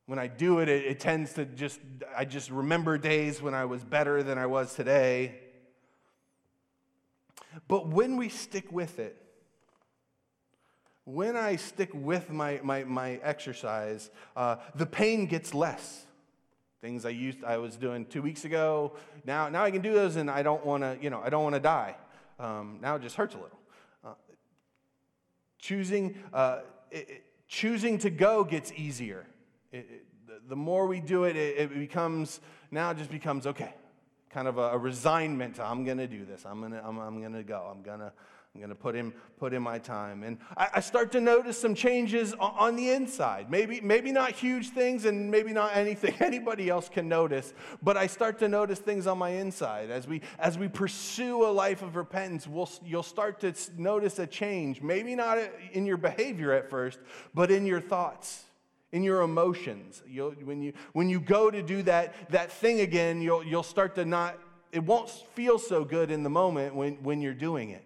When 0.05 0.19
I 0.19 0.27
do 0.27 0.59
it, 0.59 0.69
it, 0.69 0.85
it 0.85 0.99
tends 1.01 1.33
to 1.33 1.43
just, 1.43 1.81
I 2.15 2.23
just 2.23 2.49
remember 2.49 2.97
days 2.97 3.41
when 3.41 3.53
I 3.53 3.65
was 3.65 3.83
better 3.83 4.23
than 4.23 4.37
I 4.37 4.45
was 4.45 4.73
today. 4.73 5.35
But 7.67 7.89
when 7.89 8.15
we 8.15 8.29
stick 8.29 8.71
with 8.71 8.99
it, 8.99 9.19
when 11.05 11.35
I 11.35 11.57
stick 11.57 11.89
with 11.93 12.29
my, 12.29 12.59
my, 12.63 12.83
my 12.83 13.19
exercise, 13.23 14.09
uh, 14.35 14.57
the 14.75 14.85
pain 14.85 15.25
gets 15.25 15.53
less. 15.53 16.05
Things 16.81 17.05
I 17.05 17.09
used, 17.09 17.43
I 17.43 17.57
was 17.57 17.77
doing 17.77 18.05
two 18.05 18.21
weeks 18.21 18.45
ago. 18.45 18.93
Now, 19.25 19.49
now 19.49 19.63
I 19.63 19.71
can 19.71 19.81
do 19.81 19.93
those, 19.93 20.17
and 20.17 20.29
I 20.29 20.43
don't 20.43 20.65
want 20.65 20.83
to, 20.83 20.97
you 21.01 21.09
know, 21.09 21.21
I 21.23 21.29
don't 21.29 21.43
want 21.43 21.55
to 21.55 21.61
die. 21.61 21.95
Um, 22.39 22.79
now 22.81 22.95
it 22.95 23.01
just 23.01 23.15
hurts 23.15 23.35
a 23.35 23.37
little. 23.37 23.59
Uh, 24.03 24.13
choosing, 25.59 26.15
uh, 26.33 26.59
it, 26.91 27.09
it, 27.09 27.23
choosing 27.47 27.97
to 27.99 28.09
go 28.09 28.43
gets 28.43 28.71
easier. 28.73 29.25
It, 29.71 30.05
the 30.49 30.55
more 30.55 30.87
we 30.87 30.99
do 30.99 31.23
it, 31.23 31.35
it, 31.35 31.73
becomes 31.73 32.41
now 32.69 32.91
it 32.91 32.97
just 32.97 33.11
becomes 33.11 33.47
okay, 33.47 33.73
kind 34.29 34.47
of 34.47 34.57
a, 34.57 34.71
a 34.71 34.77
resignment. 34.77 35.59
I'm 35.59 35.85
to 35.99 36.07
do 36.07 36.25
this. 36.25 36.45
I'm 36.45 36.69
to 36.71 36.85
I'm, 36.85 36.97
I'm 36.99 37.21
to 37.33 37.43
go. 37.43 37.71
I'm 37.71 37.81
to 37.99 38.11
I'm 38.55 38.61
going 38.61 38.69
to 38.69 38.75
put 38.75 38.95
in, 38.95 39.11
put 39.39 39.51
in 39.51 39.63
my 39.63 39.79
time. 39.79 40.21
And 40.21 40.37
I, 40.55 40.69
I 40.75 40.79
start 40.79 41.11
to 41.13 41.21
notice 41.21 41.59
some 41.59 41.73
changes 41.73 42.33
on, 42.33 42.53
on 42.55 42.75
the 42.75 42.91
inside. 42.91 43.49
Maybe, 43.49 43.81
maybe 43.81 44.11
not 44.11 44.33
huge 44.33 44.69
things 44.69 45.05
and 45.05 45.31
maybe 45.31 45.53
not 45.53 45.75
anything 45.75 46.13
anybody 46.19 46.69
else 46.69 46.87
can 46.87 47.09
notice, 47.09 47.55
but 47.81 47.97
I 47.97 48.05
start 48.05 48.37
to 48.39 48.47
notice 48.47 48.77
things 48.77 49.07
on 49.07 49.17
my 49.17 49.29
inside. 49.29 49.89
As 49.89 50.07
we, 50.07 50.21
as 50.37 50.55
we 50.55 50.67
pursue 50.67 51.47
a 51.47 51.49
life 51.49 51.81
of 51.81 51.95
repentance, 51.95 52.47
we'll, 52.47 52.69
you'll 52.85 53.01
start 53.01 53.39
to 53.39 53.55
notice 53.75 54.19
a 54.19 54.27
change. 54.27 54.83
Maybe 54.83 55.15
not 55.15 55.39
uh, 55.39 55.47
in 55.71 55.87
your 55.87 55.97
behavior 55.97 56.51
at 56.51 56.69
first, 56.69 56.99
but 57.33 57.49
in 57.49 57.65
your 57.65 57.81
thoughts 57.81 58.43
in 58.91 59.01
your 59.01 59.23
emotions. 59.23 60.03
You'll, 60.07 60.33
when, 60.33 60.61
you, 60.61 60.73
when 60.91 61.09
you 61.09 61.19
go 61.19 61.49
to 61.49 61.63
do 61.63 61.81
that, 61.81 62.13
that 62.29 62.51
thing 62.51 62.81
again, 62.81 63.23
you'll, 63.23 63.43
you'll 63.43 63.63
start 63.63 63.95
to 63.95 64.05
not, 64.05 64.37
it 64.71 64.83
won't 64.83 65.09
feel 65.09 65.57
so 65.57 65.83
good 65.83 66.11
in 66.11 66.21
the 66.21 66.29
moment 66.29 66.75
when, 66.75 67.01
when 67.01 67.19
you're 67.19 67.33
doing 67.33 67.71
it 67.71 67.83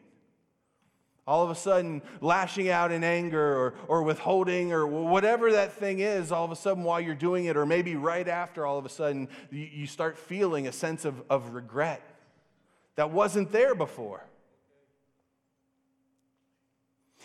all 1.27 1.43
of 1.43 1.49
a 1.49 1.55
sudden 1.55 2.01
lashing 2.21 2.69
out 2.69 2.91
in 2.91 3.03
anger 3.03 3.57
or, 3.57 3.73
or 3.87 4.03
withholding 4.03 4.71
or 4.71 4.87
whatever 4.87 5.51
that 5.51 5.73
thing 5.73 5.99
is, 5.99 6.31
all 6.31 6.45
of 6.45 6.51
a 6.51 6.55
sudden 6.55 6.83
while 6.83 7.01
you're 7.01 7.15
doing 7.15 7.45
it, 7.45 7.57
or 7.57 7.65
maybe 7.65 7.95
right 7.95 8.27
after, 8.27 8.65
all 8.65 8.77
of 8.77 8.85
a 8.85 8.89
sudden 8.89 9.27
you, 9.51 9.67
you 9.71 9.87
start 9.87 10.17
feeling 10.17 10.67
a 10.67 10.71
sense 10.71 11.03
of, 11.03 11.21
of 11.29 11.53
regret 11.53 12.01
that 12.95 13.11
wasn't 13.11 13.51
there 13.51 13.75
before. 13.75 14.23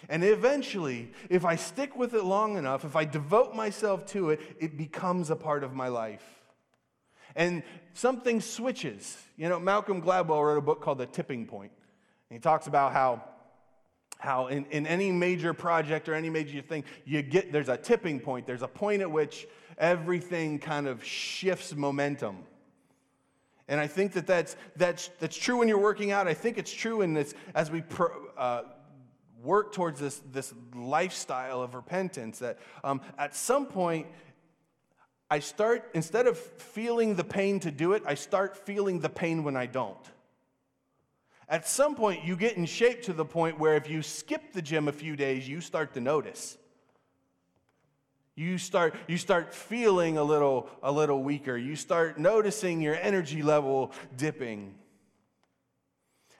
And 0.08 0.24
eventually, 0.24 1.12
if 1.30 1.44
I 1.44 1.54
stick 1.54 1.96
with 1.96 2.12
it 2.14 2.24
long 2.24 2.56
enough, 2.56 2.84
if 2.84 2.96
I 2.96 3.04
devote 3.04 3.54
myself 3.54 4.04
to 4.06 4.30
it, 4.30 4.40
it 4.58 4.76
becomes 4.76 5.30
a 5.30 5.36
part 5.36 5.62
of 5.62 5.74
my 5.74 5.86
life. 5.86 6.24
And 7.36 7.62
something 7.94 8.40
switches. 8.40 9.16
You 9.36 9.48
know, 9.48 9.60
Malcolm 9.60 10.02
Gladwell 10.02 10.44
wrote 10.44 10.58
a 10.58 10.62
book 10.62 10.82
called 10.82 10.98
The 10.98 11.06
Tipping 11.06 11.46
Point. 11.46 11.70
And 12.28 12.36
he 12.36 12.40
talks 12.40 12.66
about 12.66 12.92
how 12.92 13.22
how 14.22 14.46
in, 14.46 14.64
in 14.66 14.86
any 14.86 15.10
major 15.10 15.52
project 15.52 16.08
or 16.08 16.14
any 16.14 16.30
major 16.30 16.62
thing, 16.62 16.84
you 17.04 17.22
get 17.22 17.50
there's 17.50 17.68
a 17.68 17.76
tipping 17.76 18.20
point. 18.20 18.46
There's 18.46 18.62
a 18.62 18.68
point 18.68 19.02
at 19.02 19.10
which 19.10 19.48
everything 19.78 20.60
kind 20.60 20.86
of 20.86 21.04
shifts 21.04 21.74
momentum. 21.74 22.38
And 23.66 23.80
I 23.80 23.88
think 23.88 24.12
that 24.12 24.28
that's, 24.28 24.56
that's, 24.76 25.10
that's 25.18 25.36
true 25.36 25.58
when 25.58 25.66
you're 25.66 25.78
working 25.78 26.12
out. 26.12 26.28
I 26.28 26.34
think 26.34 26.56
it's 26.56 26.72
true 26.72 27.02
in 27.02 27.14
this 27.14 27.34
as 27.54 27.70
we 27.70 27.80
pro, 27.80 28.10
uh, 28.36 28.62
work 29.42 29.72
towards 29.72 29.98
this, 29.98 30.22
this 30.30 30.54
lifestyle 30.72 31.60
of 31.60 31.74
repentance 31.74 32.38
that 32.38 32.58
um, 32.84 33.00
at 33.18 33.34
some 33.34 33.66
point, 33.66 34.06
I 35.30 35.40
start, 35.40 35.90
instead 35.94 36.28
of 36.28 36.38
feeling 36.38 37.16
the 37.16 37.24
pain 37.24 37.58
to 37.60 37.72
do 37.72 37.94
it, 37.94 38.04
I 38.06 38.14
start 38.14 38.56
feeling 38.56 39.00
the 39.00 39.08
pain 39.08 39.42
when 39.42 39.56
I 39.56 39.66
don't. 39.66 39.98
At 41.52 41.68
some 41.68 41.94
point, 41.94 42.24
you 42.24 42.34
get 42.34 42.56
in 42.56 42.64
shape 42.64 43.02
to 43.02 43.12
the 43.12 43.26
point 43.26 43.58
where 43.58 43.76
if 43.76 43.86
you 43.86 44.00
skip 44.00 44.54
the 44.54 44.62
gym 44.62 44.88
a 44.88 44.92
few 44.92 45.16
days, 45.16 45.46
you 45.46 45.60
start 45.60 45.92
to 45.92 46.00
notice. 46.00 46.56
You 48.34 48.56
start, 48.56 48.94
you 49.06 49.18
start 49.18 49.52
feeling 49.52 50.16
a 50.16 50.24
little, 50.24 50.70
a 50.82 50.90
little 50.90 51.22
weaker. 51.22 51.54
You 51.54 51.76
start 51.76 52.18
noticing 52.18 52.80
your 52.80 52.94
energy 52.94 53.42
level 53.42 53.92
dipping. 54.16 54.76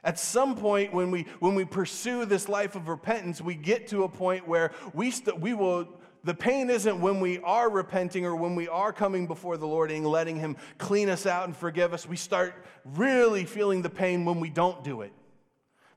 At 0.02 0.18
some 0.18 0.56
point, 0.56 0.94
when 0.94 1.10
we, 1.10 1.26
when 1.40 1.54
we 1.54 1.66
pursue 1.66 2.24
this 2.24 2.48
life 2.48 2.74
of 2.74 2.88
repentance, 2.88 3.42
we 3.42 3.54
get 3.54 3.88
to 3.88 4.04
a 4.04 4.08
point 4.08 4.48
where 4.48 4.72
we, 4.94 5.10
st- 5.10 5.38
we 5.38 5.52
will, 5.52 5.88
the 6.24 6.34
pain 6.34 6.70
isn't 6.70 7.00
when 7.00 7.20
we 7.20 7.38
are 7.40 7.68
repenting 7.68 8.24
or 8.24 8.36
when 8.36 8.54
we 8.54 8.68
are 8.68 8.92
coming 8.92 9.26
before 9.26 9.56
the 9.56 9.66
Lord 9.66 9.90
and 9.90 10.06
letting 10.06 10.36
Him 10.36 10.56
clean 10.78 11.08
us 11.08 11.26
out 11.26 11.46
and 11.46 11.56
forgive 11.56 11.92
us. 11.92 12.06
We 12.06 12.16
start 12.16 12.54
really 12.84 13.44
feeling 13.44 13.82
the 13.82 13.90
pain 13.90 14.24
when 14.24 14.38
we 14.40 14.48
don't 14.48 14.84
do 14.84 15.02
it. 15.02 15.12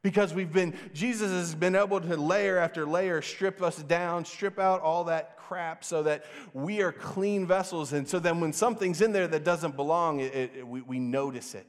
Because 0.02 0.34
we've 0.34 0.54
been, 0.54 0.76
Jesus 0.94 1.32
has 1.32 1.56
been 1.56 1.76
able 1.76 2.00
to 2.00 2.16
layer 2.16 2.58
after 2.58 2.86
layer 2.86 3.22
strip 3.24 3.62
us 3.62 3.78
down, 3.78 4.26
strip 4.26 4.60
out 4.60 4.82
all 4.82 5.06
that 5.06 5.36
crap 5.38 5.84
so 5.84 6.04
that 6.04 6.26
we 6.54 6.82
are 6.82 6.92
clean 6.92 7.48
vessels. 7.48 7.94
And 7.94 8.08
so 8.08 8.20
then 8.20 8.40
when 8.40 8.54
something's 8.54 9.02
in 9.02 9.14
there 9.14 9.28
that 9.28 9.44
doesn't 9.44 9.76
belong, 9.76 10.20
it, 10.20 10.36
it, 10.36 10.68
we, 10.68 10.82
we 10.82 11.00
notice 11.00 11.56
it. 11.56 11.66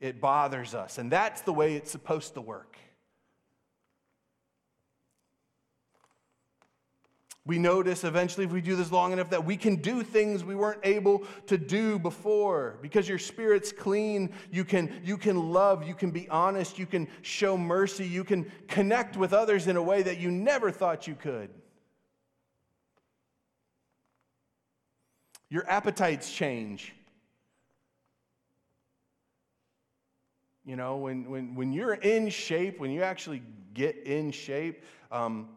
It 0.00 0.20
bothers 0.20 0.74
us. 0.74 0.98
And 0.98 1.12
that's 1.12 1.42
the 1.42 1.52
way 1.52 1.76
it's 1.76 1.90
supposed 1.90 2.34
to 2.34 2.40
work. 2.40 2.76
We 7.46 7.58
notice 7.58 8.04
eventually, 8.04 8.44
if 8.44 8.52
we 8.52 8.60
do 8.60 8.76
this 8.76 8.92
long 8.92 9.12
enough, 9.12 9.30
that 9.30 9.44
we 9.44 9.56
can 9.56 9.76
do 9.76 10.02
things 10.02 10.44
we 10.44 10.54
weren't 10.54 10.80
able 10.84 11.24
to 11.46 11.56
do 11.56 11.98
before. 11.98 12.78
Because 12.82 13.08
your 13.08 13.18
spirit's 13.18 13.72
clean, 13.72 14.34
you 14.52 14.64
can, 14.64 15.00
you 15.02 15.16
can 15.16 15.50
love, 15.50 15.88
you 15.88 15.94
can 15.94 16.10
be 16.10 16.28
honest, 16.28 16.78
you 16.78 16.84
can 16.84 17.08
show 17.22 17.56
mercy, 17.56 18.06
you 18.06 18.24
can 18.24 18.50
connect 18.68 19.16
with 19.16 19.32
others 19.32 19.68
in 19.68 19.76
a 19.76 19.82
way 19.82 20.02
that 20.02 20.18
you 20.18 20.30
never 20.30 20.70
thought 20.70 21.06
you 21.06 21.14
could. 21.14 21.48
Your 25.48 25.68
appetites 25.68 26.30
change. 26.30 26.94
You 30.64 30.76
know, 30.76 30.98
when, 30.98 31.28
when, 31.28 31.54
when 31.54 31.72
you're 31.72 31.94
in 31.94 32.28
shape, 32.28 32.78
when 32.78 32.90
you 32.90 33.02
actually 33.02 33.42
get 33.72 33.96
in 34.06 34.30
shape, 34.30 34.84
um, 35.10 35.48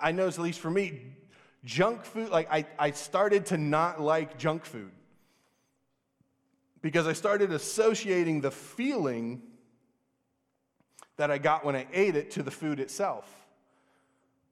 I 0.00 0.12
know, 0.12 0.28
at 0.28 0.38
least 0.38 0.60
for 0.60 0.70
me, 0.70 1.00
junk 1.64 2.04
food, 2.04 2.30
like 2.30 2.48
I, 2.50 2.66
I 2.78 2.92
started 2.92 3.46
to 3.46 3.58
not 3.58 4.00
like 4.00 4.38
junk 4.38 4.64
food 4.64 4.92
because 6.82 7.06
I 7.06 7.12
started 7.12 7.52
associating 7.52 8.40
the 8.40 8.50
feeling 8.50 9.42
that 11.16 11.30
I 11.30 11.38
got 11.38 11.64
when 11.64 11.74
I 11.74 11.86
ate 11.92 12.14
it 12.14 12.30
to 12.32 12.42
the 12.42 12.50
food 12.50 12.78
itself. 12.78 13.28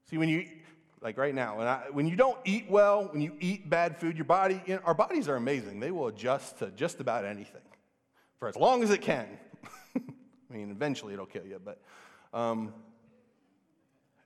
See, 0.08 0.18
when 0.18 0.28
you, 0.28 0.48
like 1.00 1.16
right 1.16 1.34
now, 1.34 1.58
when, 1.58 1.66
I, 1.68 1.82
when 1.92 2.08
you 2.08 2.16
don't 2.16 2.38
eat 2.44 2.66
well, 2.68 3.08
when 3.12 3.20
you 3.20 3.36
eat 3.38 3.70
bad 3.70 3.98
food, 3.98 4.16
your 4.16 4.24
body, 4.24 4.60
you 4.66 4.74
know, 4.74 4.80
our 4.84 4.94
bodies 4.94 5.28
are 5.28 5.36
amazing. 5.36 5.78
They 5.78 5.92
will 5.92 6.08
adjust 6.08 6.58
to 6.58 6.70
just 6.72 7.00
about 7.00 7.24
anything 7.24 7.62
for 8.38 8.48
as 8.48 8.56
long 8.56 8.82
as 8.82 8.90
it 8.90 9.00
can. 9.00 9.26
I 9.96 10.52
mean, 10.52 10.70
eventually 10.70 11.12
it'll 11.12 11.26
kill 11.26 11.46
you, 11.46 11.60
but. 11.64 11.80
Um, 12.32 12.72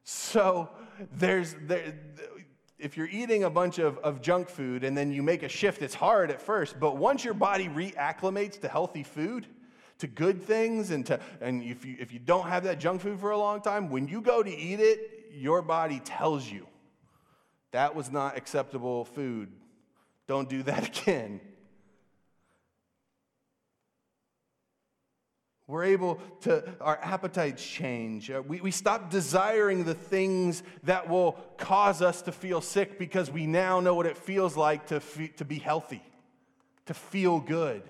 so 0.05 0.68
there's 1.16 1.57
there, 1.62 1.94
if 2.78 2.96
you're 2.96 3.09
eating 3.09 3.44
a 3.44 3.50
bunch 3.50 3.78
of, 3.78 3.98
of 3.98 4.20
junk 4.20 4.48
food 4.48 4.84
and 4.84 4.96
then 4.96 5.11
you 5.11 5.22
make 5.22 5.42
a 5.42 5.48
shift, 5.48 5.80
it's 5.80 5.94
hard 5.94 6.30
at 6.30 6.40
first, 6.40 6.78
but 6.78 6.98
once 6.98 7.24
your 7.24 7.34
body 7.34 7.68
reacclimates 7.68 8.61
to 8.61 8.68
healthy 8.68 9.02
food, 9.02 9.46
to 9.98 10.07
good 10.07 10.42
things, 10.42 10.90
and 10.90 11.07
to 11.07 11.18
and 11.40 11.62
if 11.62 11.84
you 11.84 11.96
if 11.98 12.12
you 12.12 12.18
don't 12.18 12.46
have 12.46 12.64
that 12.64 12.78
junk 12.78 13.00
food 13.00 13.18
for 13.18 13.30
a 13.30 13.38
long 13.38 13.61
time, 13.61 13.88
when 13.88 14.07
you 14.07 14.20
go 14.20 14.42
to 14.42 14.50
eat 14.50 14.80
it, 14.80 15.30
your 15.32 15.62
body 15.62 16.00
tells 16.05 16.50
you 16.50 16.66
that 17.72 17.94
was 17.94 18.11
not 18.11 18.36
acceptable 18.36 19.05
food. 19.05 19.50
Don't 20.26 20.48
do 20.48 20.62
that 20.64 20.88
again. 21.00 21.40
We're 25.67 25.85
able 25.85 26.21
to, 26.43 26.62
our 26.81 26.99
appetites 27.03 27.65
change. 27.65 28.31
Uh, 28.31 28.43
we, 28.47 28.61
we 28.61 28.71
stop 28.71 29.11
desiring 29.11 29.85
the 29.85 29.95
things 29.95 30.62
that 30.83 31.09
will 31.09 31.33
cause 31.57 32.03
us 32.03 32.21
to 32.23 32.33
feel 32.33 32.61
sick 32.61 32.99
because 32.99 33.31
we 33.31 33.47
now 33.47 33.81
know 33.81 33.95
what 33.95 34.05
it 34.05 34.19
feels 34.19 34.59
like 34.59 34.89
to, 34.89 35.01
fe- 35.01 35.33
to 35.39 35.45
be 35.45 35.59
healthy, 35.59 36.03
to 36.85 36.93
feel 36.93 37.41
good. 37.41 37.83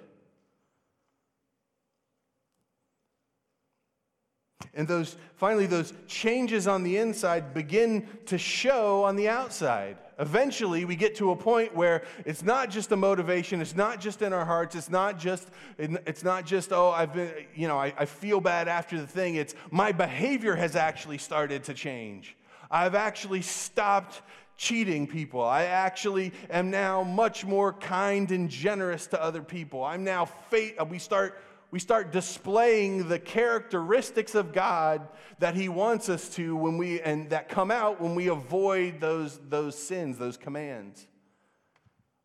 And 4.72 4.87
those, 4.87 5.16
finally, 5.35 5.66
those 5.66 5.93
changes 6.07 6.68
on 6.68 6.85
the 6.85 6.97
inside 6.97 7.55
begin 7.55 8.09
to 8.27 8.39
show 8.39 9.05
on 9.05 9.16
the 9.16 9.29
outside. 9.29 9.97
Eventually, 10.18 10.84
we 10.84 10.96
get 10.96 11.16
to 11.16 11.30
a 11.32 11.36
point 11.36 11.74
where 11.74 12.04
it's 12.24 12.42
not 12.42 12.70
just 12.70 12.92
a 12.92 12.96
motivation, 12.96 13.60
it's 13.60 13.74
not 13.74 14.00
just 14.00 14.22
in 14.22 14.32
our 14.32 14.44
hearts, 14.44 14.76
it's 14.76 14.90
not 14.90 15.18
just, 15.18 15.48
it's 15.78 16.22
not 16.22 16.46
just, 16.46 16.72
oh, 16.72 16.90
I've 16.90 17.12
been, 17.12 17.32
you 17.54 17.68
know, 17.68 17.78
I, 17.78 17.92
I 17.96 18.04
feel 18.04 18.40
bad 18.40 18.68
after 18.68 18.98
the 18.98 19.06
thing. 19.06 19.34
It's 19.34 19.54
my 19.70 19.92
behavior 19.92 20.54
has 20.54 20.76
actually 20.76 21.18
started 21.18 21.64
to 21.64 21.74
change. 21.74 22.36
I've 22.70 22.94
actually 22.94 23.42
stopped 23.42 24.22
cheating 24.56 25.06
people. 25.06 25.42
I 25.42 25.64
actually 25.64 26.32
am 26.48 26.70
now 26.70 27.02
much 27.02 27.44
more 27.44 27.72
kind 27.72 28.30
and 28.30 28.48
generous 28.48 29.08
to 29.08 29.22
other 29.22 29.42
people. 29.42 29.82
I'm 29.82 30.04
now 30.04 30.24
fate. 30.24 30.76
We 30.88 30.98
start 30.98 31.40
we 31.75 31.81
start 31.81 32.12
displaying 32.12 33.09
the 33.09 33.18
characteristics 33.18 34.37
of 34.37 34.53
God 34.53 35.09
that 35.41 35.57
He 35.57 35.68
wants 35.68 36.09
us 36.09 36.29
to 36.37 36.55
when 36.55 36.79
we, 36.79 37.01
and 37.01 37.31
that 37.31 37.49
come 37.49 37.72
out 37.72 38.01
when 38.01 38.14
we 38.14 38.29
avoid 38.29 39.01
those, 39.01 39.41
those 39.49 39.77
sins, 39.77 40.16
those 40.16 40.37
commands. 40.37 41.05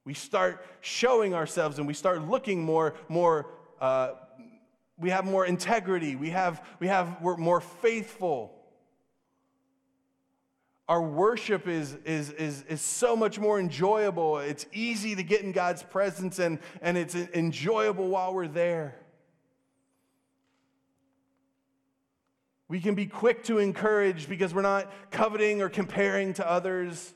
We 0.05 0.13
start 0.13 0.63
showing 0.81 1.33
ourselves 1.33 1.79
and 1.79 1.87
we 1.87 1.95
start 1.95 2.29
looking 2.29 2.63
more, 2.63 2.93
more 3.07 3.47
uh, 3.81 4.11
we 4.99 5.09
have 5.09 5.25
more 5.25 5.47
integrity, 5.47 6.15
we 6.15 6.29
have, 6.29 6.63
we 6.79 6.85
have, 6.85 7.17
we're 7.19 7.35
more 7.35 7.59
faithful. 7.59 8.53
Our 10.87 11.01
worship 11.01 11.67
is, 11.67 11.97
is, 12.05 12.29
is, 12.33 12.61
is 12.69 12.81
so 12.81 13.15
much 13.15 13.39
more 13.39 13.59
enjoyable. 13.59 14.37
It's 14.37 14.67
easy 14.73 15.15
to 15.15 15.23
get 15.23 15.41
in 15.41 15.53
God's 15.53 15.81
presence 15.81 16.37
and, 16.37 16.59
and 16.83 16.99
it's 16.99 17.15
enjoyable 17.15 18.09
while 18.09 18.31
we're 18.31 18.47
there. 18.47 18.93
We 22.69 22.79
can 22.79 22.93
be 22.93 23.07
quick 23.07 23.43
to 23.45 23.57
encourage 23.57 24.29
because 24.29 24.53
we're 24.53 24.61
not 24.61 24.91
coveting 25.09 25.61
or 25.63 25.69
comparing 25.69 26.33
to 26.35 26.49
others. 26.49 27.15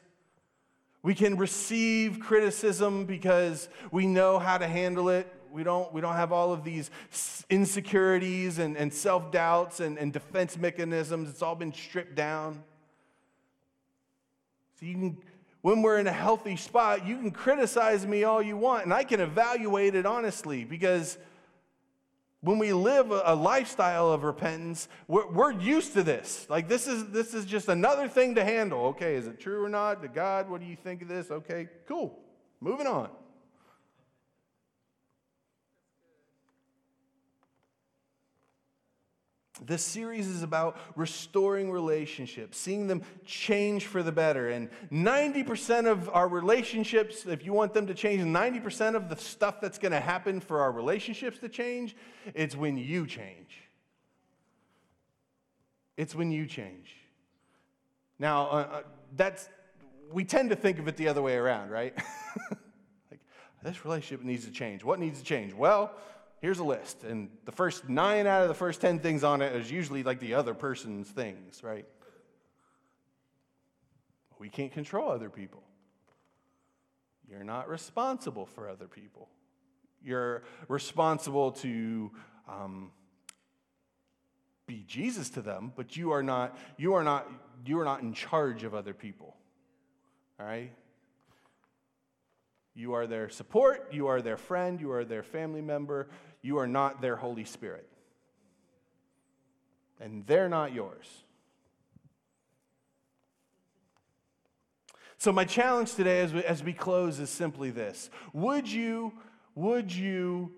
We 1.04 1.14
can 1.14 1.38
receive 1.38 2.20
criticism 2.20 3.06
because 3.06 3.70
we 3.92 4.08
know 4.08 4.40
how 4.40 4.58
to 4.58 4.68
handle 4.68 5.10
it. 5.10 5.32
We 5.52 5.64
don't, 5.64 5.94
we 5.94 6.02
don't 6.02 6.16
have 6.16 6.32
all 6.32 6.52
of 6.52 6.64
these 6.64 6.90
insecurities 7.52 8.58
and, 8.58 8.76
and 8.76 8.92
self 8.92 9.32
doubts 9.32 9.80
and, 9.80 10.00
and 10.00 10.12
defense 10.12 10.58
mechanisms. 10.58 11.30
It's 11.30 11.44
all 11.44 11.54
been 11.54 11.72
stripped 11.72 12.16
down. 12.16 12.64
So 14.80 14.88
you 14.88 14.96
can, 14.96 15.18
when 15.62 15.84
we're 15.84 16.00
in 16.00 16.08
a 16.08 16.12
healthy 16.12 16.56
spot, 16.56 17.06
you 17.06 17.18
can 17.18 17.30
criticize 17.30 18.08
me 18.08 18.24
all 18.24 18.42
you 18.42 18.58
want, 18.58 18.86
and 18.86 18.94
I 18.94 19.04
can 19.04 19.20
evaluate 19.20 19.94
it 19.94 20.08
honestly 20.08 20.64
because 20.64 21.20
when 22.44 22.60
we 22.60 22.74
live 22.74 23.10
a, 23.10 23.34
lifestyle 23.34 24.12
of 24.12 24.24
repentance, 24.24 24.90
we're, 25.08 25.32
we're, 25.32 25.52
used 25.54 25.94
to 25.94 26.04
this. 26.04 26.46
Like 26.50 26.68
this 26.68 26.88
is 26.88 27.10
this 27.10 27.34
is 27.34 27.46
just 27.46 27.70
another 27.70 28.10
thing 28.10 28.36
to 28.36 28.44
handle. 28.44 28.88
Okay, 28.88 29.16
is 29.16 29.28
it 29.28 29.40
true 29.40 29.64
or 29.64 29.70
not? 29.70 30.02
To 30.02 30.10
God, 30.10 30.50
what 30.50 30.60
do 30.60 30.68
you 30.68 30.76
think 30.76 31.02
of 31.02 31.08
this? 31.08 31.32
Okay, 31.32 31.70
cool. 31.88 32.20
Moving 32.60 32.86
on. 32.86 33.10
This 39.62 39.84
series 39.84 40.28
is 40.28 40.42
about 40.42 40.78
restoring 40.96 41.72
relationships, 41.72 42.58
seeing 42.58 42.88
them 42.88 43.04
change 43.24 43.86
for 43.86 44.02
the 44.02 44.12
better. 44.12 44.50
And 44.50 44.70
90% 44.92 45.90
of 45.90 46.10
our 46.10 46.28
relationships, 46.28 47.28
if 47.28 47.46
you 47.46 47.54
want 47.54 47.74
them 47.74 47.86
to 47.86 47.94
change, 47.94 48.24
90% 48.24 48.96
of 48.96 49.10
the 49.10 49.16
stuff 49.16 49.62
that's 49.62 49.78
going 49.78 49.92
to 49.92 50.00
happen 50.00 50.40
for 50.40 50.62
our 50.62 50.72
relationships 50.72 51.38
to 51.40 51.50
change, 51.50 51.96
it's 52.34 52.56
when 52.56 52.78
you 52.78 53.06
change. 53.06 53.62
It's 55.98 56.16
when 56.16 56.32
you 56.32 56.48
change. 56.48 56.96
Now, 58.18 58.48
uh, 58.48 58.54
uh, 58.54 58.82
that's, 59.16 59.50
we 60.12 60.24
tend 60.24 60.50
to 60.50 60.56
think 60.56 60.80
of 60.80 60.88
it 60.88 60.98
the 60.98 61.08
other 61.08 61.22
way 61.22 61.36
around, 61.36 61.70
right? 61.70 61.94
like, 63.12 63.20
this 63.62 63.86
relationship 63.86 64.26
needs 64.26 64.46
to 64.46 64.52
change. 64.52 64.84
What 64.84 65.00
needs 65.00 65.20
to 65.20 65.26
change? 65.26 65.54
Well, 65.54 65.92
here's 66.44 66.60
a 66.60 66.64
list. 66.64 67.06
And 67.06 67.30
the 67.46 67.54
first 67.54 67.88
nine 67.88 68.28
out 68.28 68.42
of 68.42 68.50
the 68.50 68.54
first 68.54 68.82
10 68.82 69.00
things 69.00 69.24
on 69.24 69.42
it 69.42 69.56
is 69.56 69.72
usually 69.72 70.04
like 70.04 70.20
the 70.20 70.34
other 70.34 70.54
person's 70.54 71.08
things, 71.08 71.64
right? 71.64 71.86
We 74.38 74.50
can't 74.50 74.74
control 74.74 75.10
other 75.10 75.30
people. 75.30 75.64
You're 77.30 77.46
not 77.46 77.70
responsible 77.70 78.46
for 78.46 78.68
other 78.68 78.88
people. 78.88 79.30
You're 80.04 80.44
responsible 80.68 81.54
to 81.54 82.12
um, 82.50 82.92
be 84.68 84.84
Jesus 84.86 85.30
to 85.32 85.42
them, 85.42 85.72
but 85.78 85.96
you 85.96 86.12
are 86.12 86.24
not, 86.24 86.58
you 86.76 86.94
are 86.96 87.06
not, 87.06 87.26
you 87.66 87.80
are 87.80 87.86
not 87.86 88.02
in 88.02 88.14
charge 88.14 88.66
of 88.66 88.76
other 88.76 88.94
people. 88.94 89.38
All 90.42 90.46
right? 90.46 90.74
You 92.76 92.94
are 92.94 93.08
their 93.08 93.30
support, 93.30 93.90
you 93.94 94.08
are 94.08 94.22
their 94.22 94.36
friend, 94.36 94.82
you 94.82 94.92
are 94.92 95.06
their 95.06 95.24
family 95.24 95.62
member, 95.62 96.10
you 96.44 96.58
are 96.60 96.68
not 96.68 97.02
their 97.02 97.16
Holy 97.16 97.46
Spirit. 97.46 97.90
And 100.00 100.28
they're 100.28 100.50
not 100.50 100.74
yours. 100.74 101.08
So, 105.18 105.32
my 105.32 105.46
challenge 105.46 105.96
today 105.96 106.20
as 106.20 106.34
we, 106.34 106.44
as 106.44 106.62
we 106.62 106.74
close 106.74 107.20
is 107.20 107.30
simply 107.30 107.72
this 107.72 108.10
Would 108.34 108.70
you, 108.70 109.14
would 109.56 109.92
you, 109.92 110.52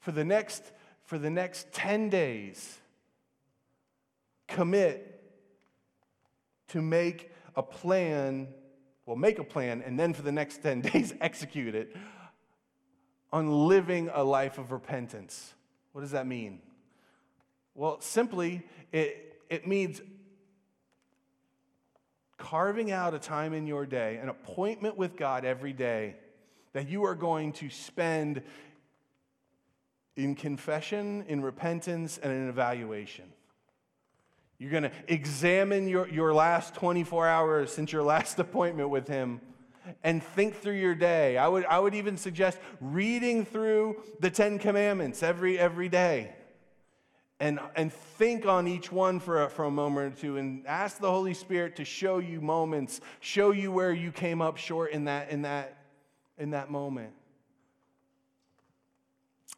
for 0.00 0.10
the 0.10 0.24
next, 0.24 0.64
for 1.04 1.16
the 1.16 1.30
next 1.30 1.72
10 1.72 2.10
days, 2.10 2.78
commit 4.48 5.22
to 6.68 6.82
make 6.82 7.30
a 7.54 7.62
plan 7.62 8.48
well, 9.06 9.16
make 9.16 9.40
a 9.40 9.44
plan, 9.44 9.82
and 9.84 9.98
then 9.98 10.14
for 10.14 10.22
the 10.22 10.30
next 10.30 10.62
10 10.62 10.80
days, 10.92 11.12
execute 11.20 11.74
it 11.74 11.96
on 13.32 13.68
living 13.68 14.10
a 14.12 14.22
life 14.22 14.58
of 14.58 14.72
repentance. 14.72 15.54
What 15.92 16.02
does 16.02 16.10
that 16.12 16.26
mean? 16.26 16.60
Well, 17.74 18.00
simply, 18.00 18.62
it, 18.92 19.40
it 19.48 19.66
means 19.66 20.00
carving 22.36 22.90
out 22.90 23.14
a 23.14 23.18
time 23.18 23.52
in 23.52 23.66
your 23.66 23.86
day, 23.86 24.16
an 24.16 24.28
appointment 24.28 24.96
with 24.96 25.16
God 25.16 25.44
every 25.44 25.72
day 25.72 26.16
that 26.72 26.88
you 26.88 27.04
are 27.04 27.14
going 27.14 27.52
to 27.54 27.70
spend 27.70 28.42
in 30.16 30.34
confession, 30.34 31.24
in 31.28 31.42
repentance, 31.42 32.18
and 32.18 32.32
in 32.32 32.48
evaluation. 32.48 33.24
You're 34.58 34.70
going 34.70 34.82
to 34.84 34.92
examine 35.08 35.88
your, 35.88 36.08
your 36.08 36.34
last 36.34 36.74
24 36.74 37.26
hours 37.26 37.72
since 37.72 37.92
your 37.92 38.02
last 38.02 38.38
appointment 38.38 38.90
with 38.90 39.08
Him 39.08 39.40
and 40.02 40.22
think 40.22 40.56
through 40.56 40.74
your 40.74 40.94
day. 40.94 41.36
I 41.36 41.48
would, 41.48 41.64
I 41.66 41.78
would 41.78 41.94
even 41.94 42.16
suggest 42.16 42.58
reading 42.80 43.44
through 43.44 44.02
the 44.20 44.30
Ten 44.30 44.58
Commandments 44.58 45.22
every, 45.22 45.58
every 45.58 45.88
day. 45.88 46.32
And, 47.38 47.58
and 47.74 47.90
think 47.90 48.44
on 48.44 48.68
each 48.68 48.92
one 48.92 49.18
for 49.18 49.44
a, 49.44 49.50
for 49.50 49.64
a 49.64 49.70
moment 49.70 50.12
or 50.12 50.20
two 50.20 50.36
and 50.36 50.66
ask 50.66 50.98
the 50.98 51.10
Holy 51.10 51.32
Spirit 51.32 51.76
to 51.76 51.86
show 51.86 52.18
you 52.18 52.42
moments, 52.42 53.00
show 53.20 53.50
you 53.50 53.72
where 53.72 53.92
you 53.92 54.12
came 54.12 54.42
up 54.42 54.58
short 54.58 54.92
in 54.92 55.04
that, 55.04 55.30
in 55.30 55.42
that, 55.42 55.78
in 56.36 56.50
that 56.50 56.70
moment. 56.70 57.14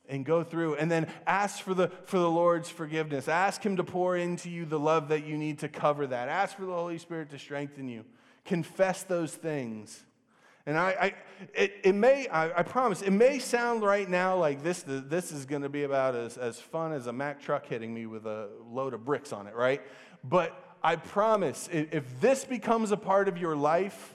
And 0.09 0.25
go 0.25 0.45
through. 0.45 0.77
And 0.77 0.91
then 0.91 1.09
ask 1.27 1.63
for 1.63 1.75
the 1.75 1.91
for 2.05 2.19
the 2.19 2.31
lord's 2.31 2.69
forgiveness. 2.69 3.29
Ask 3.29 3.65
him 3.65 3.77
to 3.77 3.85
pour 3.85 4.17
into 4.17 4.51
you 4.51 4.67
the 4.67 4.79
love 4.79 5.09
that 5.09 5.25
you 5.25 5.39
need 5.39 5.61
to 5.61 5.69
cover 5.69 6.07
that. 6.09 6.29
Ask 6.29 6.57
for 6.57 6.67
the 6.67 6.73
holy 6.73 6.99
spirit 6.99 7.31
to 7.31 7.39
strengthen 7.39 7.89
you. 7.89 8.05
Confess 8.45 9.05
those 9.05 9.33
things 9.33 10.05
and 10.67 10.79
i, 10.79 10.91
I 11.01 11.15
it, 11.55 11.75
it 11.85 11.95
may 11.95 12.29
I, 12.29 12.61
I, 12.61 12.63
promise 12.63 13.03
it 13.03 13.11
may 13.11 13.39
sound 13.39 13.83
right 13.83 14.09
now 14.09 14.37
like 14.37 14.63
this 14.63 14.85
this 14.87 15.33
is 15.33 15.45
going 15.45 15.63
to 15.63 15.69
be 15.69 15.83
about 15.83 16.15
as, 16.15 16.37
as 16.39 16.61
fun 16.61 16.93
as 16.93 17.07
a 17.07 17.13
mack 17.13 17.41
truck 17.41 17.67
hitting 17.67 17.93
me 17.93 18.07
with 18.07 18.27
a 18.27 18.49
load 18.71 18.95
of 18.95 19.05
bricks 19.05 19.33
on 19.33 19.47
it 19.47 19.55
right 19.55 19.83
but 20.23 20.77
i 20.83 20.97
promise 20.97 21.69
if 21.73 22.21
this 22.21 22.45
becomes 22.45 22.93
a 22.93 22.97
part 22.97 23.29
of 23.29 23.39
your 23.39 23.57
life 23.57 24.15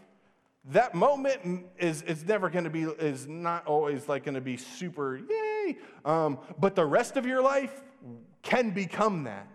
that 0.71 0.93
moment 0.93 1.65
is, 1.79 2.01
is 2.01 2.25
never 2.25 2.49
going 2.49 2.65
to 2.65 2.69
be 2.69 2.83
is 2.83 3.25
not 3.27 3.65
always 3.67 4.09
like 4.09 4.25
going 4.25 4.35
to 4.35 4.41
be 4.41 4.57
super 4.57 5.17
yay. 5.17 5.77
um, 6.03 6.39
but 6.59 6.75
the 6.75 6.85
rest 6.85 7.15
of 7.15 7.25
your 7.25 7.41
life 7.41 7.71
can 8.41 8.71
become 8.71 9.23
that. 9.23 9.47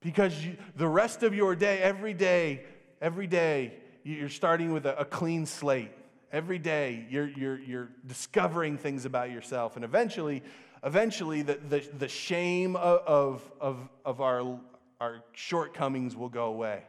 Because 0.00 0.44
you, 0.44 0.56
the 0.76 0.88
rest 0.88 1.22
of 1.22 1.34
your 1.34 1.56
day, 1.56 1.78
every 1.78 2.14
day, 2.14 2.64
every 3.00 3.26
day, 3.26 3.74
you're 4.04 4.28
starting 4.28 4.72
with 4.72 4.86
a, 4.86 4.98
a 5.00 5.04
clean 5.04 5.46
slate. 5.46 5.90
Every 6.32 6.58
day, 6.58 7.06
you're, 7.08 7.28
you're, 7.28 7.58
you're 7.58 7.88
discovering 8.06 8.76
things 8.76 9.04
about 9.04 9.30
yourself. 9.30 9.76
And 9.76 9.84
eventually, 9.84 10.42
eventually 10.84 11.42
the, 11.42 11.58
the, 11.68 11.88
the 11.98 12.08
shame 12.08 12.76
of, 12.76 13.42
of, 13.60 13.88
of 14.04 14.20
our, 14.20 14.58
our 15.00 15.22
shortcomings 15.32 16.16
will 16.16 16.28
go 16.28 16.46
away. 16.46 16.82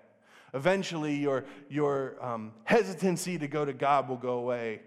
Eventually, 0.53 1.15
your, 1.15 1.45
your 1.69 2.15
um, 2.25 2.51
hesitancy 2.63 3.37
to 3.37 3.47
go 3.47 3.63
to 3.65 3.73
God 3.73 4.09
will 4.09 4.17
go 4.17 4.39
away. 4.39 4.81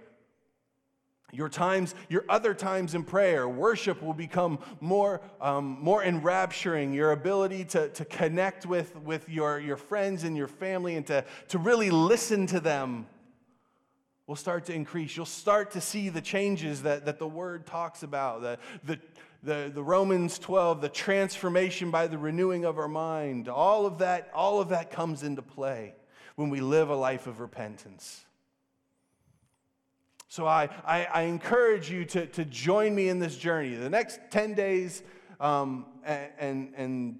Your 1.34 1.48
times, 1.48 1.94
your 2.10 2.26
other 2.28 2.52
times 2.52 2.94
in 2.94 3.04
prayer, 3.04 3.48
worship 3.48 4.02
will 4.02 4.12
become 4.12 4.58
more, 4.80 5.22
um, 5.40 5.78
more 5.80 6.04
enrapturing. 6.04 6.92
Your 6.92 7.12
ability 7.12 7.64
to, 7.66 7.88
to 7.88 8.04
connect 8.04 8.66
with, 8.66 8.94
with 8.96 9.30
your, 9.30 9.58
your 9.58 9.78
friends 9.78 10.24
and 10.24 10.36
your 10.36 10.46
family 10.46 10.94
and 10.94 11.06
to, 11.06 11.24
to 11.48 11.58
really 11.58 11.90
listen 11.90 12.46
to 12.48 12.60
them 12.60 13.06
will 14.26 14.36
start 14.36 14.66
to 14.66 14.74
increase. 14.74 15.16
You'll 15.16 15.24
start 15.24 15.70
to 15.70 15.80
see 15.80 16.10
the 16.10 16.20
changes 16.20 16.82
that, 16.82 17.06
that 17.06 17.18
the 17.18 17.26
Word 17.26 17.66
talks 17.66 18.02
about, 18.02 18.42
the, 18.42 18.58
the, 18.84 18.98
the, 19.42 19.72
the 19.74 19.82
Romans 19.82 20.38
12, 20.38 20.82
the 20.82 20.88
transformation 20.90 21.90
by 21.90 22.08
the 22.08 22.18
renewing 22.18 22.66
of 22.66 22.78
our 22.78 22.88
mind. 22.88 23.48
All 23.48 23.86
of 23.86 23.98
that, 23.98 24.30
all 24.34 24.60
of 24.60 24.68
that 24.68 24.90
comes 24.90 25.22
into 25.22 25.40
play 25.40 25.94
when 26.36 26.50
we 26.50 26.60
live 26.60 26.90
a 26.90 26.94
life 26.94 27.26
of 27.26 27.40
repentance. 27.40 28.26
So 30.32 30.46
I, 30.46 30.70
I, 30.86 31.04
I, 31.04 31.22
encourage 31.24 31.90
you 31.90 32.06
to, 32.06 32.24
to 32.24 32.46
join 32.46 32.94
me 32.94 33.10
in 33.10 33.18
this 33.18 33.36
journey. 33.36 33.74
The 33.74 33.90
next 33.90 34.18
10 34.30 34.54
days 34.54 35.02
um, 35.38 35.84
and, 36.06 36.72
and, 36.74 37.18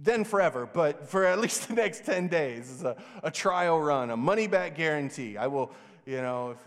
then 0.00 0.22
forever, 0.22 0.64
but 0.72 1.08
for 1.08 1.24
at 1.24 1.40
least 1.40 1.66
the 1.68 1.74
next 1.74 2.04
10 2.04 2.28
days 2.28 2.70
is 2.70 2.84
a, 2.84 2.96
a 3.24 3.32
trial 3.32 3.80
run, 3.80 4.10
a 4.10 4.16
money 4.16 4.46
back 4.46 4.76
guarantee. 4.76 5.36
I 5.36 5.48
will, 5.48 5.72
you 6.06 6.18
know, 6.18 6.52
if, 6.52 6.58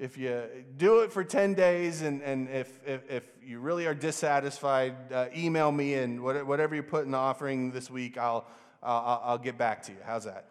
if 0.00 0.18
you 0.18 0.42
do 0.76 1.02
it 1.02 1.12
for 1.12 1.22
10 1.22 1.54
days 1.54 2.02
and, 2.02 2.20
and 2.20 2.48
if, 2.48 2.80
if, 2.84 3.08
if 3.08 3.30
you 3.40 3.60
really 3.60 3.86
are 3.86 3.94
dissatisfied, 3.94 5.12
uh, 5.12 5.26
email 5.36 5.70
me 5.70 5.94
and 5.94 6.20
whatever 6.20 6.74
you 6.74 6.82
put 6.82 7.04
in 7.04 7.12
the 7.12 7.18
offering 7.18 7.70
this 7.70 7.88
week, 7.88 8.18
I'll, 8.18 8.48
I'll, 8.82 9.22
I'll 9.24 9.38
get 9.38 9.56
back 9.56 9.84
to 9.84 9.92
you. 9.92 9.98
How's 10.04 10.24
that? 10.24 10.48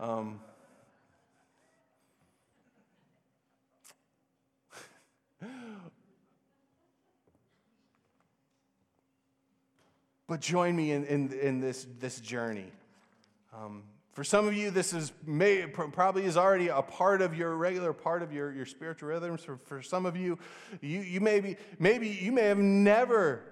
Um, 0.00 0.40
But 10.26 10.40
join 10.40 10.74
me 10.74 10.92
in, 10.92 11.04
in, 11.04 11.32
in 11.32 11.60
this, 11.60 11.86
this 12.00 12.20
journey. 12.20 12.72
Um, 13.52 13.82
for 14.12 14.24
some 14.24 14.46
of 14.46 14.54
you, 14.54 14.70
this 14.70 14.92
is 14.92 15.12
may, 15.26 15.66
probably 15.66 16.24
is 16.24 16.36
already 16.36 16.68
a 16.68 16.82
part 16.82 17.20
of 17.20 17.36
your 17.36 17.56
regular 17.56 17.92
part 17.92 18.22
of 18.22 18.32
your, 18.32 18.52
your 18.52 18.64
spiritual 18.64 19.08
rhythms. 19.08 19.42
For, 19.42 19.56
for 19.56 19.82
some 19.82 20.06
of 20.06 20.16
you, 20.16 20.38
you, 20.80 21.00
you 21.00 21.20
may 21.20 21.40
be, 21.40 21.56
maybe 21.78 22.08
you 22.08 22.30
may 22.30 22.44
have 22.44 22.58
never 22.58 23.42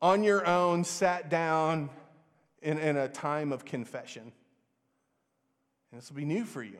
on 0.00 0.22
your 0.22 0.46
own 0.46 0.82
sat 0.82 1.28
down 1.28 1.90
in, 2.62 2.78
in 2.78 2.96
a 2.96 3.08
time 3.08 3.52
of 3.52 3.64
confession. 3.66 4.32
And 5.92 6.00
this 6.00 6.08
will 6.08 6.16
be 6.16 6.24
new 6.24 6.44
for 6.44 6.62
you. 6.62 6.78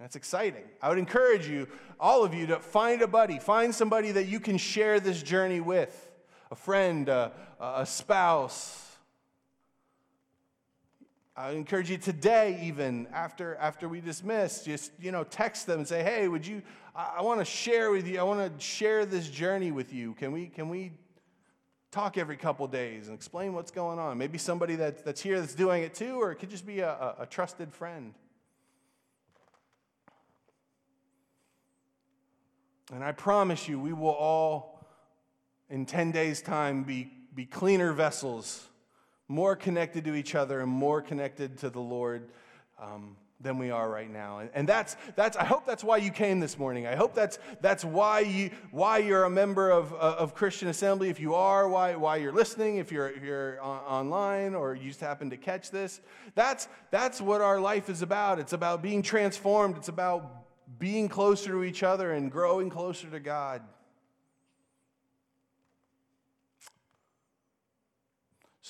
That's 0.00 0.16
exciting. 0.16 0.64
I 0.80 0.88
would 0.88 0.98
encourage 0.98 1.46
you, 1.46 1.68
all 2.00 2.24
of 2.24 2.34
you, 2.34 2.46
to 2.48 2.58
find 2.58 3.02
a 3.02 3.06
buddy, 3.06 3.38
find 3.38 3.74
somebody 3.74 4.12
that 4.12 4.26
you 4.26 4.40
can 4.40 4.56
share 4.56 4.98
this 4.98 5.22
journey 5.22 5.60
with 5.60 6.11
a 6.52 6.54
friend, 6.54 7.08
a, 7.08 7.32
a 7.58 7.86
spouse. 7.86 8.90
I 11.34 11.52
encourage 11.52 11.90
you 11.90 11.96
today, 11.96 12.60
even 12.64 13.08
after, 13.10 13.56
after 13.56 13.88
we 13.88 14.02
dismiss, 14.02 14.62
just 14.62 14.92
you 15.00 15.12
know, 15.12 15.24
text 15.24 15.66
them 15.66 15.78
and 15.78 15.88
say, 15.88 16.02
"Hey, 16.02 16.28
would 16.28 16.46
you? 16.46 16.60
I, 16.94 17.14
I 17.16 17.22
want 17.22 17.40
to 17.40 17.46
share 17.46 17.90
with 17.90 18.06
you. 18.06 18.20
I 18.20 18.22
want 18.22 18.58
to 18.58 18.62
share 18.62 19.06
this 19.06 19.30
journey 19.30 19.72
with 19.72 19.94
you. 19.94 20.12
Can 20.12 20.30
we? 20.30 20.48
Can 20.48 20.68
we 20.68 20.92
talk 21.90 22.18
every 22.18 22.36
couple 22.36 22.66
days 22.66 23.08
and 23.08 23.16
explain 23.16 23.54
what's 23.54 23.70
going 23.70 23.98
on? 23.98 24.18
Maybe 24.18 24.36
somebody 24.36 24.76
that, 24.76 25.06
that's 25.06 25.22
here 25.22 25.40
that's 25.40 25.54
doing 25.54 25.82
it 25.82 25.94
too, 25.94 26.20
or 26.20 26.32
it 26.32 26.36
could 26.36 26.50
just 26.50 26.66
be 26.66 26.80
a, 26.80 26.90
a, 26.90 27.16
a 27.20 27.26
trusted 27.26 27.72
friend." 27.72 28.12
And 32.92 33.02
I 33.02 33.12
promise 33.12 33.68
you, 33.68 33.80
we 33.80 33.94
will 33.94 34.10
all 34.10 34.71
in 35.72 35.86
10 35.86 36.12
days' 36.12 36.42
time 36.42 36.84
be, 36.84 37.10
be 37.34 37.46
cleaner 37.46 37.92
vessels, 37.92 38.68
more 39.26 39.56
connected 39.56 40.04
to 40.04 40.14
each 40.14 40.34
other 40.34 40.60
and 40.60 40.70
more 40.70 41.00
connected 41.00 41.56
to 41.58 41.70
the 41.70 41.80
Lord 41.80 42.28
um, 42.78 43.16
than 43.40 43.56
we 43.56 43.70
are 43.70 43.88
right 43.88 44.10
now. 44.10 44.40
And, 44.40 44.50
and 44.52 44.68
that's, 44.68 44.98
that's, 45.16 45.34
I 45.34 45.44
hope 45.44 45.64
that's 45.64 45.82
why 45.82 45.96
you 45.96 46.10
came 46.10 46.40
this 46.40 46.58
morning. 46.58 46.86
I 46.86 46.94
hope 46.94 47.14
that's, 47.14 47.38
that's 47.62 47.86
why, 47.86 48.20
you, 48.20 48.50
why 48.70 48.98
you're 48.98 49.24
a 49.24 49.30
member 49.30 49.70
of, 49.70 49.94
of 49.94 50.34
Christian 50.34 50.68
Assembly. 50.68 51.08
If 51.08 51.18
you 51.18 51.34
are, 51.34 51.66
why, 51.66 51.96
why 51.96 52.16
you're 52.16 52.34
listening, 52.34 52.76
if 52.76 52.92
you're, 52.92 53.08
if 53.08 53.22
you're 53.22 53.58
online 53.62 54.54
or 54.54 54.74
you 54.74 54.88
just 54.88 55.00
happen 55.00 55.30
to 55.30 55.38
catch 55.38 55.70
this. 55.70 56.02
That's, 56.34 56.68
that's 56.90 57.18
what 57.18 57.40
our 57.40 57.58
life 57.58 57.88
is 57.88 58.02
about. 58.02 58.38
It's 58.38 58.52
about 58.52 58.82
being 58.82 59.00
transformed, 59.00 59.78
it's 59.78 59.88
about 59.88 60.44
being 60.78 61.08
closer 61.08 61.52
to 61.52 61.64
each 61.64 61.82
other 61.82 62.12
and 62.12 62.30
growing 62.30 62.68
closer 62.68 63.08
to 63.08 63.20
God. 63.20 63.62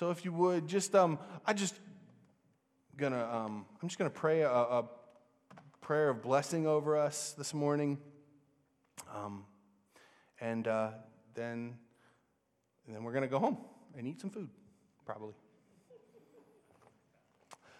So 0.02 0.10
if 0.10 0.24
you 0.24 0.32
would, 0.32 0.66
just 0.66 0.96
um, 0.96 1.16
I 1.46 1.52
just 1.52 1.76
gonna 2.96 3.24
um, 3.24 3.64
I'm 3.80 3.88
just 3.88 3.98
gonna 3.98 4.10
pray 4.10 4.40
a, 4.40 4.50
a 4.50 4.84
prayer 5.80 6.08
of 6.08 6.22
blessing 6.22 6.66
over 6.66 6.96
us 6.96 7.36
this 7.38 7.54
morning, 7.54 7.98
um, 9.14 9.44
and 10.40 10.66
uh, 10.66 10.88
then 11.36 11.78
and 12.88 12.96
then 12.96 13.04
we're 13.04 13.12
gonna 13.12 13.28
go 13.28 13.38
home 13.38 13.58
and 13.96 14.08
eat 14.08 14.20
some 14.20 14.30
food, 14.30 14.48
probably. 15.06 15.34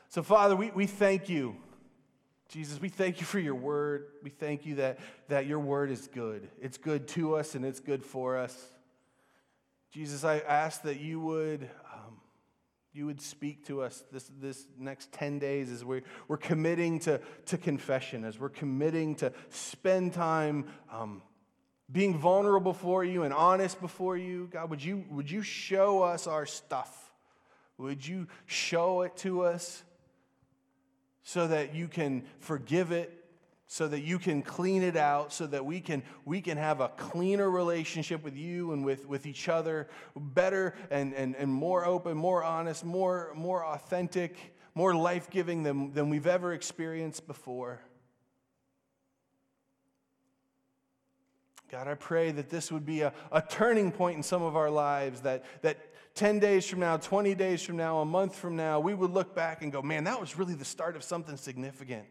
So 0.08 0.22
Father, 0.22 0.54
we, 0.54 0.70
we 0.70 0.86
thank 0.86 1.28
you. 1.28 1.56
Jesus, 2.48 2.80
we 2.80 2.88
thank 2.88 3.18
you 3.18 3.26
for 3.26 3.40
your 3.40 3.56
word. 3.56 4.06
We 4.22 4.30
thank 4.30 4.64
you 4.64 4.76
that, 4.76 5.00
that 5.26 5.46
your 5.46 5.58
word 5.58 5.90
is 5.90 6.06
good. 6.06 6.48
It's 6.60 6.78
good 6.78 7.08
to 7.08 7.34
us 7.34 7.56
and 7.56 7.64
it's 7.64 7.80
good 7.80 8.04
for 8.04 8.38
us. 8.38 8.56
Jesus, 9.92 10.24
I 10.24 10.38
ask 10.38 10.84
that 10.84 11.00
you 11.00 11.20
would, 11.20 11.68
you 12.92 13.06
would 13.06 13.20
speak 13.20 13.66
to 13.66 13.82
us 13.82 14.04
this, 14.12 14.30
this 14.40 14.66
next 14.78 15.12
10 15.12 15.38
days 15.38 15.70
as 15.70 15.84
we're, 15.84 16.02
we're 16.28 16.36
committing 16.36 16.98
to, 17.00 17.20
to 17.46 17.56
confession, 17.56 18.24
as 18.24 18.38
we're 18.38 18.48
committing 18.48 19.14
to 19.16 19.32
spend 19.48 20.12
time 20.12 20.66
um, 20.90 21.22
being 21.90 22.16
vulnerable 22.18 22.72
before 22.72 23.04
you 23.04 23.22
and 23.22 23.32
honest 23.32 23.80
before 23.80 24.16
you. 24.16 24.48
God, 24.52 24.70
would 24.70 24.84
you, 24.84 25.04
would 25.10 25.30
you 25.30 25.42
show 25.42 26.02
us 26.02 26.26
our 26.26 26.46
stuff? 26.46 27.10
Would 27.78 28.06
you 28.06 28.28
show 28.46 29.02
it 29.02 29.16
to 29.18 29.42
us? 29.42 29.82
so 31.22 31.46
that 31.46 31.74
you 31.74 31.88
can 31.88 32.24
forgive 32.40 32.92
it, 32.92 33.21
so 33.72 33.88
that 33.88 34.02
you 34.02 34.18
can 34.18 34.42
clean 34.42 34.82
it 34.82 34.98
out, 34.98 35.32
so 35.32 35.46
that 35.46 35.64
we 35.64 35.80
can, 35.80 36.02
we 36.26 36.42
can 36.42 36.58
have 36.58 36.82
a 36.82 36.88
cleaner 36.88 37.50
relationship 37.50 38.22
with 38.22 38.36
you 38.36 38.72
and 38.72 38.84
with, 38.84 39.06
with 39.08 39.24
each 39.24 39.48
other, 39.48 39.88
better 40.14 40.74
and, 40.90 41.14
and, 41.14 41.34
and 41.36 41.50
more 41.50 41.86
open, 41.86 42.14
more 42.14 42.44
honest, 42.44 42.84
more, 42.84 43.32
more 43.34 43.64
authentic, 43.64 44.54
more 44.74 44.94
life 44.94 45.30
giving 45.30 45.62
than, 45.62 45.90
than 45.94 46.10
we've 46.10 46.26
ever 46.26 46.52
experienced 46.52 47.26
before. 47.26 47.80
God, 51.70 51.88
I 51.88 51.94
pray 51.94 52.30
that 52.30 52.50
this 52.50 52.70
would 52.70 52.84
be 52.84 53.00
a, 53.00 53.14
a 53.32 53.40
turning 53.40 53.90
point 53.90 54.18
in 54.18 54.22
some 54.22 54.42
of 54.42 54.54
our 54.54 54.68
lives, 54.68 55.22
that, 55.22 55.46
that 55.62 55.78
10 56.14 56.40
days 56.40 56.68
from 56.68 56.80
now, 56.80 56.98
20 56.98 57.34
days 57.34 57.62
from 57.62 57.78
now, 57.78 58.00
a 58.00 58.04
month 58.04 58.36
from 58.36 58.54
now, 58.54 58.80
we 58.80 58.92
would 58.92 59.12
look 59.12 59.34
back 59.34 59.62
and 59.62 59.72
go, 59.72 59.80
man, 59.80 60.04
that 60.04 60.20
was 60.20 60.36
really 60.36 60.52
the 60.52 60.62
start 60.62 60.94
of 60.94 61.02
something 61.02 61.38
significant. 61.38 62.04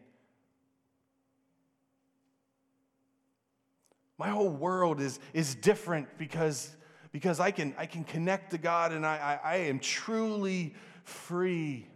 My 4.22 4.28
whole 4.28 4.50
world 4.50 5.00
is, 5.00 5.18
is 5.34 5.56
different 5.56 6.06
because, 6.16 6.70
because 7.10 7.40
I, 7.40 7.50
can, 7.50 7.74
I 7.76 7.86
can 7.86 8.04
connect 8.04 8.52
to 8.52 8.58
God 8.58 8.92
and 8.92 9.04
I, 9.04 9.40
I, 9.42 9.54
I 9.54 9.56
am 9.62 9.80
truly 9.80 10.76
free 11.02 11.88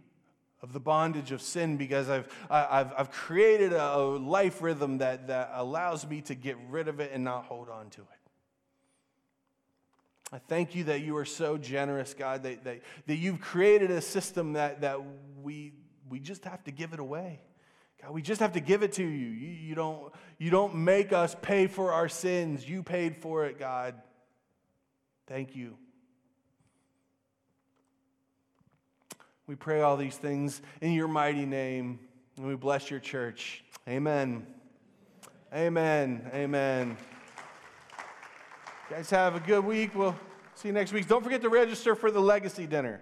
of 0.61 0.73
the 0.73 0.79
bondage 0.81 1.31
of 1.31 1.41
sin 1.41 1.77
because 1.77 2.09
I've, 2.09 2.27
I've, 2.49 2.91
I've 2.97 3.11
created 3.11 3.71
a 3.71 3.95
life 3.97 4.61
rhythm 4.61 4.97
that, 4.97 5.27
that 5.27 5.51
allows 5.53 6.05
me 6.05 6.19
to 6.23 6.35
get 6.35 6.57
rid 6.69 6.89
of 6.89 6.99
it 6.99 7.11
and 7.13 7.23
not 7.23 7.45
hold 7.45 7.69
on 7.69 7.89
to 7.91 8.01
it. 8.01 8.07
I 10.33 10.39
thank 10.39 10.75
you 10.75 10.83
that 10.83 10.99
you 10.99 11.15
are 11.15 11.23
so 11.23 11.57
generous, 11.57 12.13
God, 12.13 12.43
that, 12.43 12.65
that, 12.65 12.81
that 13.05 13.15
you've 13.15 13.39
created 13.39 13.89
a 13.89 14.01
system 14.01 14.51
that, 14.51 14.81
that 14.81 14.99
we, 15.41 15.71
we 16.09 16.19
just 16.19 16.43
have 16.43 16.61
to 16.65 16.71
give 16.71 16.91
it 16.91 16.99
away. 16.99 17.39
God, 18.01 18.11
we 18.11 18.21
just 18.21 18.41
have 18.41 18.53
to 18.53 18.59
give 18.59 18.83
it 18.83 18.93
to 18.93 19.03
you. 19.03 19.09
You, 19.09 19.49
you, 19.49 19.75
don't, 19.75 20.13
you 20.37 20.49
don't 20.49 20.75
make 20.75 21.13
us 21.13 21.35
pay 21.41 21.67
for 21.67 21.91
our 21.91 22.07
sins. 22.07 22.67
You 22.67 22.83
paid 22.83 23.17
for 23.17 23.45
it, 23.45 23.57
God. 23.59 23.95
Thank 25.27 25.55
you. 25.55 25.77
We 29.47 29.55
pray 29.55 29.81
all 29.81 29.97
these 29.97 30.17
things 30.17 30.61
in 30.81 30.91
your 30.91 31.07
mighty 31.07 31.45
name, 31.45 31.99
and 32.35 32.45
we 32.45 32.55
bless 32.55 32.91
your 32.91 32.99
church. 32.99 33.63
Amen. 33.87 34.45
Amen. 35.53 36.29
Amen. 36.33 36.97
You 38.89 38.95
guys 38.95 39.09
have 39.09 39.35
a 39.35 39.39
good 39.39 39.63
week. 39.63 39.95
We'll 39.95 40.17
see 40.55 40.67
you 40.67 40.73
next 40.73 40.91
week. 40.91 41.07
Don't 41.07 41.23
forget 41.23 41.41
to 41.41 41.49
register 41.49 41.95
for 41.95 42.11
the 42.11 42.19
legacy 42.19 42.67
dinner. 42.67 43.01